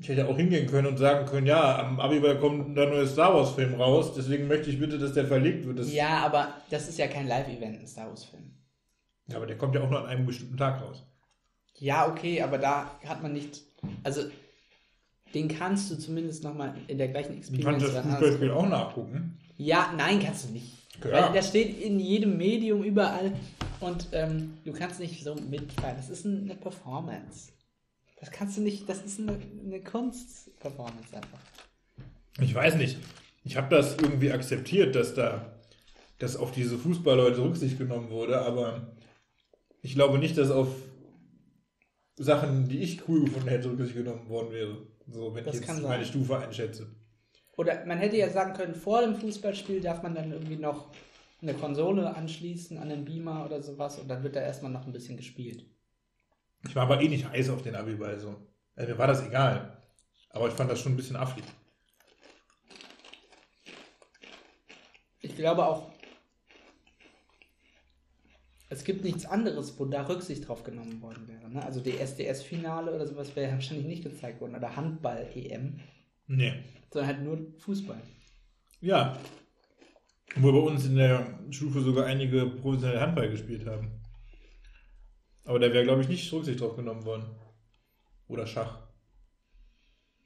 Ich 0.00 0.08
hätte 0.08 0.28
auch 0.28 0.36
hingehen 0.36 0.68
können 0.68 0.86
und 0.86 0.96
sagen 0.96 1.26
können, 1.26 1.46
ja, 1.46 1.80
am 1.80 1.98
Abiball 1.98 2.38
kommt 2.38 2.76
der 2.76 2.88
neue 2.88 3.06
Star 3.06 3.34
Wars-Film 3.34 3.74
raus, 3.74 4.12
deswegen 4.16 4.46
möchte 4.46 4.70
ich 4.70 4.78
bitte, 4.78 4.96
dass 4.96 5.12
der 5.12 5.26
verlegt 5.26 5.66
wird. 5.66 5.80
Das, 5.80 5.92
ja, 5.92 6.18
aber 6.24 6.54
das 6.70 6.88
ist 6.88 6.98
ja 6.98 7.08
kein 7.08 7.26
Live-Event, 7.26 7.80
ein 7.80 7.86
Star 7.86 8.08
Wars-Film. 8.08 8.44
ja, 9.26 9.36
aber 9.36 9.46
der 9.46 9.58
kommt 9.58 9.74
ja 9.74 9.82
auch 9.82 9.90
nur 9.90 10.00
an 10.00 10.06
einem 10.06 10.24
bestimmten 10.26 10.56
Tag 10.56 10.80
raus. 10.82 11.02
Ja, 11.78 12.08
okay, 12.08 12.40
aber 12.42 12.58
da 12.58 12.92
hat 13.06 13.22
man 13.22 13.32
nicht. 13.32 13.62
Also, 14.04 14.22
den 15.34 15.48
kannst 15.48 15.90
du 15.90 15.96
zumindest 15.96 16.44
nochmal 16.44 16.74
in 16.86 16.98
der 16.98 17.08
gleichen 17.08 17.32
Du 17.32 17.38
Experience 17.38 17.82
kannst 17.82 17.96
das 17.96 18.06
Fußballspiel 18.06 18.50
auch 18.52 18.68
nachgucken. 18.68 19.38
Ja, 19.56 19.92
nein, 19.96 20.20
kannst 20.20 20.48
du 20.48 20.52
nicht. 20.52 20.66
Ja. 21.04 21.12
Weil 21.12 21.32
das 21.34 21.48
steht 21.48 21.80
in 21.80 21.98
jedem 22.00 22.36
Medium 22.38 22.82
überall 22.82 23.32
und 23.80 24.08
ähm, 24.12 24.54
du 24.64 24.72
kannst 24.72 24.98
nicht 25.00 25.22
so 25.22 25.34
mitfallen. 25.34 25.96
Das 25.96 26.08
ist 26.08 26.24
eine 26.24 26.54
Performance. 26.56 27.50
Das 28.20 28.30
kannst 28.30 28.56
du 28.56 28.62
nicht, 28.62 28.88
das 28.88 29.04
ist 29.04 29.20
eine, 29.20 29.38
eine 29.64 29.80
Kunstperformance 29.82 31.14
einfach. 31.14 31.38
Ich 32.40 32.54
weiß 32.54 32.76
nicht. 32.76 32.98
Ich 33.44 33.56
habe 33.56 33.74
das 33.74 33.96
irgendwie 33.96 34.32
akzeptiert, 34.32 34.94
dass 34.94 35.14
da 35.14 35.58
dass 36.18 36.36
auf 36.36 36.52
diese 36.52 36.78
Fußballleute 36.78 37.42
Rücksicht 37.42 37.78
genommen 37.78 38.10
wurde, 38.10 38.40
aber 38.40 38.88
ich 39.82 39.94
glaube 39.94 40.18
nicht, 40.18 40.36
dass 40.36 40.50
auf 40.50 40.68
Sachen, 42.16 42.68
die 42.68 42.78
ich 42.78 43.08
cool 43.08 43.24
gefunden 43.24 43.48
hätte, 43.48 43.70
Rücksicht 43.70 43.94
genommen 43.94 44.28
worden 44.28 44.52
wäre. 44.52 44.76
So, 45.06 45.34
wenn 45.34 45.44
Das 45.44 45.60
ich 45.60 45.66
jetzt 45.66 45.82
meine. 45.82 46.04
Stufe 46.04 46.38
einschätze. 46.38 46.88
Oder 47.56 47.86
man 47.86 47.98
hätte 47.98 48.16
ja 48.16 48.28
sagen 48.30 48.52
können, 48.52 48.74
vor 48.74 49.00
dem 49.00 49.14
Fußballspiel 49.16 49.80
darf 49.80 50.02
man 50.02 50.14
dann 50.14 50.32
irgendwie 50.32 50.56
noch 50.56 50.90
eine 51.40 51.54
Konsole 51.54 52.14
anschließen 52.14 52.78
an 52.78 52.88
den 52.88 53.04
Beamer 53.04 53.46
oder 53.46 53.62
sowas 53.62 53.98
und 53.98 54.08
dann 54.08 54.24
wird 54.24 54.34
da 54.34 54.40
erstmal 54.40 54.72
noch 54.72 54.86
ein 54.86 54.92
bisschen 54.92 55.16
gespielt. 55.16 55.64
Ich 56.66 56.74
war 56.74 56.84
aber 56.84 57.00
eh 57.00 57.08
nicht 57.08 57.28
heiß 57.28 57.50
auf 57.50 57.62
den 57.62 57.74
Abiball. 57.76 58.18
So. 58.18 58.36
Also 58.74 58.90
mir 58.92 58.98
war 58.98 59.06
das 59.06 59.26
egal. 59.26 59.82
Aber 60.30 60.48
ich 60.48 60.54
fand 60.54 60.70
das 60.70 60.80
schon 60.80 60.92
ein 60.92 60.96
bisschen 60.96 61.16
affig. 61.16 61.44
Ich 65.20 65.34
glaube 65.36 65.64
auch, 65.66 65.90
es 68.70 68.84
gibt 68.84 69.04
nichts 69.04 69.24
anderes, 69.24 69.78
wo 69.78 69.84
da 69.86 70.06
Rücksicht 70.06 70.46
drauf 70.46 70.62
genommen 70.62 71.00
worden 71.00 71.26
wäre. 71.28 71.50
Ne? 71.50 71.64
Also 71.64 71.80
die 71.80 71.96
SDS-Finale 71.98 72.94
oder 72.94 73.06
sowas 73.06 73.34
wäre 73.34 73.52
wahrscheinlich 73.52 73.86
nicht 73.86 74.02
gezeigt 74.02 74.40
worden. 74.40 74.54
Oder 74.56 74.76
Handball-EM, 74.76 75.80
Nee. 76.26 76.52
sondern 76.90 77.06
halt 77.08 77.22
nur 77.22 77.38
Fußball. 77.60 78.00
Ja. 78.80 79.18
Wo 80.36 80.52
bei 80.52 80.58
uns 80.58 80.84
in 80.84 80.96
der 80.96 81.40
Stufe 81.50 81.80
sogar 81.80 82.04
einige 82.06 82.46
professionell 82.46 83.00
Handball 83.00 83.30
gespielt 83.30 83.66
haben. 83.66 83.97
Aber 85.48 85.58
da 85.58 85.72
wäre, 85.72 85.82
glaube 85.82 86.02
ich, 86.02 86.08
nicht 86.08 86.30
Rücksicht 86.30 86.60
drauf 86.60 86.76
genommen 86.76 87.06
worden. 87.06 87.24
Oder 88.28 88.46
Schach. 88.46 88.86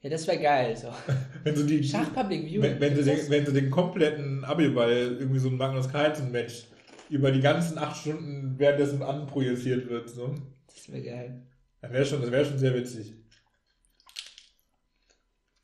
Ja, 0.01 0.09
das 0.09 0.27
wäre 0.27 0.37
geil. 0.37 0.75
So. 0.75 0.89
Wenn 1.45 1.55
sie 1.55 1.65
die, 1.65 1.81
Schach-Public 1.81 2.43
Viewing. 2.43 2.61
wenn, 2.61 2.81
wenn, 2.81 2.95
sie 2.97 3.03
den, 3.05 3.29
wenn 3.29 3.45
sie 3.45 3.53
den 3.53 3.71
kompletten 3.71 4.43
Abiball, 4.43 5.15
irgendwie 5.17 5.39
so 5.39 5.47
ein 5.47 5.55
Magnus 5.55 5.87
Carlsen-Match, 5.89 6.65
über 7.09 7.31
die 7.31 7.39
ganzen 7.39 7.77
acht 7.77 8.01
Stunden 8.01 8.59
währenddessen 8.59 9.01
anprojiziert 9.01 9.89
wird, 9.89 10.09
so. 10.09 10.27
das 10.27 10.75
das 10.75 10.91
wäre 10.91 11.03
geil. 11.03 11.47
Das 11.79 11.93
wäre 11.93 12.05
schon, 12.05 12.21
das 12.21 12.31
wär 12.31 12.43
schon 12.43 12.57
sehr 12.57 12.73
witzig. 12.73 13.13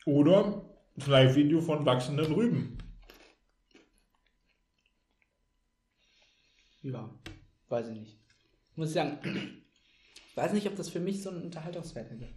Oder 0.05 0.63
ein 0.97 1.05
Live-Video 1.05 1.59
von 1.59 1.85
wachsenden 1.85 2.31
Rüben. 2.31 2.77
Ja, 6.81 7.09
weiß 7.67 7.89
ich 7.89 7.99
nicht. 7.99 8.18
Muss 8.79 8.91
ich 8.91 8.93
sagen, 8.93 9.17
ich 9.21 10.35
weiß 10.37 10.53
nicht, 10.53 10.65
ob 10.65 10.77
das 10.77 10.87
für 10.87 11.01
mich 11.01 11.21
so 11.21 11.31
einen 11.31 11.41
Unterhaltungswert 11.41 12.11
hätte. 12.11 12.29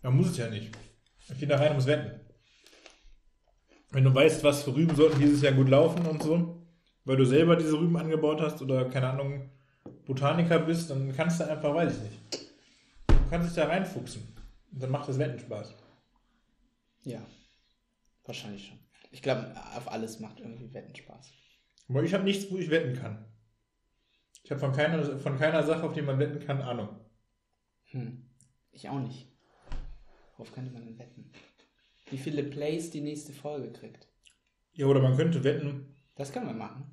Man 0.00 0.16
muss 0.16 0.30
es 0.30 0.36
ja 0.36 0.48
nicht. 0.48 0.70
Ich 1.28 1.38
gehe 1.40 1.48
da 1.48 1.56
rein 1.56 1.70
und 1.70 1.74
muss 1.74 1.86
wetten. 1.86 2.20
Wenn 3.90 4.04
du 4.04 4.14
weißt, 4.14 4.44
was 4.44 4.62
für 4.62 4.76
Rüben 4.76 4.94
sollten 4.94 5.18
dieses 5.18 5.42
Jahr 5.42 5.52
gut 5.52 5.68
laufen 5.68 6.06
und 6.06 6.22
so, 6.22 6.64
weil 7.04 7.16
du 7.16 7.24
selber 7.24 7.56
diese 7.56 7.76
Rüben 7.76 7.96
angebaut 7.96 8.40
hast 8.40 8.62
oder 8.62 8.88
keine 8.90 9.10
Ahnung, 9.10 9.50
Botaniker 10.06 10.60
bist, 10.60 10.88
dann 10.90 11.12
kannst 11.16 11.40
du 11.40 11.50
einfach, 11.50 11.74
weiß 11.74 11.96
ich 11.96 12.02
nicht. 12.02 12.52
Du 13.08 13.28
kannst 13.28 13.48
dich 13.48 13.56
da 13.56 13.66
reinfuchsen. 13.66 14.22
Und 14.70 14.80
dann 14.80 14.90
macht 14.90 15.08
das 15.08 15.18
Wetten 15.18 15.40
Spaß. 15.40 15.74
Ja, 17.02 17.26
wahrscheinlich 18.24 18.68
schon. 18.68 18.78
Ich 19.10 19.20
glaube, 19.20 19.52
auf 19.74 19.90
alles 19.90 20.20
macht 20.20 20.38
irgendwie 20.38 20.72
Wetten 20.72 20.94
Spaß. 20.94 21.32
Aber 21.88 22.04
ich 22.04 22.14
habe 22.14 22.22
nichts, 22.22 22.52
wo 22.52 22.56
ich 22.56 22.70
wetten 22.70 22.94
kann. 22.94 23.24
Ich 24.42 24.50
habe 24.50 24.60
von 24.60 24.72
keiner, 24.72 25.18
von 25.18 25.38
keiner 25.38 25.62
Sache, 25.62 25.82
auf 25.84 25.92
die 25.92 26.02
man 26.02 26.18
wetten 26.18 26.40
kann, 26.44 26.60
Ahnung. 26.62 26.88
Hm. 27.90 28.24
Ich 28.72 28.88
auch 28.88 28.98
nicht. 29.00 29.26
Worauf 30.36 30.52
könnte 30.52 30.72
man 30.72 30.84
denn 30.84 30.98
wetten? 30.98 31.30
Wie 32.10 32.18
viele 32.18 32.42
Plays 32.42 32.90
die 32.90 33.00
nächste 33.02 33.32
Folge 33.32 33.70
kriegt? 33.72 34.08
Ja, 34.72 34.86
oder 34.86 35.00
man 35.00 35.16
könnte 35.16 35.44
wetten, 35.44 35.94
Das 36.16 36.32
können 36.32 36.46
wir 36.46 36.54
machen. 36.54 36.84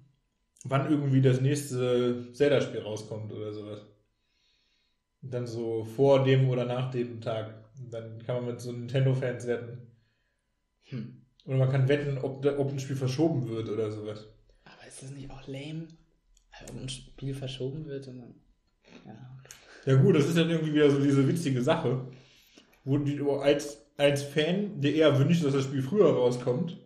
wann 0.66 0.90
irgendwie 0.92 1.22
das 1.22 1.40
nächste 1.42 2.32
Zelda-Spiel 2.34 2.82
rauskommt 2.82 3.32
oder 3.32 3.54
sowas. 3.54 3.86
Dann 5.22 5.48
so 5.48 5.84
vor 5.84 6.24
dem 6.24 6.50
oder 6.50 6.66
nach 6.66 6.92
dem 6.92 7.22
Tag. 7.22 7.64
Dann 7.90 8.22
kann 8.24 8.38
man 8.38 8.46
mit 8.48 8.62
so 8.62 8.72
Nintendo-Fans 8.72 9.48
wetten. 9.48 9.88
Hm. 10.86 11.22
Oder 11.46 11.58
man 11.58 11.70
kann 11.70 11.88
wetten, 11.88 12.18
ob, 12.18 12.46
ob 12.46 12.70
ein 12.72 12.80
Spiel 12.80 12.96
verschoben 12.96 13.48
wird 13.48 13.70
oder 13.70 13.90
sowas. 13.92 14.28
Aber 14.66 14.88
ist 14.88 15.02
das 15.02 15.12
nicht 15.12 15.30
auch 15.32 15.48
lame? 15.48 15.88
Ein 16.70 16.90
Spiel 16.90 17.34
verschoben 17.34 17.86
wird 17.86 18.08
und 18.08 18.20
dann. 18.20 18.34
Ja. 19.06 19.38
Ja 19.88 19.96
gut, 19.96 20.18
das 20.18 20.28
ist 20.28 20.38
dann 20.38 20.50
irgendwie 20.50 20.74
wieder 20.74 20.92
so 20.92 21.00
diese 21.00 21.26
witzige 21.28 21.62
Sache, 21.62 22.02
wo 22.84 22.98
du 22.98 23.32
als, 23.38 23.86
als 23.96 24.22
Fan 24.22 24.82
dir 24.82 24.94
eher 24.94 25.18
wünschst, 25.18 25.46
dass 25.46 25.54
das 25.54 25.64
Spiel 25.64 25.82
früher 25.82 26.14
rauskommt. 26.14 26.78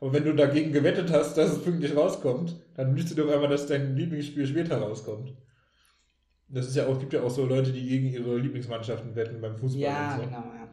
Aber 0.00 0.12
wenn 0.14 0.24
du 0.24 0.34
dagegen 0.34 0.72
gewettet 0.72 1.12
hast, 1.12 1.36
dass 1.36 1.52
es 1.52 1.62
pünktlich 1.62 1.94
rauskommt, 1.94 2.56
dann 2.76 2.92
wünschst 2.92 3.10
du 3.10 3.14
dir 3.14 3.26
auf 3.26 3.34
einmal, 3.34 3.50
dass 3.50 3.66
dein 3.66 3.94
Lieblingsspiel 3.94 4.46
später 4.46 4.78
rauskommt. 4.78 5.34
Das 6.48 6.66
ist 6.66 6.76
ja 6.76 6.86
auch, 6.86 6.98
gibt 6.98 7.12
ja 7.12 7.22
auch 7.22 7.30
so 7.30 7.44
Leute, 7.44 7.72
die 7.72 7.86
gegen 7.86 8.08
ihre 8.08 8.38
Lieblingsmannschaften 8.38 9.14
wetten 9.14 9.40
beim 9.42 9.56
Fußball. 9.56 9.80
Ja, 9.82 10.14
und 10.14 10.20
so. 10.20 10.26
genau, 10.26 10.44
ja. 10.54 10.68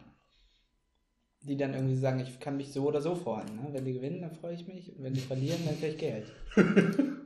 Die 1.41 1.57
dann 1.57 1.73
irgendwie 1.73 1.97
sagen, 1.97 2.19
ich 2.21 2.39
kann 2.39 2.55
mich 2.55 2.71
so 2.71 2.87
oder 2.87 3.01
so 3.01 3.15
freuen. 3.15 3.55
Ne? 3.55 3.69
Wenn 3.71 3.83
die 3.83 3.93
gewinnen, 3.93 4.21
dann 4.21 4.35
freue 4.35 4.53
ich 4.53 4.67
mich. 4.67 4.95
Und 4.95 5.03
wenn 5.03 5.13
die 5.13 5.21
verlieren, 5.21 5.59
dann 5.65 5.77
kriege 5.77 5.91
ich 5.91 5.97
Geld. 5.97 6.31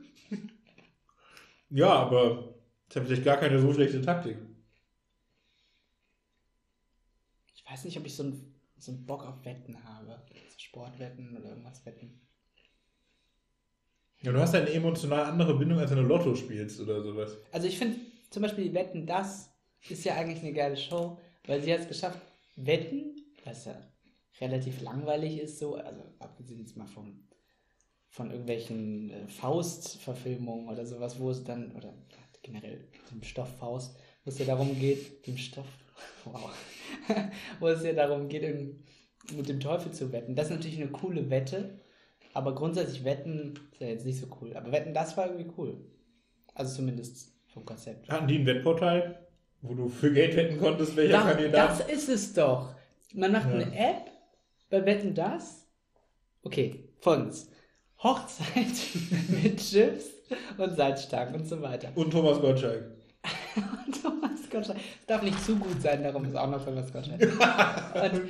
Ja, 1.70 1.92
aber 1.92 2.54
das 2.88 3.02
ist 3.02 3.06
vielleicht 3.06 3.24
gar 3.24 3.36
keine 3.36 3.58
so 3.58 3.72
schlechte 3.72 4.00
Taktik. 4.00 4.38
Ich 7.54 7.64
weiß 7.70 7.84
nicht, 7.84 7.98
ob 7.98 8.06
ich 8.06 8.14
so 8.14 8.22
einen 8.22 8.56
so 8.78 8.92
einen 8.92 9.06
Bock 9.06 9.24
auf 9.24 9.44
Wetten 9.44 9.82
habe. 9.84 10.22
So 10.50 10.58
Sportwetten 10.58 11.36
oder 11.36 11.50
irgendwas 11.50 11.84
wetten. 11.86 12.20
Ja, 14.22 14.32
du 14.32 14.40
hast 14.40 14.54
ja 14.54 14.60
eine 14.60 14.70
emotional 14.70 15.24
andere 15.24 15.56
Bindung, 15.58 15.78
als 15.78 15.90
wenn 15.90 15.98
du 15.98 16.04
Lotto 16.04 16.34
spielst 16.34 16.80
oder 16.80 17.02
sowas. 17.02 17.36
Also 17.52 17.66
ich 17.68 17.78
finde 17.78 17.98
zum 18.30 18.42
Beispiel 18.42 18.64
die 18.64 18.74
Wetten, 18.74 19.06
das 19.06 19.50
ist 19.88 20.04
ja 20.04 20.14
eigentlich 20.14 20.40
eine 20.40 20.52
geile 20.52 20.76
Show, 20.76 21.18
weil 21.46 21.60
sie 21.60 21.72
hat 21.72 21.80
es 21.80 21.88
geschafft, 21.88 22.20
Wetten, 22.56 23.14
was 23.44 23.66
ja 23.66 23.76
relativ 24.40 24.80
langweilig 24.80 25.38
ist, 25.40 25.58
so, 25.58 25.76
also 25.76 26.02
abgesehen 26.18 26.60
jetzt 26.60 26.76
mal 26.76 26.86
vom, 26.86 27.25
von 28.16 28.30
irgendwelchen 28.30 29.10
äh, 29.10 29.28
Faust-Verfilmungen 29.28 30.68
oder 30.68 30.86
sowas, 30.86 31.18
wo 31.20 31.30
es 31.30 31.44
dann, 31.44 31.72
oder 31.72 31.92
generell 32.42 32.80
dem 33.10 33.22
Stoff 33.22 33.54
Faust, 33.58 33.94
wo 34.24 34.30
es 34.30 34.38
ja 34.38 34.46
darum 34.46 34.78
geht, 34.78 35.26
dem 35.26 35.36
Stoff, 35.36 35.66
wow, 36.24 36.50
wo 37.60 37.68
es 37.68 37.84
ja 37.84 37.92
darum 37.92 38.28
geht, 38.28 38.42
irgend- 38.42 38.80
mit 39.36 39.48
dem 39.48 39.60
Teufel 39.60 39.90
zu 39.92 40.12
wetten. 40.12 40.34
Das 40.36 40.46
ist 40.46 40.52
natürlich 40.56 40.80
eine 40.80 40.90
coole 40.90 41.28
Wette, 41.30 41.78
aber 42.32 42.54
grundsätzlich 42.54 43.04
Wetten 43.04 43.54
ist 43.72 43.80
ja 43.80 43.88
jetzt 43.88 44.06
nicht 44.06 44.18
so 44.20 44.28
cool. 44.40 44.56
Aber 44.56 44.70
Wetten, 44.72 44.94
das 44.94 45.16
war 45.16 45.26
irgendwie 45.26 45.50
cool. 45.58 45.76
Also 46.54 46.76
zumindest 46.76 47.32
vom 47.48 47.64
Konzept. 47.66 48.08
Hatten 48.08 48.28
die 48.28 48.38
ein 48.38 48.46
Wettportal, 48.46 49.26
wo 49.62 49.74
du 49.74 49.88
für 49.88 50.12
Geld 50.12 50.36
wetten 50.36 50.58
konntest, 50.60 50.94
welcher 50.96 51.12
Da, 51.18 51.32
Kandidat? 51.32 51.80
das 51.80 51.88
ist 51.90 52.08
es 52.08 52.32
doch. 52.34 52.74
Man 53.14 53.32
macht 53.32 53.48
Ja. 53.50 53.56
eine 53.56 53.76
App 53.76 54.10
bei 54.70 54.86
Wetten 54.86 55.12
das. 55.14 55.66
Okay, 56.42 56.88
folgendes. 57.00 57.50
Hochzeit 58.06 58.66
mit 59.42 59.58
Chips 59.58 60.06
und 60.56 60.76
Salzstangen 60.76 61.34
und 61.34 61.46
so 61.46 61.60
weiter. 61.60 61.90
Und 61.94 62.10
Thomas 62.12 62.40
Gottschalk. 62.40 62.92
Thomas 64.02 64.48
Gottschalk. 64.50 64.78
Es 64.78 65.06
darf 65.06 65.22
nicht 65.22 65.42
zu 65.44 65.56
gut 65.56 65.82
sein, 65.82 66.02
darum 66.02 66.24
ist 66.24 66.36
auch 66.36 66.48
noch 66.48 66.64
Thomas 66.64 66.92
Gottschalk. 66.92 67.20
und 67.20 68.22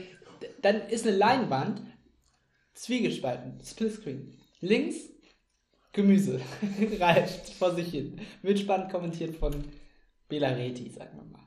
dann 0.63 0.81
ist 0.89 1.07
eine 1.07 1.17
Leinwand, 1.17 1.83
zwiegespalten, 2.75 3.61
Splitscreen. 3.63 4.35
Links 4.61 4.97
Gemüse, 5.97 6.41
reift 7.01 7.55
vor 7.55 7.75
sich 7.75 7.89
hin. 7.89 8.21
Wird 8.43 8.59
spannend 8.59 8.93
kommentiert 8.93 9.35
von 9.35 9.65
Bela 10.29 10.49
Reti, 10.49 10.91
sagen 10.91 11.17
wir 11.17 11.25
mal. 11.25 11.47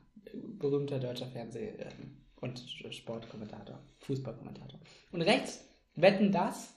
Berühmter 0.58 0.98
deutscher 0.98 1.26
Fernseh- 1.26 1.78
ähm, 1.78 2.16
und 2.40 2.58
Sportkommentator, 2.90 3.78
Fußballkommentator. 4.00 4.80
Und 5.12 5.22
rechts 5.22 5.64
wetten 5.94 6.32
das 6.32 6.74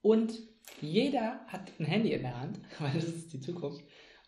und 0.00 0.32
jeder 0.80 1.40
hat 1.46 1.72
ein 1.78 1.84
Handy 1.84 2.12
in 2.12 2.22
der 2.22 2.40
Hand, 2.40 2.60
weil 2.78 2.92
das 2.94 3.04
ist 3.04 3.32
die 3.32 3.40
Zukunft, 3.40 3.84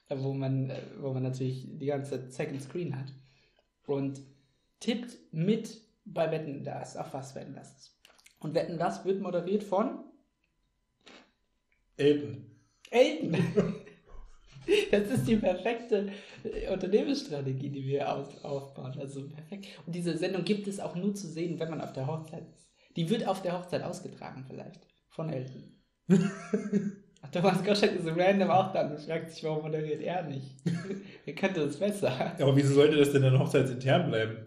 äh, 0.09 0.17
wo 0.19 0.33
man, 0.33 0.71
äh, 0.71 0.81
wo 1.01 1.13
man 1.13 1.23
natürlich 1.23 1.67
die 1.79 1.87
ganze 1.87 2.31
Second 2.31 2.63
Screen 2.63 2.99
hat 2.99 3.13
und 3.87 4.21
tippt 4.81 5.19
mit 5.33 5.81
bei 6.05 6.31
Wetten 6.31 6.65
das, 6.65 6.97
auf 6.97 7.13
was 7.13 7.35
Wetten 7.35 7.55
das 7.55 7.77
ist. 7.77 8.01
Und 8.41 8.55
Wetten 8.55 8.79
das 8.79 9.05
wird 9.05 9.21
moderiert 9.21 9.63
von 9.63 10.05
Elton. 11.97 12.47
Elton. 12.91 13.37
Das 14.91 15.11
ist 15.11 15.27
die 15.27 15.37
perfekte 15.37 16.13
äh, 16.45 16.71
Unternehmensstrategie, 16.73 17.71
die 17.71 17.85
wir 17.87 18.13
auf, 18.13 18.45
aufbauen. 18.45 18.97
Also 19.01 19.29
perfekt. 19.29 19.67
Und 19.85 19.95
diese 19.95 20.17
Sendung 20.17 20.45
gibt 20.45 20.69
es 20.69 20.79
auch 20.79 20.95
nur 20.95 21.15
zu 21.15 21.27
sehen, 21.27 21.59
wenn 21.59 21.71
man 21.71 21.81
auf 21.81 21.93
der 21.93 22.07
Hochzeit 22.07 22.47
ist. 22.55 22.71
Die 22.95 23.09
wird 23.09 23.27
auf 23.27 23.43
der 23.43 23.59
Hochzeit 23.59 23.83
ausgetragen, 23.83 24.45
vielleicht. 24.47 24.87
Von 25.09 25.31
Elton. 25.31 25.80
Ach, 27.23 27.31
Thomas 27.31 27.63
Gottschalk 27.63 27.97
ist 27.97 28.05
so 28.05 28.11
random 28.11 28.51
auch 28.51 28.73
dann 28.73 28.93
und 28.93 29.01
fragt 29.01 29.31
sich, 29.31 29.45
warum 29.45 29.63
moderiert 29.63 30.03
er 30.03 30.23
nicht? 30.23 30.57
er 31.27 31.35
könnte 31.35 31.63
es 31.63 31.77
besser. 31.77 32.35
Aber 32.41 32.57
wieso 32.57 32.75
sollte 32.75 32.97
das 32.97 33.13
denn 33.13 33.23
dann 33.23 33.39
hochzeitsintern 33.39 34.09
bleiben? 34.09 34.39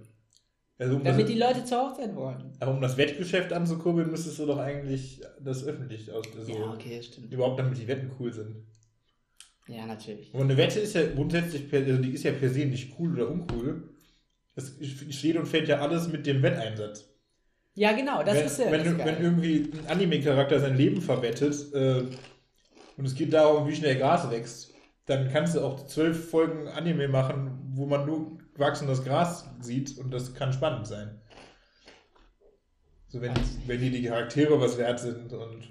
Also 0.79 0.95
um, 0.95 1.03
Damit 1.03 1.21
das, 1.21 1.29
die 1.29 1.37
Leute 1.37 1.63
zur 1.63 1.89
Hochzeit 1.89 2.15
wollen. 2.15 2.51
aber 2.59 2.71
um 2.71 2.81
das 2.81 2.97
Wettgeschäft 2.97 3.53
anzukurbeln, 3.53 4.09
müsstest 4.09 4.39
du 4.39 4.47
doch 4.47 4.57
eigentlich 4.57 5.21
das 5.39 5.63
öffentlich 5.65 6.11
aus. 6.11 6.25
Also 6.35 6.51
Ja, 6.51 6.73
okay, 6.73 7.01
stimmt. 7.01 7.31
Überhaupt 7.31 7.59
damit 7.59 7.77
die 7.77 7.87
Wetten 7.87 8.11
cool 8.19 8.33
sind. 8.33 8.55
Ja, 9.67 9.85
natürlich. 9.85 10.33
Und 10.33 10.41
eine 10.41 10.57
Wette 10.57 10.79
ist 10.79 10.95
ja 10.95 11.05
grundsätzlich, 11.05 11.69
per, 11.69 11.85
also 11.85 12.01
die 12.01 12.11
ist 12.11 12.23
ja 12.23 12.33
per 12.33 12.49
se 12.49 12.65
nicht 12.65 12.99
cool 12.99 13.13
oder 13.13 13.29
uncool. 13.29 13.89
Es 14.55 14.75
steht 15.11 15.37
und 15.37 15.47
fällt 15.47 15.67
ja 15.67 15.79
alles 15.79 16.09
mit 16.09 16.25
dem 16.25 16.41
Wetteinsatz. 16.41 17.12
Ja, 17.75 17.91
genau, 17.93 18.23
das 18.23 18.35
wenn, 18.35 18.45
ist 18.45 18.59
ja 18.59 18.71
wenn, 18.71 18.83
das 18.97 19.05
wenn 19.05 19.21
irgendwie 19.21 19.71
ein 19.73 19.87
Anime-Charakter 19.87 20.59
sein 20.59 20.77
Leben 20.77 21.01
verwettet 21.01 21.73
äh, 21.73 22.03
und 22.97 23.05
es 23.05 23.15
geht 23.15 23.33
darum, 23.33 23.67
wie 23.67 23.75
schnell 23.75 23.97
Gras 23.97 24.29
wächst, 24.29 24.73
dann 25.05 25.31
kannst 25.31 25.55
du 25.55 25.61
auch 25.61 25.85
zwölf 25.87 26.29
Folgen 26.29 26.67
Anime 26.67 27.07
machen, 27.07 27.59
wo 27.73 27.85
man 27.85 28.05
nur 28.05 28.37
wachsendes 28.55 29.03
Gras 29.03 29.49
sieht 29.59 29.97
und 29.97 30.11
das 30.11 30.33
kann 30.35 30.53
spannend 30.53 30.87
sein. 30.87 31.19
So 33.07 33.21
wenn, 33.21 33.33
wenn 33.67 33.79
die, 33.79 33.89
die 33.89 34.03
Charaktere 34.03 34.59
was 34.59 34.77
wert 34.77 34.99
sind 34.99 35.33
und 35.33 35.67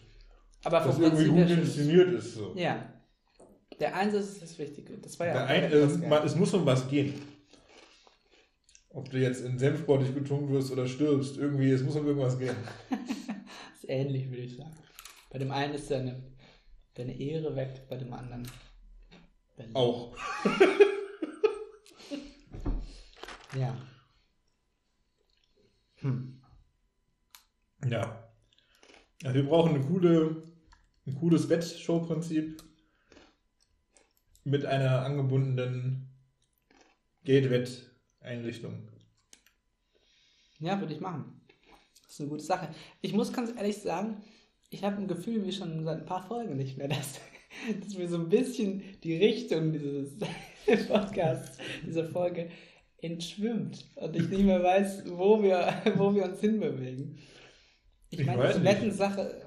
Aber 0.64 0.80
das 0.80 0.98
irgendwie 0.98 1.26
gut 1.26 1.50
inszeniert 1.50 2.12
ist. 2.12 2.34
So. 2.34 2.52
Ja. 2.56 2.84
Der 3.80 3.96
Einsatz 3.96 4.26
ist 4.26 4.42
das 4.42 4.58
Wichtige. 4.58 4.98
Das 4.98 5.18
war 5.18 5.26
ja 5.26 5.32
Der 5.32 5.44
auch 5.44 5.48
ein, 5.48 5.70
Geile. 5.70 6.24
es 6.24 6.36
muss 6.36 6.52
um 6.54 6.66
was 6.66 6.86
gehen. 6.88 7.14
Ob 8.94 9.10
du 9.10 9.18
jetzt 9.18 9.44
in 9.44 9.58
Senfsport 9.58 10.02
dich 10.02 10.14
betrunken 10.14 10.50
wirst 10.50 10.70
oder 10.70 10.86
stirbst, 10.86 11.38
irgendwie, 11.38 11.70
es 11.70 11.82
muss 11.82 11.96
um 11.96 12.06
irgendwas 12.06 12.38
gehen. 12.38 12.56
Das 12.90 12.98
ist 13.84 13.88
ähnlich, 13.88 14.28
würde 14.28 14.42
ich 14.42 14.56
sagen. 14.56 14.76
Bei 15.30 15.38
dem 15.38 15.50
einen 15.50 15.74
ist 15.74 15.90
deine, 15.90 16.22
deine 16.94 17.18
Ehre 17.18 17.56
weg, 17.56 17.86
bei 17.88 17.96
dem 17.96 18.12
anderen. 18.12 18.46
Berlin. 19.56 19.74
Auch. 19.74 20.16
Ja. 23.54 23.76
Hm. 25.96 26.40
Ja. 27.86 28.32
Also 29.24 29.34
wir 29.34 29.46
brauchen 29.46 29.74
eine 29.74 29.84
coole, 29.84 30.42
ein 31.06 31.14
cooles 31.14 31.48
Wettshow-Prinzip 31.48 32.62
mit 34.44 34.64
einer 34.64 35.02
angebundenen 35.02 36.08
Geldwetteinrichtung. 38.22 38.88
Ja, 40.60 40.78
würde 40.80 40.94
ich 40.94 41.00
machen. 41.00 41.40
Das 42.04 42.14
ist 42.14 42.20
eine 42.20 42.28
gute 42.30 42.44
Sache. 42.44 42.68
Ich 43.00 43.12
muss 43.12 43.32
ganz 43.32 43.52
ehrlich 43.56 43.78
sagen, 43.78 44.22
ich 44.70 44.84
habe 44.84 44.96
ein 44.96 45.08
Gefühl, 45.08 45.44
wie 45.44 45.52
schon 45.52 45.84
seit 45.84 46.00
ein 46.00 46.06
paar 46.06 46.26
Folgen 46.26 46.56
nicht 46.56 46.78
mehr, 46.78 46.88
dass, 46.88 47.20
dass 47.80 47.94
mir 47.94 48.08
so 48.08 48.18
ein 48.18 48.28
bisschen 48.28 48.82
die 49.02 49.16
Richtung 49.16 49.72
dieses 49.72 50.18
Podcasts, 50.88 51.58
dieser 51.86 52.04
Folge 52.06 52.50
entschwimmt 52.98 53.84
und 53.96 54.14
ich 54.14 54.28
nicht 54.28 54.44
mehr 54.44 54.62
weiß, 54.62 55.04
wo 55.16 55.42
wir, 55.42 55.82
wo 55.96 56.14
wir 56.14 56.24
uns 56.24 56.40
hinbewegen. 56.40 57.18
Ich 58.10 58.20
Ich 58.20 58.26
meine, 58.26 58.38
weiß 58.38 58.54
diese 58.54 58.60
nicht. 58.60 58.72
Wettensache, 58.72 59.46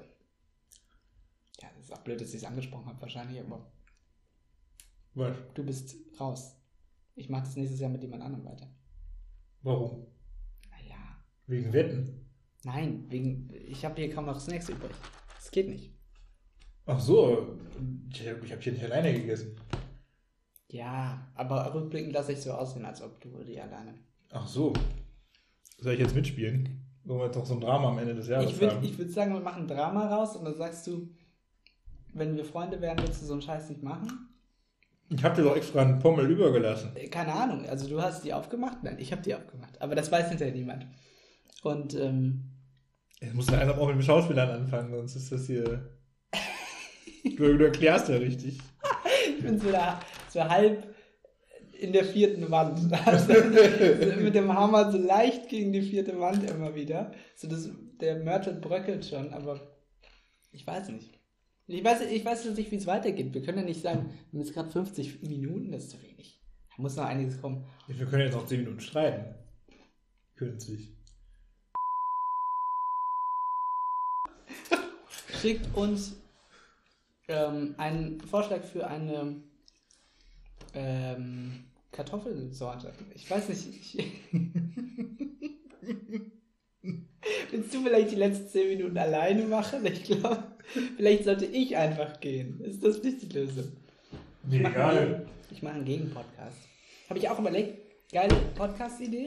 Ist 1.80 1.92
auch 1.92 2.02
blöd, 2.02 2.20
dass 2.20 2.30
ich 2.30 2.36
es 2.36 2.44
angesprochen 2.44 2.86
habe, 2.86 3.00
wahrscheinlich, 3.00 3.40
aber 3.40 3.64
Was? 5.14 5.36
du 5.54 5.64
bist 5.64 5.96
raus. 6.20 6.55
Ich 7.16 7.28
mache 7.30 7.44
das 7.44 7.56
nächstes 7.56 7.80
Jahr 7.80 7.90
mit 7.90 8.02
jemand 8.02 8.22
anderem 8.22 8.44
weiter. 8.44 8.68
Warum? 9.62 10.06
Naja. 10.70 10.96
Wegen 11.46 11.72
Wetten? 11.72 12.26
Nein, 12.64 13.06
wegen. 13.08 13.50
Ich 13.66 13.84
habe 13.84 13.96
hier 13.96 14.12
kaum 14.14 14.26
noch 14.26 14.38
Snacks 14.38 14.68
übrig. 14.68 14.92
Das 15.36 15.50
geht 15.50 15.68
nicht. 15.68 15.92
Ach 16.84 17.00
so, 17.00 17.58
ich 18.12 18.28
habe 18.28 18.48
hab 18.48 18.62
hier 18.62 18.72
nicht 18.72 18.84
alleine 18.84 19.12
gegessen. 19.12 19.56
Ja, 20.68 21.26
aber 21.34 21.74
rückblickend 21.74 22.12
lasse 22.12 22.32
ich 22.32 22.40
so 22.40 22.52
aussehen, 22.52 22.84
als 22.84 23.02
ob 23.02 23.20
du 23.20 23.42
die 23.44 23.60
alleine. 23.60 23.94
Ach 24.30 24.46
so. 24.46 24.72
Soll 25.78 25.94
ich 25.94 26.00
jetzt 26.00 26.14
mitspielen? 26.14 26.82
Wollen 27.04 27.20
wir 27.20 27.26
jetzt 27.26 27.36
noch 27.36 27.46
so 27.46 27.54
ein 27.54 27.60
Drama 27.60 27.88
am 27.88 27.98
Ende 27.98 28.14
des 28.14 28.28
Jahres 28.28 28.50
Ich 28.50 28.60
würde 28.60 28.76
haben? 28.76 28.84
ich 28.84 28.98
würd 28.98 29.10
sagen, 29.10 29.32
wir 29.32 29.40
machen 29.40 29.66
Drama 29.68 30.06
raus 30.08 30.36
und 30.36 30.44
dann 30.44 30.56
sagst 30.56 30.86
du, 30.86 31.08
wenn 32.14 32.36
wir 32.36 32.44
Freunde 32.44 32.80
wären, 32.80 32.98
würdest 32.98 33.22
du 33.22 33.26
so 33.26 33.32
einen 33.34 33.42
Scheiß 33.42 33.68
nicht 33.70 33.82
machen? 33.82 34.35
Ich 35.08 35.22
habe 35.22 35.36
dir 35.36 35.48
doch 35.48 35.56
extra 35.56 35.82
einen 35.82 35.98
Pommel 35.98 36.28
übergelassen. 36.30 36.90
Äh, 36.96 37.08
Keine 37.08 37.32
Ahnung, 37.32 37.66
also 37.68 37.88
du 37.88 38.02
hast 38.02 38.24
die 38.24 38.32
aufgemacht? 38.32 38.82
Nein, 38.82 38.96
ich 38.98 39.12
habe 39.12 39.22
die 39.22 39.34
aufgemacht. 39.34 39.80
Aber 39.80 39.94
das 39.94 40.10
weiß 40.10 40.28
hinterher 40.28 40.54
niemand. 40.54 40.86
Und 41.62 41.94
ähm, 41.94 42.56
Jetzt 43.20 43.34
muss 43.34 43.50
ja 43.50 43.58
einfach 43.58 43.78
auch 43.78 43.86
mit 43.86 43.96
den 43.96 44.02
Schauspielern 44.02 44.50
anfangen, 44.50 44.92
sonst 44.94 45.16
ist 45.16 45.32
das 45.32 45.46
hier. 45.46 45.88
du, 47.24 47.56
du 47.56 47.64
erklärst 47.64 48.08
ja 48.08 48.16
richtig. 48.16 48.58
ich 49.36 49.42
bin 49.42 49.58
so, 49.58 49.70
da, 49.70 50.00
so 50.28 50.44
halb 50.44 50.94
in 51.78 51.92
der 51.92 52.04
vierten 52.04 52.50
Wand. 52.50 52.80
Also, 53.06 53.32
so 53.34 54.20
mit 54.20 54.34
dem 54.34 54.52
Hammer 54.52 54.90
so 54.90 54.98
leicht 54.98 55.48
gegen 55.48 55.72
die 55.72 55.82
vierte 55.82 56.18
Wand 56.20 56.48
immer 56.48 56.74
wieder. 56.74 57.12
So 57.36 57.48
das, 57.48 57.70
der 58.00 58.16
Mörtel 58.22 58.54
bröckelt 58.54 59.06
schon, 59.06 59.32
aber 59.32 59.60
ich 60.52 60.66
weiß 60.66 60.88
nicht. 60.90 61.15
Ich 61.68 61.82
weiß, 61.82 62.02
ich 62.02 62.24
weiß 62.24 62.44
jetzt 62.44 62.58
nicht, 62.58 62.70
wie 62.70 62.76
es 62.76 62.86
weitergeht. 62.86 63.34
Wir 63.34 63.42
können 63.42 63.58
ja 63.58 63.64
nicht 63.64 63.82
sagen, 63.82 64.10
wir 64.30 64.38
haben 64.38 64.46
jetzt 64.46 64.54
gerade 64.54 64.70
50 64.70 65.22
Minuten, 65.22 65.72
das 65.72 65.84
ist 65.84 65.90
zu 65.90 66.02
wenig. 66.02 66.40
Da 66.76 66.82
muss 66.82 66.94
noch 66.94 67.04
einiges 67.04 67.40
kommen. 67.40 67.64
Wir 67.88 68.06
können 68.06 68.22
jetzt 68.22 68.34
noch 68.34 68.46
10 68.46 68.60
Minuten 68.60 68.80
streiten. 68.80 69.34
Künstlich. 70.36 70.92
Schickt 75.40 75.76
uns 75.76 76.14
ähm, 77.28 77.74
einen 77.78 78.20
Vorschlag 78.20 78.62
für 78.62 78.86
eine 78.86 79.42
ähm, 80.72 81.64
Kartoffelsorte. 81.90 82.92
Ich 83.14 83.28
weiß 83.28 83.48
nicht. 83.48 83.68
Ich 83.68 83.98
Willst 87.50 87.74
du 87.74 87.82
vielleicht 87.82 88.10
die 88.10 88.16
letzten 88.16 88.48
10 88.48 88.68
Minuten 88.68 88.98
alleine 88.98 89.42
machen? 89.44 89.84
Ich 89.86 90.04
glaube, 90.04 90.42
vielleicht 90.96 91.24
sollte 91.24 91.46
ich 91.46 91.76
einfach 91.76 92.20
gehen. 92.20 92.60
Ist 92.60 92.82
das 92.84 93.02
nicht 93.02 93.22
die 93.22 93.38
Lösung? 93.38 93.72
Mir 94.44 94.60
mache 94.60 94.74
egal. 94.74 95.26
Ich 95.50 95.62
mache 95.62 95.74
einen 95.74 95.84
Gegenpodcast. 95.84 96.58
Habe 97.08 97.18
ich 97.18 97.28
auch 97.28 97.38
überlegt. 97.38 97.78
Geile 98.12 98.34
Podcast-Idee. 98.54 99.26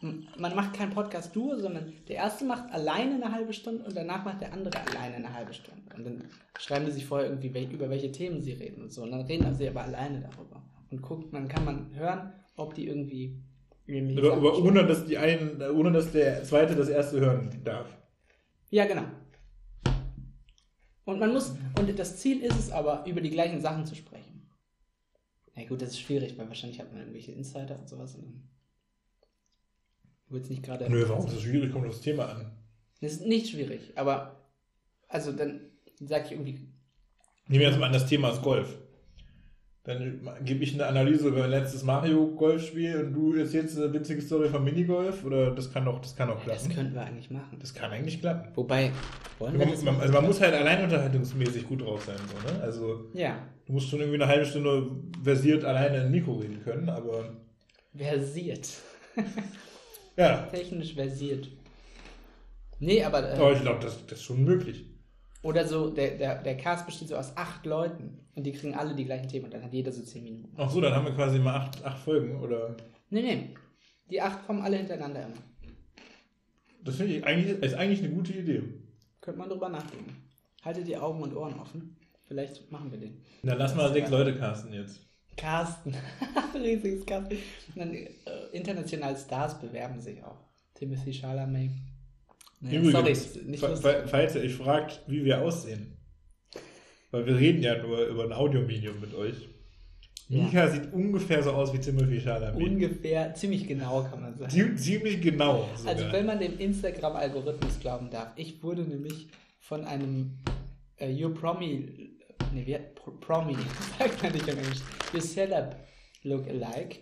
Man 0.00 0.54
macht 0.54 0.74
keinen 0.74 0.92
Podcast-Duo, 0.92 1.56
sondern 1.56 1.92
der 2.08 2.16
erste 2.16 2.44
macht 2.44 2.70
alleine 2.72 3.14
eine 3.14 3.32
halbe 3.32 3.54
Stunde 3.54 3.84
und 3.84 3.96
danach 3.96 4.24
macht 4.24 4.42
der 4.42 4.52
andere 4.52 4.78
alleine 4.86 5.16
eine 5.16 5.32
halbe 5.32 5.54
Stunde. 5.54 5.80
Und 5.96 6.04
dann 6.04 6.24
schreiben 6.58 6.84
die 6.84 6.92
sich 6.92 7.06
vorher 7.06 7.28
irgendwie, 7.30 7.48
über 7.72 7.88
welche 7.88 8.12
Themen 8.12 8.42
sie 8.42 8.52
reden 8.52 8.82
und 8.82 8.92
so. 8.92 9.02
Und 9.02 9.12
dann 9.12 9.22
reden 9.22 9.54
sie 9.54 9.68
aber 9.68 9.82
alleine 9.82 10.20
darüber. 10.20 10.62
Und 10.90 11.00
guckt, 11.00 11.32
man 11.32 11.48
kann 11.48 11.64
man 11.64 11.94
hören, 11.94 12.32
ob 12.56 12.74
die 12.74 12.86
irgendwie. 12.86 13.38
Aber, 13.86 14.32
aber 14.32 14.58
ohne, 14.58 14.86
dass 14.86 15.04
die 15.04 15.18
einen, 15.18 15.60
ohne 15.60 15.92
dass 15.92 16.10
der 16.12 16.42
zweite 16.44 16.74
das 16.74 16.88
erste 16.88 17.20
hören 17.20 17.60
darf. 17.64 17.86
Ja, 18.70 18.86
genau. 18.86 19.04
Und 21.04 21.20
man 21.20 21.32
muss, 21.32 21.54
und 21.78 21.98
das 21.98 22.16
Ziel 22.16 22.42
ist 22.42 22.58
es 22.58 22.70
aber, 22.70 23.04
über 23.06 23.20
die 23.20 23.30
gleichen 23.30 23.60
Sachen 23.60 23.84
zu 23.84 23.94
sprechen. 23.94 24.50
Na 25.54 25.64
gut, 25.64 25.82
das 25.82 25.90
ist 25.90 26.00
schwierig, 26.00 26.38
weil 26.38 26.48
wahrscheinlich 26.48 26.80
hat 26.80 26.90
man 26.90 27.00
irgendwelche 27.00 27.32
Insider 27.32 27.78
und 27.78 27.88
sowas. 27.88 28.14
Und 28.14 28.22
dann 28.22 28.48
wird 30.28 30.44
es 30.44 30.50
nicht 30.50 30.62
gerade. 30.62 30.88
Nö, 30.88 31.04
warum 31.06 31.26
ist 31.26 31.34
das 31.34 31.42
schwierig? 31.42 31.72
Kommt 31.72 31.86
das 31.86 32.00
Thema 32.00 32.30
an. 32.30 32.52
Das 33.00 33.12
ist 33.12 33.26
nicht 33.26 33.50
schwierig, 33.50 33.92
aber 33.96 34.48
also 35.08 35.30
dann 35.30 35.60
sage 36.00 36.24
ich 36.26 36.32
irgendwie, 36.32 36.74
Nehmen 37.46 37.60
wir 37.60 37.68
jetzt 37.68 37.78
mal 37.78 37.86
an, 37.86 37.92
das 37.92 38.06
Thema 38.06 38.30
ist 38.30 38.40
Golf. 38.40 38.78
Dann 39.84 40.26
gebe 40.42 40.64
ich 40.64 40.72
eine 40.72 40.86
Analyse 40.86 41.28
über 41.28 41.40
mein 41.40 41.50
letztes 41.50 41.82
Mario-Golfspiel 41.82 42.96
und 43.04 43.12
du 43.12 43.34
erzählst 43.34 43.76
eine 43.76 43.92
witzige 43.92 44.22
Story 44.22 44.48
vom 44.48 44.64
Minigolf 44.64 45.22
oder 45.24 45.50
das 45.50 45.70
kann 45.70 45.84
doch, 45.84 46.00
das 46.00 46.16
kann 46.16 46.28
das 46.28 46.42
klappen. 46.42 46.74
könnten 46.74 46.94
wir 46.94 47.02
eigentlich 47.02 47.30
machen. 47.30 47.58
Das 47.60 47.74
kann 47.74 47.90
eigentlich 47.90 48.18
klappen. 48.20 48.48
Wobei, 48.54 48.92
wollen 49.38 49.52
wir 49.52 49.58
Man, 49.66 49.70
das 49.74 49.82
man, 49.82 50.00
also 50.00 50.12
man 50.14 50.24
muss 50.24 50.40
halt 50.40 50.54
alleinunterhaltungsmäßig 50.54 51.68
gut 51.68 51.82
drauf 51.82 52.02
sein, 52.02 52.16
so, 52.16 52.54
ne? 52.54 52.62
Also 52.62 53.10
Ja, 53.12 53.36
du 53.66 53.74
musst 53.74 53.90
schon 53.90 54.00
irgendwie 54.00 54.22
eine 54.22 54.26
halbe 54.26 54.46
Stunde 54.46 54.90
versiert 55.22 55.64
alleine 55.66 55.98
in 55.98 56.02
ein 56.04 56.10
Mikro 56.10 56.32
reden 56.32 56.62
können, 56.64 56.88
aber 56.88 57.34
versiert. 57.94 58.66
ja. 60.16 60.46
Technisch 60.50 60.94
versiert. 60.94 61.48
Nee, 62.78 63.04
aber. 63.04 63.30
Äh, 63.34 63.36
Aber 63.36 63.52
ich 63.52 63.60
glaube, 63.60 63.80
das, 63.82 63.98
das 64.06 64.18
ist 64.18 64.24
schon 64.24 64.44
möglich. 64.44 64.86
Oder 65.44 65.68
so, 65.68 65.90
der, 65.90 66.16
der, 66.16 66.42
der 66.42 66.56
Cast 66.56 66.86
besteht 66.86 67.08
so 67.08 67.16
aus 67.16 67.36
acht 67.36 67.66
Leuten 67.66 68.18
und 68.34 68.44
die 68.44 68.52
kriegen 68.52 68.74
alle 68.74 68.94
die 68.94 69.04
gleichen 69.04 69.28
Themen 69.28 69.44
und 69.44 69.52
dann 69.52 69.62
hat 69.62 69.74
jeder 69.74 69.92
so 69.92 70.02
zehn 70.02 70.24
Minuten. 70.24 70.54
Ach 70.56 70.70
so, 70.70 70.80
dann 70.80 70.94
haben 70.94 71.04
wir 71.04 71.12
quasi 71.12 71.38
mal 71.38 71.54
acht, 71.54 71.84
acht 71.84 71.98
Folgen 71.98 72.40
oder. 72.40 72.74
Nee, 73.10 73.20
nee. 73.22 73.50
Die 74.10 74.22
acht 74.22 74.46
kommen 74.46 74.62
alle 74.62 74.78
hintereinander 74.78 75.22
immer. 75.22 75.36
Das 76.82 76.96
finde 76.96 77.16
ich 77.16 77.24
eigentlich, 77.26 77.62
ist 77.62 77.74
eigentlich 77.74 77.98
eine 77.98 78.14
gute 78.14 78.32
Idee. 78.32 78.62
Könnte 79.20 79.38
man 79.38 79.50
drüber 79.50 79.68
nachdenken. 79.68 80.16
Haltet 80.64 80.86
die 80.86 80.96
Augen 80.96 81.22
und 81.22 81.36
Ohren 81.36 81.60
offen. 81.60 81.94
Vielleicht 82.26 82.72
machen 82.72 82.90
wir 82.90 82.98
den. 82.98 83.20
Dann 83.42 83.58
lass 83.58 83.74
mal 83.74 83.92
sechs 83.92 84.08
Leute 84.08 84.34
casten 84.34 84.72
jetzt. 84.72 85.00
Carsten. 85.36 85.94
Riesiges 86.54 87.04
Carsten. 87.04 87.34
Und 87.74 87.76
dann 87.76 87.92
äh, 87.92 88.08
internationale 88.52 89.16
Stars 89.18 89.60
bewerben 89.60 90.00
sich 90.00 90.24
auch. 90.24 90.38
Timothy 90.72 91.12
Chalamet. 91.12 91.70
Nee, 92.66 92.76
Übrigens, 92.76 93.32
sorry, 93.34 93.44
nicht 93.46 93.60
fa- 93.60 94.06
falls 94.06 94.34
ihr 94.36 94.40
euch 94.42 94.54
fragt, 94.54 95.02
wie 95.06 95.24
wir 95.24 95.42
aussehen. 95.42 95.98
Weil 97.10 97.26
wir 97.26 97.36
reden 97.38 97.62
ja 97.62 97.80
nur 97.82 98.06
über 98.06 98.24
ein 98.24 98.32
Audiomedium 98.32 99.00
mit 99.00 99.14
euch. 99.14 99.48
Ja. 100.28 100.44
Mika 100.44 100.68
sieht 100.68 100.90
ungefähr 100.92 101.42
so 101.42 101.50
aus 101.52 101.72
wie 101.74 101.78
Timothy 101.78 102.20
Chalamet. 102.20 102.62
Ungefähr, 102.62 103.34
ziemlich 103.34 103.68
genau 103.68 104.02
kann 104.04 104.22
man 104.22 104.38
sagen. 104.38 104.50
Zie- 104.50 104.74
Ziemlich 104.76 105.20
genau. 105.20 105.68
Sogar. 105.76 105.92
Also 105.94 106.10
wenn 106.12 106.24
man 106.26 106.38
dem 106.40 106.58
Instagram-Algorithmus 106.58 107.78
glauben 107.80 108.08
darf. 108.10 108.32
Ich 108.36 108.62
wurde 108.62 108.82
nämlich 108.82 109.28
von 109.60 109.84
einem 109.84 110.38
äh, 110.96 111.12
Your 111.22 111.34
Promi, 111.34 112.16
nee, 112.54 112.66
wie, 112.66 112.78
Pro, 112.94 113.10
Promi, 113.12 113.54
sagt 113.98 114.22
man 114.22 114.32
nicht 114.32 114.48
im 114.48 114.58
Englisch, 114.58 114.80
Your 115.12 115.20
Celeb 115.20 115.76
Look-alike, 116.22 117.00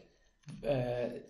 äh, 0.63 1.21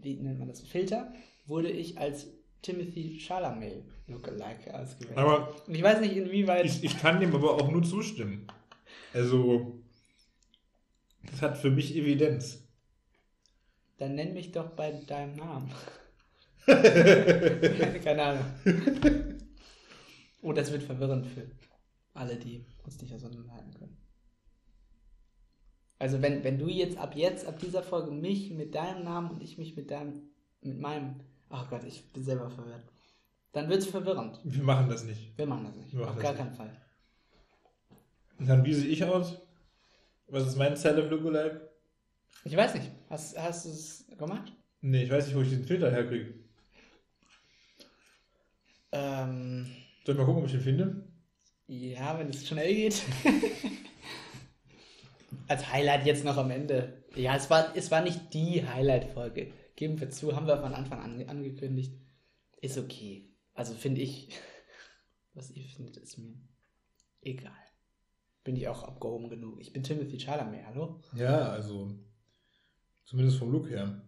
wie 0.00 0.16
nennt 0.16 0.40
man 0.40 0.48
das, 0.48 0.60
Filter, 0.62 1.12
wurde 1.46 1.70
ich 1.70 1.98
als 1.98 2.26
Timothy 2.62 3.18
Chalamet 3.18 3.84
Look-alike 4.06 4.74
ausgewählt. 4.74 5.18
Aber 5.18 5.54
Und 5.66 5.74
ich 5.74 5.82
weiß 5.82 6.00
nicht, 6.00 6.16
inwieweit... 6.16 6.64
ich, 6.64 6.82
ich 6.82 6.98
kann 6.98 7.20
dem 7.20 7.34
aber 7.34 7.54
auch 7.54 7.70
nur 7.70 7.82
zustimmen. 7.82 8.46
Also, 9.12 9.80
das 11.22 11.42
hat 11.42 11.58
für 11.58 11.70
mich 11.70 11.94
Evidenz. 11.94 12.62
Dann 13.98 14.14
nenn 14.14 14.32
mich 14.34 14.52
doch 14.52 14.70
bei 14.70 14.92
deinem 14.92 15.36
Namen. 15.36 15.70
Keine 18.04 18.22
Ahnung. 18.22 18.44
Oh, 20.42 20.52
das 20.52 20.70
wird 20.72 20.82
verwirrend 20.82 21.26
für 21.26 21.50
alle, 22.14 22.36
die 22.36 22.64
uns 22.84 23.00
nicht 23.00 23.12
auseinanderhalten 23.14 23.74
können. 23.74 23.96
Also 25.98 26.22
wenn, 26.22 26.44
wenn 26.44 26.58
du 26.58 26.68
jetzt 26.68 26.96
ab 26.96 27.16
jetzt, 27.16 27.46
ab 27.46 27.58
dieser 27.58 27.82
Folge 27.82 28.10
mich 28.10 28.50
mit 28.50 28.74
deinem 28.74 29.04
Namen 29.04 29.30
und 29.30 29.42
ich 29.42 29.58
mich 29.58 29.74
mit 29.76 29.90
deinem, 29.90 30.30
mit 30.60 30.78
meinem, 30.78 31.16
ach 31.50 31.68
Gott, 31.70 31.84
ich 31.84 32.04
bin 32.12 32.24
selber 32.24 32.50
verwirrt, 32.50 32.84
dann 33.52 33.68
wird 33.68 33.80
es 33.80 33.86
verwirrend. 33.88 34.38
Wir 34.44 34.62
machen 34.62 34.88
das 34.88 35.04
nicht. 35.04 35.36
Wir 35.36 35.46
machen 35.46 35.64
das 35.64 35.76
nicht. 35.76 35.92
Machen 35.94 36.08
Auf 36.08 36.18
gar 36.18 36.34
keinen 36.34 36.52
Fall. 36.52 36.70
Und 38.38 38.48
dann, 38.48 38.64
wie 38.64 38.74
sehe 38.74 38.88
ich 38.88 39.04
aus? 39.04 39.36
Was 40.28 40.46
ist 40.46 40.56
mein 40.56 40.76
Celeb 40.76 41.10
Lookalike? 41.10 41.68
Ich 42.44 42.56
weiß 42.56 42.74
nicht. 42.74 42.90
Hast, 43.08 43.38
hast 43.38 43.64
du 43.64 43.70
es 43.70 44.06
gemacht? 44.18 44.52
Nee, 44.80 45.04
ich 45.04 45.10
weiß 45.10 45.26
nicht, 45.26 45.36
wo 45.36 45.40
ich 45.40 45.50
den 45.50 45.64
Filter 45.64 45.90
herkriege. 45.90 46.34
Ähm, 48.92 49.66
Soll 50.04 50.14
ich 50.14 50.18
mal 50.18 50.24
gucken, 50.24 50.42
ob 50.42 50.46
ich 50.46 50.52
den 50.52 50.60
finde? 50.60 51.04
Ja, 51.66 52.18
wenn 52.18 52.30
es 52.30 52.46
schnell 52.46 52.74
geht. 52.74 53.02
Als 55.48 55.72
Highlight 55.72 56.06
jetzt 56.06 56.24
noch 56.24 56.36
am 56.36 56.50
Ende. 56.50 57.02
Ja, 57.14 57.36
es 57.36 57.50
war, 57.50 57.74
es 57.74 57.90
war 57.90 58.02
nicht 58.02 58.32
die 58.32 58.66
Highlight-Folge. 58.66 59.52
Geben 59.78 60.00
wir 60.00 60.10
zu, 60.10 60.34
haben 60.34 60.48
wir 60.48 60.60
von 60.60 60.74
Anfang 60.74 60.98
an 60.98 61.28
angekündigt. 61.28 61.96
Ist 62.60 62.78
okay. 62.78 63.30
Also 63.54 63.74
finde 63.74 64.00
ich, 64.00 64.28
was 65.34 65.52
ihr 65.52 65.62
findet, 65.62 65.98
ist 65.98 66.18
mir 66.18 66.34
egal. 67.20 67.52
Bin 68.42 68.56
ich 68.56 68.66
auch 68.66 68.82
abgehoben 68.82 69.30
genug. 69.30 69.60
Ich 69.60 69.72
bin 69.72 69.84
Timothy 69.84 70.18
Chalamet, 70.18 70.66
hallo? 70.66 71.00
Ja, 71.14 71.50
also 71.50 71.96
zumindest 73.04 73.38
vom 73.38 73.52
Look 73.52 73.70
her. 73.70 74.02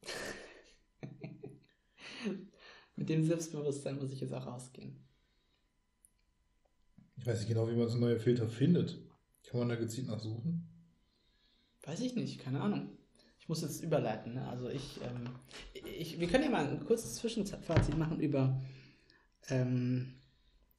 Mit 2.96 3.10
dem 3.10 3.26
Selbstbewusstsein 3.26 3.98
muss 3.98 4.10
ich 4.10 4.22
jetzt 4.22 4.32
auch 4.32 4.46
rausgehen. 4.46 5.04
Ich 7.18 7.26
weiß 7.26 7.40
nicht 7.40 7.48
genau, 7.48 7.68
wie 7.68 7.76
man 7.76 7.88
so 7.88 7.98
neue 7.98 8.18
Filter 8.18 8.48
findet. 8.48 8.96
Kann 9.42 9.60
man 9.60 9.68
da 9.68 9.76
gezielt 9.76 10.06
nachsuchen? 10.06 10.66
Weiß 11.82 12.00
ich 12.00 12.14
nicht, 12.14 12.40
keine 12.40 12.62
Ahnung. 12.62 12.96
Ich 13.44 13.48
muss 13.50 13.60
jetzt 13.60 13.82
überleiten. 13.82 14.32
Ne? 14.32 14.48
Also 14.48 14.70
ich, 14.70 14.98
ähm, 15.02 15.28
ich, 15.98 16.18
wir 16.18 16.28
können 16.28 16.44
ja 16.44 16.50
mal 16.50 16.66
ein 16.66 16.82
kurzes 16.82 17.16
Zwischenfazit 17.16 17.98
machen 17.98 18.18
über. 18.18 18.58
Ähm, 19.50 20.14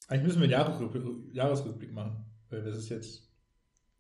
Eigentlich 0.08 0.24
müssen 0.24 0.40
wir 0.42 0.58
einen 0.58 1.32
Jahresrückblick, 1.36 1.94
machen, 1.94 2.26
weil 2.50 2.64
das 2.64 2.76
ist 2.76 2.90
jetzt 2.90 3.30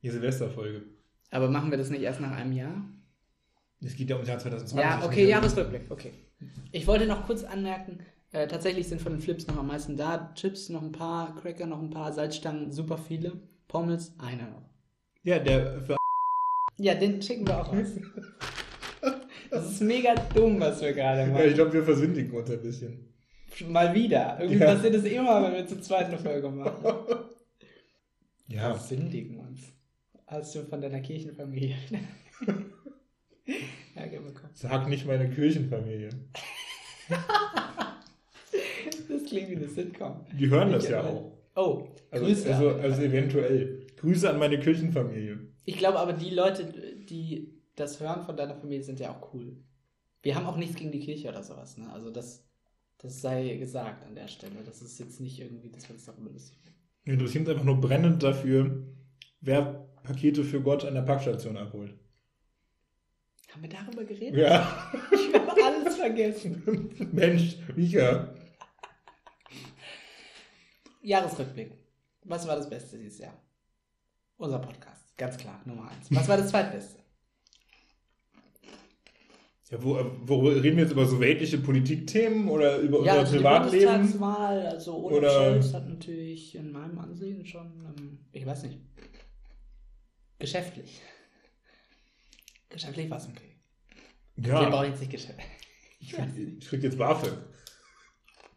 die 0.01 0.09
Silvesterfolge. 0.09 0.81
aber 1.29 1.47
machen 1.47 1.69
wir 1.69 1.77
das 1.77 1.91
nicht 1.91 2.01
erst 2.01 2.21
nach 2.21 2.31
einem 2.31 2.53
Jahr? 2.53 2.83
Es 3.81 3.95
geht 3.95 4.09
ja 4.09 4.15
ums 4.15 4.29
Jahr 4.29 4.39
2020. 4.39 4.79
Ja, 4.83 5.05
okay, 5.05 5.25
um- 5.25 5.29
Jahresrückblick, 5.29 5.91
okay. 5.91 6.13
Ich 6.71 6.87
wollte 6.87 7.05
noch 7.05 7.27
kurz 7.27 7.43
anmerken, 7.43 7.99
äh, 8.31 8.47
tatsächlich 8.47 8.87
sind 8.87 8.99
von 8.99 9.11
den 9.11 9.21
Flips 9.21 9.45
noch 9.45 9.57
am 9.57 9.67
meisten 9.67 9.95
da. 9.95 10.33
Chips 10.33 10.69
noch 10.69 10.81
ein 10.81 10.91
paar, 10.91 11.35
Cracker 11.35 11.67
noch 11.67 11.79
ein 11.83 11.91
paar, 11.91 12.11
Salzstangen 12.13 12.71
super 12.71 12.97
viele, 12.97 13.33
Pommes 13.67 14.15
einer 14.17 14.49
noch. 14.49 14.69
Ja, 15.21 15.37
der 15.37 15.81
für 15.81 15.97
Ja, 16.79 16.95
den 16.95 17.21
schicken 17.21 17.45
wir 17.45 17.61
auch 17.61 17.71
raus. 17.71 17.89
Das 19.55 19.71
ist 19.71 19.81
mega 19.81 20.13
dumm, 20.33 20.59
was 20.59 20.81
wir 20.81 20.93
gerade 20.93 21.21
ja, 21.21 21.25
ich 21.27 21.33
machen. 21.33 21.53
glaube, 21.53 21.73
wir 21.73 21.83
versündigen 21.83 22.31
uns 22.31 22.49
ein 22.51 22.61
bisschen. 22.61 23.13
Mal 23.69 23.93
wieder. 23.93 24.37
Irgendwie 24.39 24.59
Ja. 24.59 24.73
passiert 24.75 24.95
es 24.95 25.05
immer, 25.05 25.43
wenn 25.43 25.53
wir 25.53 25.67
zur 25.67 25.81
zweiten 25.81 26.17
Folge 26.17 26.49
machen. 26.49 26.73
Ja, 28.47 28.77
Sündigen 28.77 29.39
uns. 29.39 29.59
Hast 30.27 30.53
du 30.53 30.63
von 30.65 30.79
deiner 30.79 30.99
Kirchenfamilie 30.99 31.75
Ärger 33.95 34.19
bekommen? 34.19 34.51
sag 34.53 34.87
nicht 34.87 35.07
meine 35.07 35.29
Kirchenfamilie. 35.31 36.09
Das 39.09 39.23
klingt 39.25 39.49
wie 39.49 39.55
eine 39.55 39.67
Sitcom. 39.67 40.25
Die 40.37 40.49
hören 40.49 40.71
das 40.71 40.85
Ich, 40.85 40.89
ja 40.91 41.03
auch. 41.03 41.31
Oh, 41.55 41.87
Also, 42.11 42.25
Grüße. 42.25 42.53
also, 42.53 42.69
also 42.69 43.01
eventuell. 43.01 43.85
Grüße 43.97 44.29
an 44.29 44.39
meine 44.39 44.59
Kirchenfamilie. 44.59 45.39
Ich 45.65 45.77
glaube 45.77 45.99
aber, 45.99 46.13
die 46.13 46.29
Leute, 46.31 46.65
die 47.09 47.53
das 47.75 47.99
hören 47.99 48.23
von 48.23 48.37
deiner 48.37 48.55
Familie, 48.55 48.83
sind 48.83 48.99
ja 48.99 49.11
auch 49.11 49.33
cool. 49.33 49.57
Wir 50.21 50.35
haben 50.35 50.45
auch 50.45 50.57
nichts 50.57 50.75
gegen 50.75 50.91
die 50.91 50.99
Kirche 50.99 51.29
oder 51.29 51.43
sowas, 51.43 51.77
ne? 51.77 51.91
Also 51.91 52.09
das, 52.09 52.47
das 52.97 53.21
sei 53.21 53.57
gesagt 53.57 54.03
an 54.05 54.15
der 54.15 54.27
Stelle. 54.27 54.63
Das 54.65 54.81
ist 54.81 54.99
jetzt 54.99 55.19
nicht 55.19 55.39
irgendwie, 55.39 55.69
dass 55.69 55.87
wir 55.87 55.95
uns 55.95 56.05
darüber 56.05 56.31
lustig 56.31 56.57
machen. 56.63 56.75
Wir 57.03 57.13
interessieren 57.13 57.43
uns 57.43 57.51
einfach 57.51 57.65
nur 57.65 57.79
brennend 57.79 58.23
dafür, 58.23 58.83
wer 59.41 59.87
Pakete 60.03 60.43
für 60.43 60.61
Gott 60.61 60.85
an 60.85 60.95
der 60.95 61.01
Packstation 61.01 61.57
abholt. 61.57 61.93
Haben 63.51 63.61
wir 63.61 63.69
darüber 63.69 64.03
geredet? 64.03 64.35
Ja, 64.37 64.91
Ich 65.11 65.33
habe 65.33 65.63
alles 65.63 65.95
vergessen. 65.95 66.91
Mensch, 67.11 67.57
Mika. 67.75 68.33
Jahresrückblick. 71.01 71.71
Was 72.23 72.47
war 72.47 72.55
das 72.55 72.69
Beste 72.69 72.97
dieses 72.97 73.19
Jahr? 73.19 73.39
Unser 74.37 74.59
Podcast, 74.59 75.15
ganz 75.15 75.37
klar, 75.37 75.61
Nummer 75.65 75.89
eins. 75.89 76.07
Was 76.09 76.27
war 76.27 76.37
das 76.37 76.49
zweitbeste? 76.49 77.04
Ja, 79.77 79.83
wo, 79.83 79.99
wo 80.25 80.47
reden 80.47 80.77
wir 80.77 80.83
jetzt 80.83 80.91
über 80.93 81.05
so 81.05 81.19
weltliche 81.19 81.57
Politikthemen 81.57 82.47
oder 82.49 82.77
über 82.77 82.97
Ja, 83.03 83.13
unser 83.13 83.19
also 83.19 83.31
die 83.33 83.37
Privatleben? 83.39 83.85
Bundestagswahl, 83.91 84.65
also 84.67 84.95
Olaf 85.05 85.17
Oder- 85.17 85.31
Scholz 85.61 85.73
hat 85.73 85.87
natürlich 85.89 86.55
in 86.55 86.71
meinem 86.71 86.97
Ansehen 86.99 87.45
schon, 87.45 87.65
ähm, 87.97 88.19
ich 88.31 88.45
weiß 88.45 88.63
nicht, 88.63 88.79
geschäftlich. 90.39 91.01
Geschäftlich 92.69 93.09
war 93.09 93.17
es 93.17 93.27
okay. 93.27 93.55
Wir 94.35 94.49
Ja, 94.53 94.69
brauchen 94.69 94.89
jetzt 94.89 94.99
nicht 94.99 95.11
geschäftlich. 95.11 95.45
ich 95.99 96.11
krieg, 96.11 96.57
ich 96.59 96.67
krieg 96.67 96.83
jetzt 96.83 96.97
BAföG. 96.97 97.33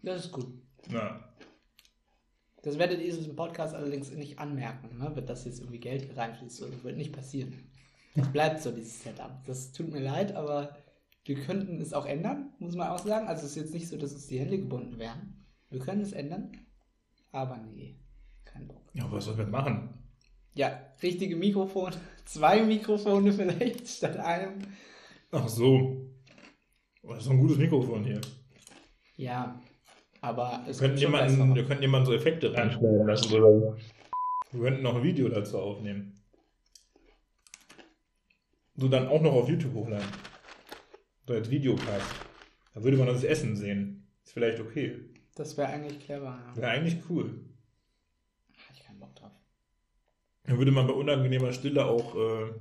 Das 0.03 0.25
ist 0.27 0.33
gut. 0.33 0.47
Na, 0.91 1.21
Das 2.63 2.79
werdet 2.79 3.01
ihr 3.01 3.17
im 3.19 3.37
Podcast 3.37 3.75
allerdings 3.75 4.11
nicht 4.11 4.39
anmerken, 4.39 4.99
ne? 4.99 5.15
wird 5.15 5.29
das 5.29 5.45
jetzt 5.45 5.61
irgendwie 5.61 5.79
Geld 5.81 6.17
reinfließt. 6.17 6.63
Das 6.63 6.85
wird 6.85 6.97
nicht 6.97 7.13
passieren. 7.13 7.71
Das 8.15 8.33
bleibt 8.33 8.61
so, 8.63 8.73
dieses 8.73 9.03
Setup. 9.03 9.31
Das 9.47 9.71
tut 9.73 9.93
mir 9.93 10.01
leid, 10.01 10.35
aber 10.35 10.77
wir 11.29 11.37
könnten 11.37 11.79
es 11.79 11.93
auch 11.93 12.07
ändern, 12.07 12.55
muss 12.59 12.75
man 12.75 12.89
auch 12.89 13.01
sagen. 13.01 13.29
Also 13.29 13.45
es 13.45 13.51
ist 13.51 13.57
jetzt 13.57 13.75
nicht 13.75 13.87
so, 13.87 13.99
dass 13.99 14.15
uns 14.15 14.27
die 14.29 14.41
Hände 14.41 14.59
gebunden 14.59 14.99
wären. 14.99 15.45
Wir 15.69 15.79
können 15.79 16.01
es 16.01 16.13
ändern, 16.13 16.53
aber 17.33 17.59
nee, 17.59 17.99
kein 18.47 18.67
Bock. 18.67 18.81
ja, 18.95 19.07
was 19.13 19.27
sollen 19.27 19.37
wir 19.37 19.47
machen? 19.47 19.91
Ja, 20.55 20.81
richtige 21.03 21.37
Mikrofon, 21.37 21.93
zwei 22.25 22.63
Mikrofone 22.63 23.31
vielleicht 23.35 23.87
statt 23.87 24.17
einem. 24.17 24.63
Ach 25.31 25.47
so. 25.47 26.11
Das 27.03 27.19
ist 27.19 27.27
doch 27.27 27.33
ein 27.33 27.41
gutes 27.41 27.59
Mikrofon 27.59 28.05
hier. 28.05 28.21
Ja, 29.17 29.61
aber 30.23 30.65
es 30.67 30.81
Wir 30.81 30.89
könnten, 30.89 31.01
jemanden, 31.01 31.55
wir 31.55 31.65
könnten 31.65 31.83
jemanden 31.83 32.07
so 32.07 32.15
Effekte 32.15 32.55
reinschneiden 32.55 33.07
lassen. 33.07 33.35
Oder? 33.35 33.77
Wir 34.53 34.61
könnten 34.63 34.83
noch 34.83 34.97
ein 34.97 35.03
Video 35.03 35.29
dazu 35.29 35.59
aufnehmen. 35.59 36.19
So 38.77 38.89
dann 38.89 39.09
auch 39.09 39.21
noch 39.21 39.33
auf 39.33 39.49
YouTube 39.49 39.75
hochladen. 39.75 40.07
So 41.29 41.35
als 41.35 41.51
Videocast. 41.51 42.07
Da 42.73 42.83
würde 42.83 42.97
man 42.97 43.07
das 43.07 43.23
Essen 43.23 43.55
sehen. 43.55 44.09
Ist 44.25 44.33
vielleicht 44.33 44.61
okay. 44.61 44.99
Das 45.35 45.59
wäre 45.59 45.69
eigentlich 45.69 46.01
clever. 46.01 46.25
Ja. 46.25 46.57
Wäre 46.57 46.71
eigentlich 46.71 46.97
cool. 47.11 47.45
Hatte 48.67 48.79
ich 48.79 48.87
keinen 48.87 48.99
Bock 48.99 49.15
drauf. 49.15 49.33
Dann 50.45 50.57
würde 50.57 50.71
man 50.73 50.87
bei 50.87 50.95
unangenehmer 50.95 51.53
Stille 51.53 51.85
auch 51.85 52.17
äh, 52.17 52.55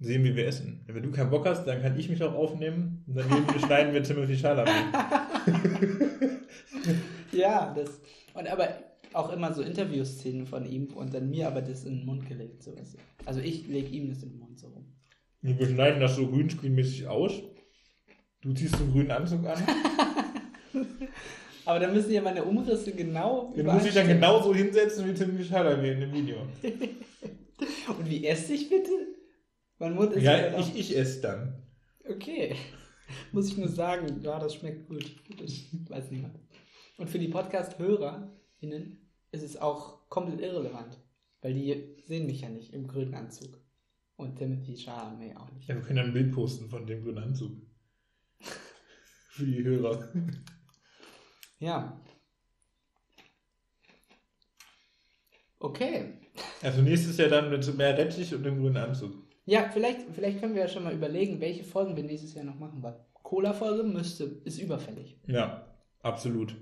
sehen, 0.00 0.24
wie 0.24 0.34
wir 0.34 0.48
essen. 0.48 0.82
Wenn 0.88 1.04
du 1.04 1.12
keinen 1.12 1.30
Bock 1.30 1.46
hast, 1.46 1.64
dann 1.64 1.80
kann 1.80 1.96
ich 1.96 2.08
mich 2.08 2.20
auch 2.24 2.34
aufnehmen. 2.34 3.04
Und 3.06 3.18
daneben 3.18 3.56
schneiden 3.64 3.94
wir 3.94 4.02
Timothy 4.02 4.36
Chalamet. 4.36 4.72
Ja, 7.32 7.74
das. 7.74 8.00
Und 8.34 8.48
aber 8.48 8.68
auch 9.12 9.30
immer 9.32 9.52
so 9.52 9.60
Interviewszenen 9.60 10.46
von 10.46 10.64
ihm 10.64 10.86
und 10.94 11.12
dann 11.12 11.28
mir 11.28 11.46
aber 11.48 11.60
das 11.60 11.84
in 11.84 11.98
den 11.98 12.06
Mund 12.06 12.26
gelegt. 12.26 12.62
So. 12.62 12.74
Also 13.26 13.40
ich 13.40 13.66
lege 13.68 13.88
ihm 13.88 14.08
das 14.08 14.22
in 14.22 14.30
den 14.30 14.38
Mund 14.38 14.58
so 14.58 14.68
rum. 14.68 14.95
Wir 15.46 15.68
schneiden 15.68 16.00
das 16.00 16.16
so 16.16 16.26
grünscreen-mäßig 16.26 17.06
aus. 17.06 17.32
Du 18.42 18.52
ziehst 18.52 18.74
einen 18.76 18.92
grünen 18.92 19.10
Anzug 19.10 19.46
an. 19.46 19.62
Aber 21.64 21.80
dann 21.80 21.92
müssen 21.92 22.12
ja 22.12 22.22
meine 22.22 22.44
Umrisse 22.44 22.92
genau. 22.92 23.52
Den 23.56 23.66
muss 23.66 23.84
ich 23.84 23.94
dann 23.94 24.06
genauso 24.06 24.54
hinsetzen 24.54 25.06
wie 25.08 25.14
Timothy 25.14 25.44
Chalamet 25.44 25.94
in 25.94 26.00
dem 26.00 26.12
Video. 26.12 26.36
Und 27.98 28.08
wie 28.08 28.26
esse 28.26 28.54
ich 28.54 28.68
bitte? 28.68 28.90
Mein 29.78 29.94
Mund 29.94 30.12
ist 30.12 30.22
ja 30.22 30.52
Ja, 30.52 30.58
ich, 30.58 30.76
ich 30.76 30.96
esse 30.96 31.20
dann. 31.20 31.62
Okay. 32.08 32.54
Muss 33.32 33.48
ich 33.48 33.56
nur 33.56 33.68
sagen, 33.68 34.20
ja, 34.22 34.38
das 34.38 34.54
schmeckt 34.54 34.88
gut. 34.88 35.04
Das 35.40 35.52
weiß 35.88 36.10
niemand. 36.10 36.38
Und 36.98 37.10
für 37.10 37.18
die 37.18 37.28
Podcast-HörerInnen 37.28 39.10
ist 39.32 39.42
es 39.42 39.56
auch 39.56 40.08
komplett 40.08 40.40
irrelevant. 40.40 40.98
Weil 41.40 41.54
die 41.54 41.96
sehen 42.06 42.26
mich 42.26 42.40
ja 42.42 42.48
nicht 42.48 42.72
im 42.72 42.86
grünen 42.86 43.14
Anzug. 43.14 43.60
Und 44.16 44.36
Timothy 44.36 44.76
Chalamet 44.76 45.36
auch 45.36 45.50
nicht. 45.52 45.68
Ja, 45.68 45.74
wir 45.74 45.82
können 45.82 45.96
dann 45.96 46.06
ein 46.06 46.12
Bild 46.14 46.32
posten 46.32 46.70
von 46.70 46.86
dem 46.86 47.02
grünen 47.02 47.18
Anzug. 47.18 47.52
Für 49.30 49.44
die 49.44 49.62
Hörer. 49.62 50.08
Ja. 51.58 52.00
Okay. 55.58 56.14
Also 56.62 56.80
nächstes 56.80 57.18
Jahr 57.18 57.28
dann 57.28 57.50
mit 57.50 57.76
mehr 57.76 57.96
Rettich 57.96 58.34
und 58.34 58.42
dem 58.42 58.58
grünen 58.58 58.78
Anzug. 58.78 59.12
Ja, 59.44 59.68
vielleicht, 59.70 60.00
vielleicht 60.14 60.40
können 60.40 60.54
wir 60.54 60.62
ja 60.62 60.68
schon 60.68 60.84
mal 60.84 60.94
überlegen, 60.94 61.40
welche 61.40 61.64
Folgen 61.64 61.94
wir 61.94 62.02
nächstes 62.02 62.34
Jahr 62.34 62.44
noch 62.44 62.58
machen. 62.58 62.82
Weil 62.82 62.98
Cola-Folge 63.22 63.82
müsste, 63.84 64.24
ist 64.44 64.58
überfällig. 64.58 65.20
Ja, 65.26 65.66
absolut. 66.00 66.56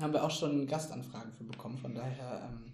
Haben 0.00 0.12
wir 0.12 0.24
auch 0.24 0.30
schon 0.30 0.66
Gastanfragen 0.66 1.32
für 1.32 1.44
bekommen, 1.44 1.78
von 1.78 1.94
daher. 1.94 2.50
Ähm, 2.50 2.72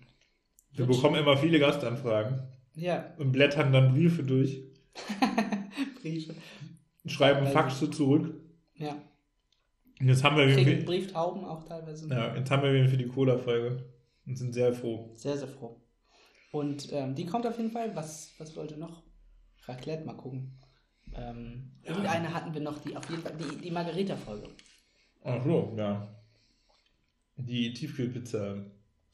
Wir 0.72 0.86
bekommen 0.86 1.16
immer 1.16 1.36
viele 1.36 1.58
Gastanfragen 1.58 2.55
Ja, 2.76 3.14
und 3.18 3.32
blättern 3.32 3.72
dann 3.72 3.92
Briefe 3.94 4.22
durch, 4.22 4.62
Briefe. 6.02 6.34
schreiben 7.06 7.46
Faxe 7.48 7.90
zurück. 7.90 8.34
Ja. 8.74 8.96
Und 9.98 10.08
jetzt 10.08 10.22
haben 10.22 10.36
wir 10.36 10.54
Kriegen 10.54 10.84
Brieftauben 10.84 11.44
auch 11.44 11.64
teilweise. 11.64 12.08
ja, 12.08 12.36
jetzt 12.36 12.50
haben 12.50 12.62
wir 12.62 12.72
wen 12.72 12.86
für 12.88 12.98
die 12.98 13.08
Cola-Folge 13.08 13.82
und 14.26 14.36
sind 14.36 14.52
sehr 14.52 14.74
froh. 14.74 15.10
Sehr, 15.16 15.38
sehr 15.38 15.48
froh. 15.48 15.80
Und 16.52 16.92
ähm, 16.92 17.14
die 17.14 17.24
kommt 17.26 17.46
auf 17.46 17.56
jeden 17.56 17.70
Fall. 17.70 17.96
Was, 17.96 18.34
was 18.38 18.54
wollte 18.56 18.78
noch? 18.78 19.02
Raclette, 19.64 20.04
mal 20.04 20.14
gucken. 20.16 20.58
Ähm, 21.14 21.72
Irgendeine 21.82 22.32
hatten 22.34 22.52
wir 22.52 22.60
noch, 22.60 22.78
die 22.78 22.94
auf 22.96 23.08
jeden 23.08 23.22
Fall. 23.22 23.32
Die, 23.36 23.56
die 23.56 23.70
Margarita-Folge. 23.70 24.48
Ach 25.24 25.42
so, 25.44 25.74
ja. 25.76 26.08
Die 27.36 27.72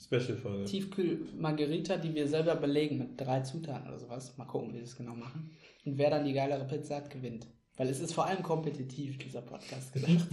Tiefkühlpizza-Special-Folge. 0.03 0.65
Tiefkühl-Margarita, 0.65 1.97
die 1.97 2.15
wir 2.15 2.29
selber 2.29 2.57
belegen 2.57 2.99
mit 2.99 3.21
drei 3.21 3.41
Zutaten 3.41 3.89
oder 3.89 3.99
sowas. 3.99 4.37
Mal 4.37 4.45
gucken, 4.45 4.71
wie 4.71 4.75
wir 4.75 4.83
das 4.83 4.97
genau 4.97 5.15
machen. 5.15 5.51
Und 5.85 5.99
wer 5.99 6.11
dann 6.11 6.25
die 6.25 6.33
geilere 6.33 6.67
Pizza 6.67 6.97
hat, 6.97 7.11
gewinnt. 7.11 7.47
Weil 7.77 7.89
es 7.89 8.01
ist 8.01 8.15
vor 8.15 8.27
allem 8.27 8.43
kompetitiv, 8.43 9.19
dieser 9.19 9.43
Podcast 9.43 9.93
gedacht. 9.95 10.29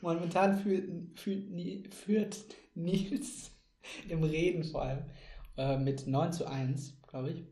Momentan 0.00 0.58
führt, 0.58 0.88
führt, 1.18 1.94
führt 1.94 2.36
Nils 2.74 3.50
im 4.08 4.22
Reden 4.24 4.64
vor 4.64 4.82
allem 4.82 5.04
äh, 5.56 5.78
mit 5.78 6.06
9 6.06 6.32
zu 6.32 6.46
1, 6.46 7.02
glaube 7.06 7.30
ich. 7.30 7.44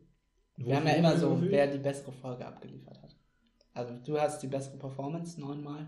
Wir 0.57 0.77
haben 0.77 0.87
ja 0.87 0.93
immer 0.93 1.17
so, 1.17 1.41
wer 1.41 1.67
die 1.67 1.79
bessere 1.79 2.11
Folge 2.13 2.45
abgeliefert 2.45 3.01
hat. 3.01 3.15
Also 3.73 3.93
du 4.05 4.17
hast 4.19 4.41
die 4.41 4.47
bessere 4.47 4.77
Performance 4.77 5.39
neunmal 5.39 5.87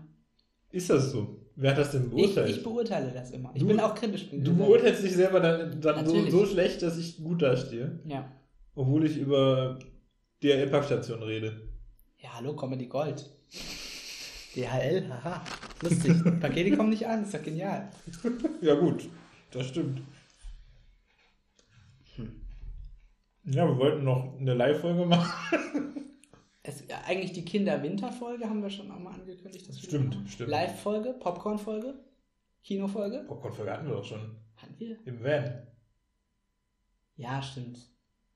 Ist 0.70 0.90
das 0.90 1.10
so? 1.12 1.40
Wer 1.56 1.70
hat 1.72 1.78
das 1.78 1.90
denn 1.92 2.04
Ich, 2.04 2.10
beurteilt? 2.10 2.50
ich 2.56 2.62
beurteile 2.62 3.10
das 3.10 3.30
immer. 3.32 3.50
Ich 3.54 3.60
Du- 3.62 3.68
bin 3.68 3.80
auch 3.80 3.94
kritisch. 3.94 4.28
du 4.30 4.54
beurteilst 4.56 5.02
dich 5.02 5.14
selber 5.14 5.40
dann, 5.40 5.80
dann 5.80 6.06
so, 6.06 6.30
so 6.30 6.46
schlecht, 6.46 6.82
dass 6.82 6.96
ich 6.98 7.16
gut 7.22 7.42
dastehe. 7.42 7.98
Ja. 8.04 8.30
Obwohl 8.74 9.04
ich 9.06 9.16
über 9.16 9.78
DHL-Packstation 10.42 11.22
rede. 11.22 11.68
Ja, 12.18 12.34
hallo, 12.36 12.54
Comedy 12.54 12.86
Gold. 12.86 13.28
DHL, 14.54 15.08
haha. 15.08 15.42
Lustig. 15.82 16.12
Pakete 16.40 16.76
kommen 16.76 16.90
nicht 16.90 17.06
an, 17.06 17.22
ist 17.24 17.34
doch 17.34 17.42
genial. 17.42 17.90
Ja, 18.60 18.74
gut. 18.74 19.08
Das 19.50 19.66
stimmt. 19.66 20.00
Hm. 22.16 22.40
Ja, 23.44 23.66
wir 23.66 23.78
wollten 23.78 24.04
noch 24.04 24.38
eine 24.38 24.54
Live-Folge 24.54 25.06
machen. 25.06 25.32
Es, 26.68 26.84
ja, 26.86 27.00
eigentlich 27.06 27.32
die 27.32 27.46
Kinder-Winter-Folge 27.46 28.44
haben 28.44 28.62
wir 28.62 28.68
schon 28.68 28.90
auch 28.90 28.98
mal 28.98 29.14
angekündigt. 29.14 29.66
wir 29.66 29.74
Stimmt, 29.74 30.18
stimmt. 30.28 30.50
Live-Folge, 30.50 31.14
Popcorn-Folge, 31.14 31.94
Kino-Folge. 32.62 33.24
Popcorn-Folge 33.26 33.72
hatten 33.72 33.86
wir 33.86 33.94
doch 33.94 34.04
schon. 34.04 34.36
Hatten 34.56 34.74
wir? 34.76 34.98
Im 35.06 35.24
Van. 35.24 35.62
Ja, 37.16 37.40
stimmt. 37.40 37.78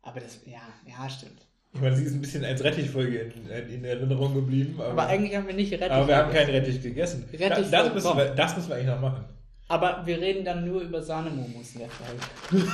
Aber 0.00 0.20
das, 0.20 0.40
ja, 0.46 0.62
ja, 0.86 1.10
stimmt. 1.10 1.46
Ich 1.74 1.80
meine, 1.82 1.94
sie 1.94 2.04
ist 2.04 2.14
ein 2.14 2.22
bisschen 2.22 2.42
als 2.42 2.64
Rettichfolge 2.64 3.18
in, 3.18 3.46
in 3.48 3.84
Erinnerung 3.84 4.32
geblieben. 4.34 4.76
Aber, 4.78 4.88
Aber 4.92 5.06
eigentlich 5.08 5.36
haben 5.36 5.46
wir 5.46 5.54
nicht 5.54 5.70
Rettich. 5.72 5.90
aber 5.90 6.08
wir 6.08 6.16
haben 6.16 6.32
keinen 6.32 6.50
Rettich 6.50 6.80
gegessen. 6.82 7.28
Rettich 7.34 7.68
das, 7.70 7.86
voll- 7.88 7.94
müssen 7.94 8.16
wir, 8.16 8.34
das 8.34 8.56
müssen 8.56 8.68
wir 8.70 8.76
eigentlich 8.76 8.88
noch 8.88 9.00
machen. 9.00 9.24
Aber 9.68 10.06
wir 10.06 10.18
reden 10.18 10.42
dann 10.44 10.64
nur 10.64 10.80
über 10.80 11.02
Sahnemomos 11.02 11.74
in 11.74 11.80
der 11.80 11.90
Folge. 11.90 12.72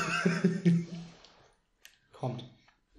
Kommt. 2.13 2.45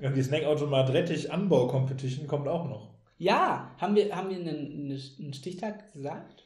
Und 0.02 0.16
die 0.16 0.24
Snackautomat 0.24 0.92
Rettich 0.92 1.32
Anbau 1.32 1.68
Competition 1.68 2.28
kommt 2.28 2.48
auch 2.48 2.68
noch. 2.68 2.94
Ja, 3.18 3.76
haben 3.78 3.96
wir, 3.96 4.16
haben 4.16 4.30
wir 4.30 4.38
einen, 4.38 4.92
einen 5.20 5.34
Stichtag 5.34 5.92
gesagt? 5.92 6.46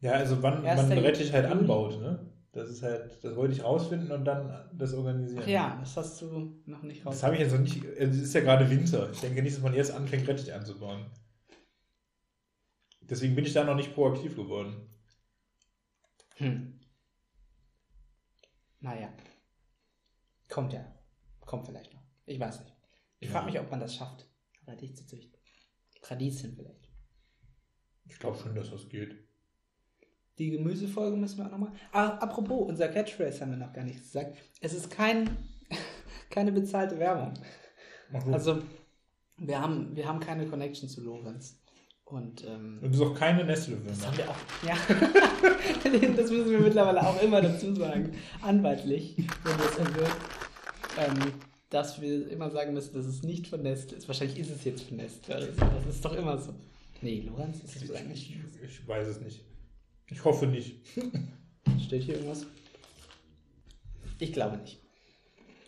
Ja, 0.00 0.12
also 0.12 0.42
wann 0.42 0.62
man 0.62 0.92
Rettich 0.98 1.32
halt 1.32 1.46
anbaut, 1.46 2.00
ne? 2.00 2.32
Das 2.52 2.70
ist 2.70 2.82
halt, 2.82 3.22
das 3.22 3.36
wollte 3.36 3.54
ich 3.54 3.62
rausfinden 3.62 4.10
und 4.10 4.24
dann 4.24 4.70
das 4.72 4.94
organisieren. 4.94 5.42
Ach 5.44 5.48
ja, 5.48 5.76
das 5.80 5.96
hast 5.96 6.22
du 6.22 6.60
noch 6.66 6.82
nicht 6.82 7.04
raus. 7.04 7.14
Das 7.14 7.22
habe 7.22 7.34
ich 7.34 7.40
jetzt 7.40 7.52
noch 7.52 7.60
nicht. 7.60 7.84
Es 7.84 8.16
ist 8.16 8.34
ja 8.34 8.40
gerade 8.40 8.68
Winter. 8.68 9.10
Ich 9.12 9.20
denke 9.20 9.42
nicht, 9.42 9.56
dass 9.56 9.62
man 9.62 9.74
jetzt 9.74 9.92
anfängt, 9.92 10.26
Rettich 10.26 10.52
anzubauen. 10.52 11.06
Deswegen 13.02 13.34
bin 13.34 13.44
ich 13.44 13.52
da 13.52 13.64
noch 13.64 13.76
nicht 13.76 13.94
proaktiv 13.94 14.34
geworden. 14.34 14.88
Hm. 16.36 16.80
Naja. 18.80 19.08
Kommt 20.48 20.72
ja. 20.72 20.84
Kommt 21.40 21.66
vielleicht 21.66 21.92
noch. 21.92 22.02
Ich 22.26 22.40
weiß 22.40 22.60
nicht. 22.60 22.77
Ich 23.20 23.28
Ja. 23.28 23.34
frage 23.34 23.46
mich, 23.46 23.60
ob 23.60 23.70
man 23.70 23.80
das 23.80 23.94
schafft, 23.94 24.26
Rettich 24.66 24.94
zu 24.96 25.06
züchten. 25.06 25.38
Radieschen 26.02 26.54
vielleicht. 26.54 26.88
Ich 28.06 28.18
glaube 28.18 28.38
schon, 28.38 28.54
dass 28.54 28.70
das 28.70 28.88
geht. 28.88 29.16
Die 30.38 30.50
Gemüsefolge 30.50 31.16
müssen 31.16 31.38
wir 31.38 31.46
auch 31.46 31.50
nochmal. 31.50 31.72
Ah, 31.92 32.08
apropos, 32.18 32.68
unser 32.68 32.88
Catchphrase 32.88 33.40
haben 33.40 33.50
wir 33.50 33.58
noch 33.58 33.72
gar 33.72 33.84
nicht 33.84 33.98
gesagt. 34.00 34.38
Es 34.60 34.72
ist 34.72 34.90
kein, 34.90 35.36
keine 36.30 36.52
bezahlte 36.52 36.98
Werbung. 36.98 37.34
Also, 38.32 38.62
wir 39.36 39.60
haben, 39.60 39.94
wir 39.96 40.06
haben 40.06 40.20
keine 40.20 40.46
Connection 40.46 40.88
zu 40.88 41.02
Lorenz. 41.02 41.60
Und 42.04 42.42
ähm, 42.46 42.76
Und 42.80 42.84
du 42.84 42.88
bist 42.90 43.02
auch 43.02 43.14
keine 43.14 43.44
das 43.44 43.68
Nestle-Würmer. 43.68 44.06
haben 44.06 44.16
wir 44.16 44.30
auch. 44.30 44.36
Ja. 44.66 44.76
das 46.16 46.30
müssen 46.30 46.50
wir 46.50 46.60
mittlerweile 46.60 47.06
auch 47.06 47.20
immer 47.22 47.42
dazu 47.42 47.74
sagen. 47.74 48.14
Anwaltlich, 48.40 49.16
wenn 49.44 49.58
das 49.58 49.76
erwirkt. 49.76 50.16
Ähm, 50.96 51.32
dass 51.70 52.00
wir 52.00 52.28
immer 52.30 52.50
sagen 52.50 52.74
müssen, 52.74 52.94
dass 52.94 53.06
es 53.06 53.22
nicht 53.22 53.46
von 53.46 53.62
Nestle 53.62 53.96
ist. 53.96 54.08
Wahrscheinlich 54.08 54.38
ist 54.38 54.50
es 54.50 54.64
jetzt 54.64 54.82
von 54.84 54.96
Nestle. 54.96 55.34
Also, 55.34 55.52
das 55.52 55.86
ist 55.86 56.04
doch 56.04 56.14
immer 56.14 56.38
so. 56.38 56.54
Nee, 57.02 57.20
Lorenz 57.26 57.62
ist 57.62 57.82
es 57.82 57.92
eigentlich. 57.92 58.34
Ich, 58.62 58.62
ich 58.62 58.88
weiß 58.88 59.06
es 59.06 59.20
nicht. 59.20 59.44
Ich 60.10 60.24
hoffe 60.24 60.46
nicht. 60.46 60.86
Steht 61.84 62.04
hier 62.04 62.14
irgendwas? 62.14 62.46
Ich 64.18 64.32
glaube 64.32 64.56
nicht. 64.56 64.80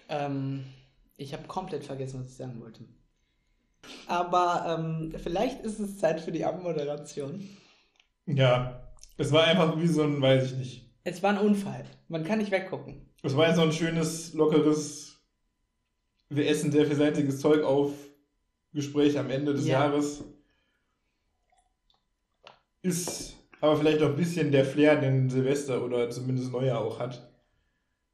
Ähm, 0.09 0.64
ich 1.16 1.32
habe 1.32 1.46
komplett 1.46 1.84
vergessen, 1.84 2.20
was 2.20 2.28
ich 2.28 2.36
sagen 2.36 2.61
wollte. 2.61 2.84
Aber 4.07 4.76
ähm, 4.78 5.14
vielleicht 5.22 5.61
ist 5.61 5.78
es 5.78 5.98
Zeit 5.98 6.20
für 6.20 6.32
die 6.32 6.44
Abmoderation. 6.44 7.48
Ja, 8.26 8.92
es 9.16 9.32
war 9.32 9.44
einfach 9.44 9.78
wie 9.78 9.86
so 9.86 10.03
ein, 10.03 10.20
weiß 10.20 10.53
ich 10.53 10.59
nicht. 10.59 10.90
Es 11.05 11.22
war 11.22 11.30
ein 11.30 11.46
Unfall. 11.46 11.84
Man 12.09 12.24
kann 12.24 12.38
nicht 12.38 12.51
weggucken. 12.51 13.07
Es 13.22 13.36
war 13.36 13.48
ja 13.48 13.55
so 13.55 13.62
ein 13.62 13.72
schönes, 13.72 14.32
lockeres, 14.34 15.09
wir 16.30 16.48
essen 16.48 16.72
sehr 16.72 16.86
vielseitiges 16.86 17.40
Zeug 17.40 17.62
auf 17.64 17.92
Gespräch 18.72 19.18
am 19.18 19.30
Ende 19.30 19.52
des 19.52 19.66
Ja. 19.66 19.84
Jahres. 19.84 20.24
Ist 22.82 23.36
aber 23.60 23.76
vielleicht 23.76 24.00
auch 24.02 24.08
ein 24.08 24.16
bisschen 24.16 24.52
der 24.52 24.64
Flair, 24.64 24.96
den 24.96 25.28
Silvester 25.28 25.84
oder 25.84 26.08
zumindest 26.08 26.52
Neujahr 26.52 26.80
auch 26.80 26.98
hat. 26.98 27.28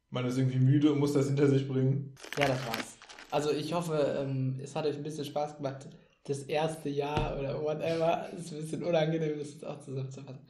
Man 0.09 0.25
ist 0.25 0.37
irgendwie 0.37 0.59
müde 0.59 0.91
und 0.91 0.99
muss 0.99 1.13
das 1.13 1.27
hinter 1.27 1.47
sich 1.47 1.67
bringen. 1.67 2.15
Ja, 2.37 2.47
das 2.47 2.65
war's. 2.65 2.97
Also 3.29 3.51
ich 3.51 3.73
hoffe, 3.73 4.17
ähm, 4.19 4.59
es 4.61 4.75
hat 4.75 4.85
euch 4.85 4.95
ein 4.95 5.03
bisschen 5.03 5.25
Spaß 5.25 5.57
gemacht. 5.57 5.87
Das 6.25 6.39
erste 6.43 6.89
Jahr 6.89 7.37
oder 7.39 7.61
whatever. 7.61 8.27
Es 8.33 8.45
ist 8.45 8.53
ein 8.53 8.61
bisschen 8.61 8.83
unangenehm, 8.83 9.37
das 9.37 9.51
jetzt 9.51 9.65
auch 9.65 9.79
zusammenzufassen. 9.79 10.45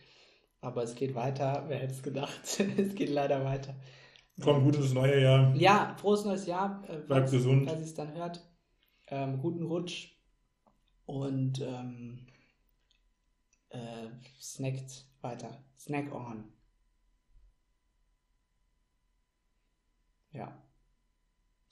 Aber 0.62 0.84
es 0.84 0.96
geht 0.96 1.14
weiter. 1.14 1.66
Wer 1.68 1.78
hätte 1.78 1.94
es 1.94 2.02
gedacht? 2.02 2.40
es 2.78 2.96
geht 2.96 3.10
leider 3.10 3.44
weiter. 3.44 3.76
Kommt 4.42 4.64
gut 4.64 4.76
ins 4.76 4.94
neue 4.94 5.22
Jahr. 5.22 5.56
Ja, 5.56 5.96
frohes 6.00 6.24
neues 6.24 6.46
Jahr. 6.46 6.84
Äh, 6.88 6.98
Bleibt 6.98 7.32
gesund. 7.32 7.68
Falls 7.68 7.80
ihr 7.80 7.86
es 7.86 7.94
dann 7.96 8.14
hört. 8.14 8.48
Ähm, 9.08 9.40
guten 9.40 9.64
Rutsch. 9.64 10.16
Und 11.06 11.60
ähm, 11.62 12.28
äh, 13.70 14.10
snackt 14.40 15.08
weiter. 15.22 15.64
Snack 15.80 16.14
on. 16.14 16.52
Ja. 20.32 20.62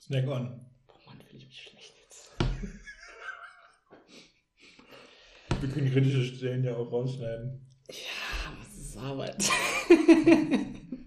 Snack 0.00 0.26
on. 0.26 0.66
Boah, 0.86 0.96
Mann, 1.06 1.20
fühle 1.20 1.38
ich 1.38 1.46
mich 1.46 1.62
schlecht 1.62 1.94
jetzt. 2.02 2.32
Wir 5.60 5.68
können 5.68 5.92
kritische 5.92 6.24
Stellen 6.24 6.64
ja 6.64 6.74
auch 6.76 6.90
rausschneiden. 6.90 7.64
Ja, 7.90 8.52
was 8.58 8.76
ist 8.76 8.96
Arbeit? 8.96 9.48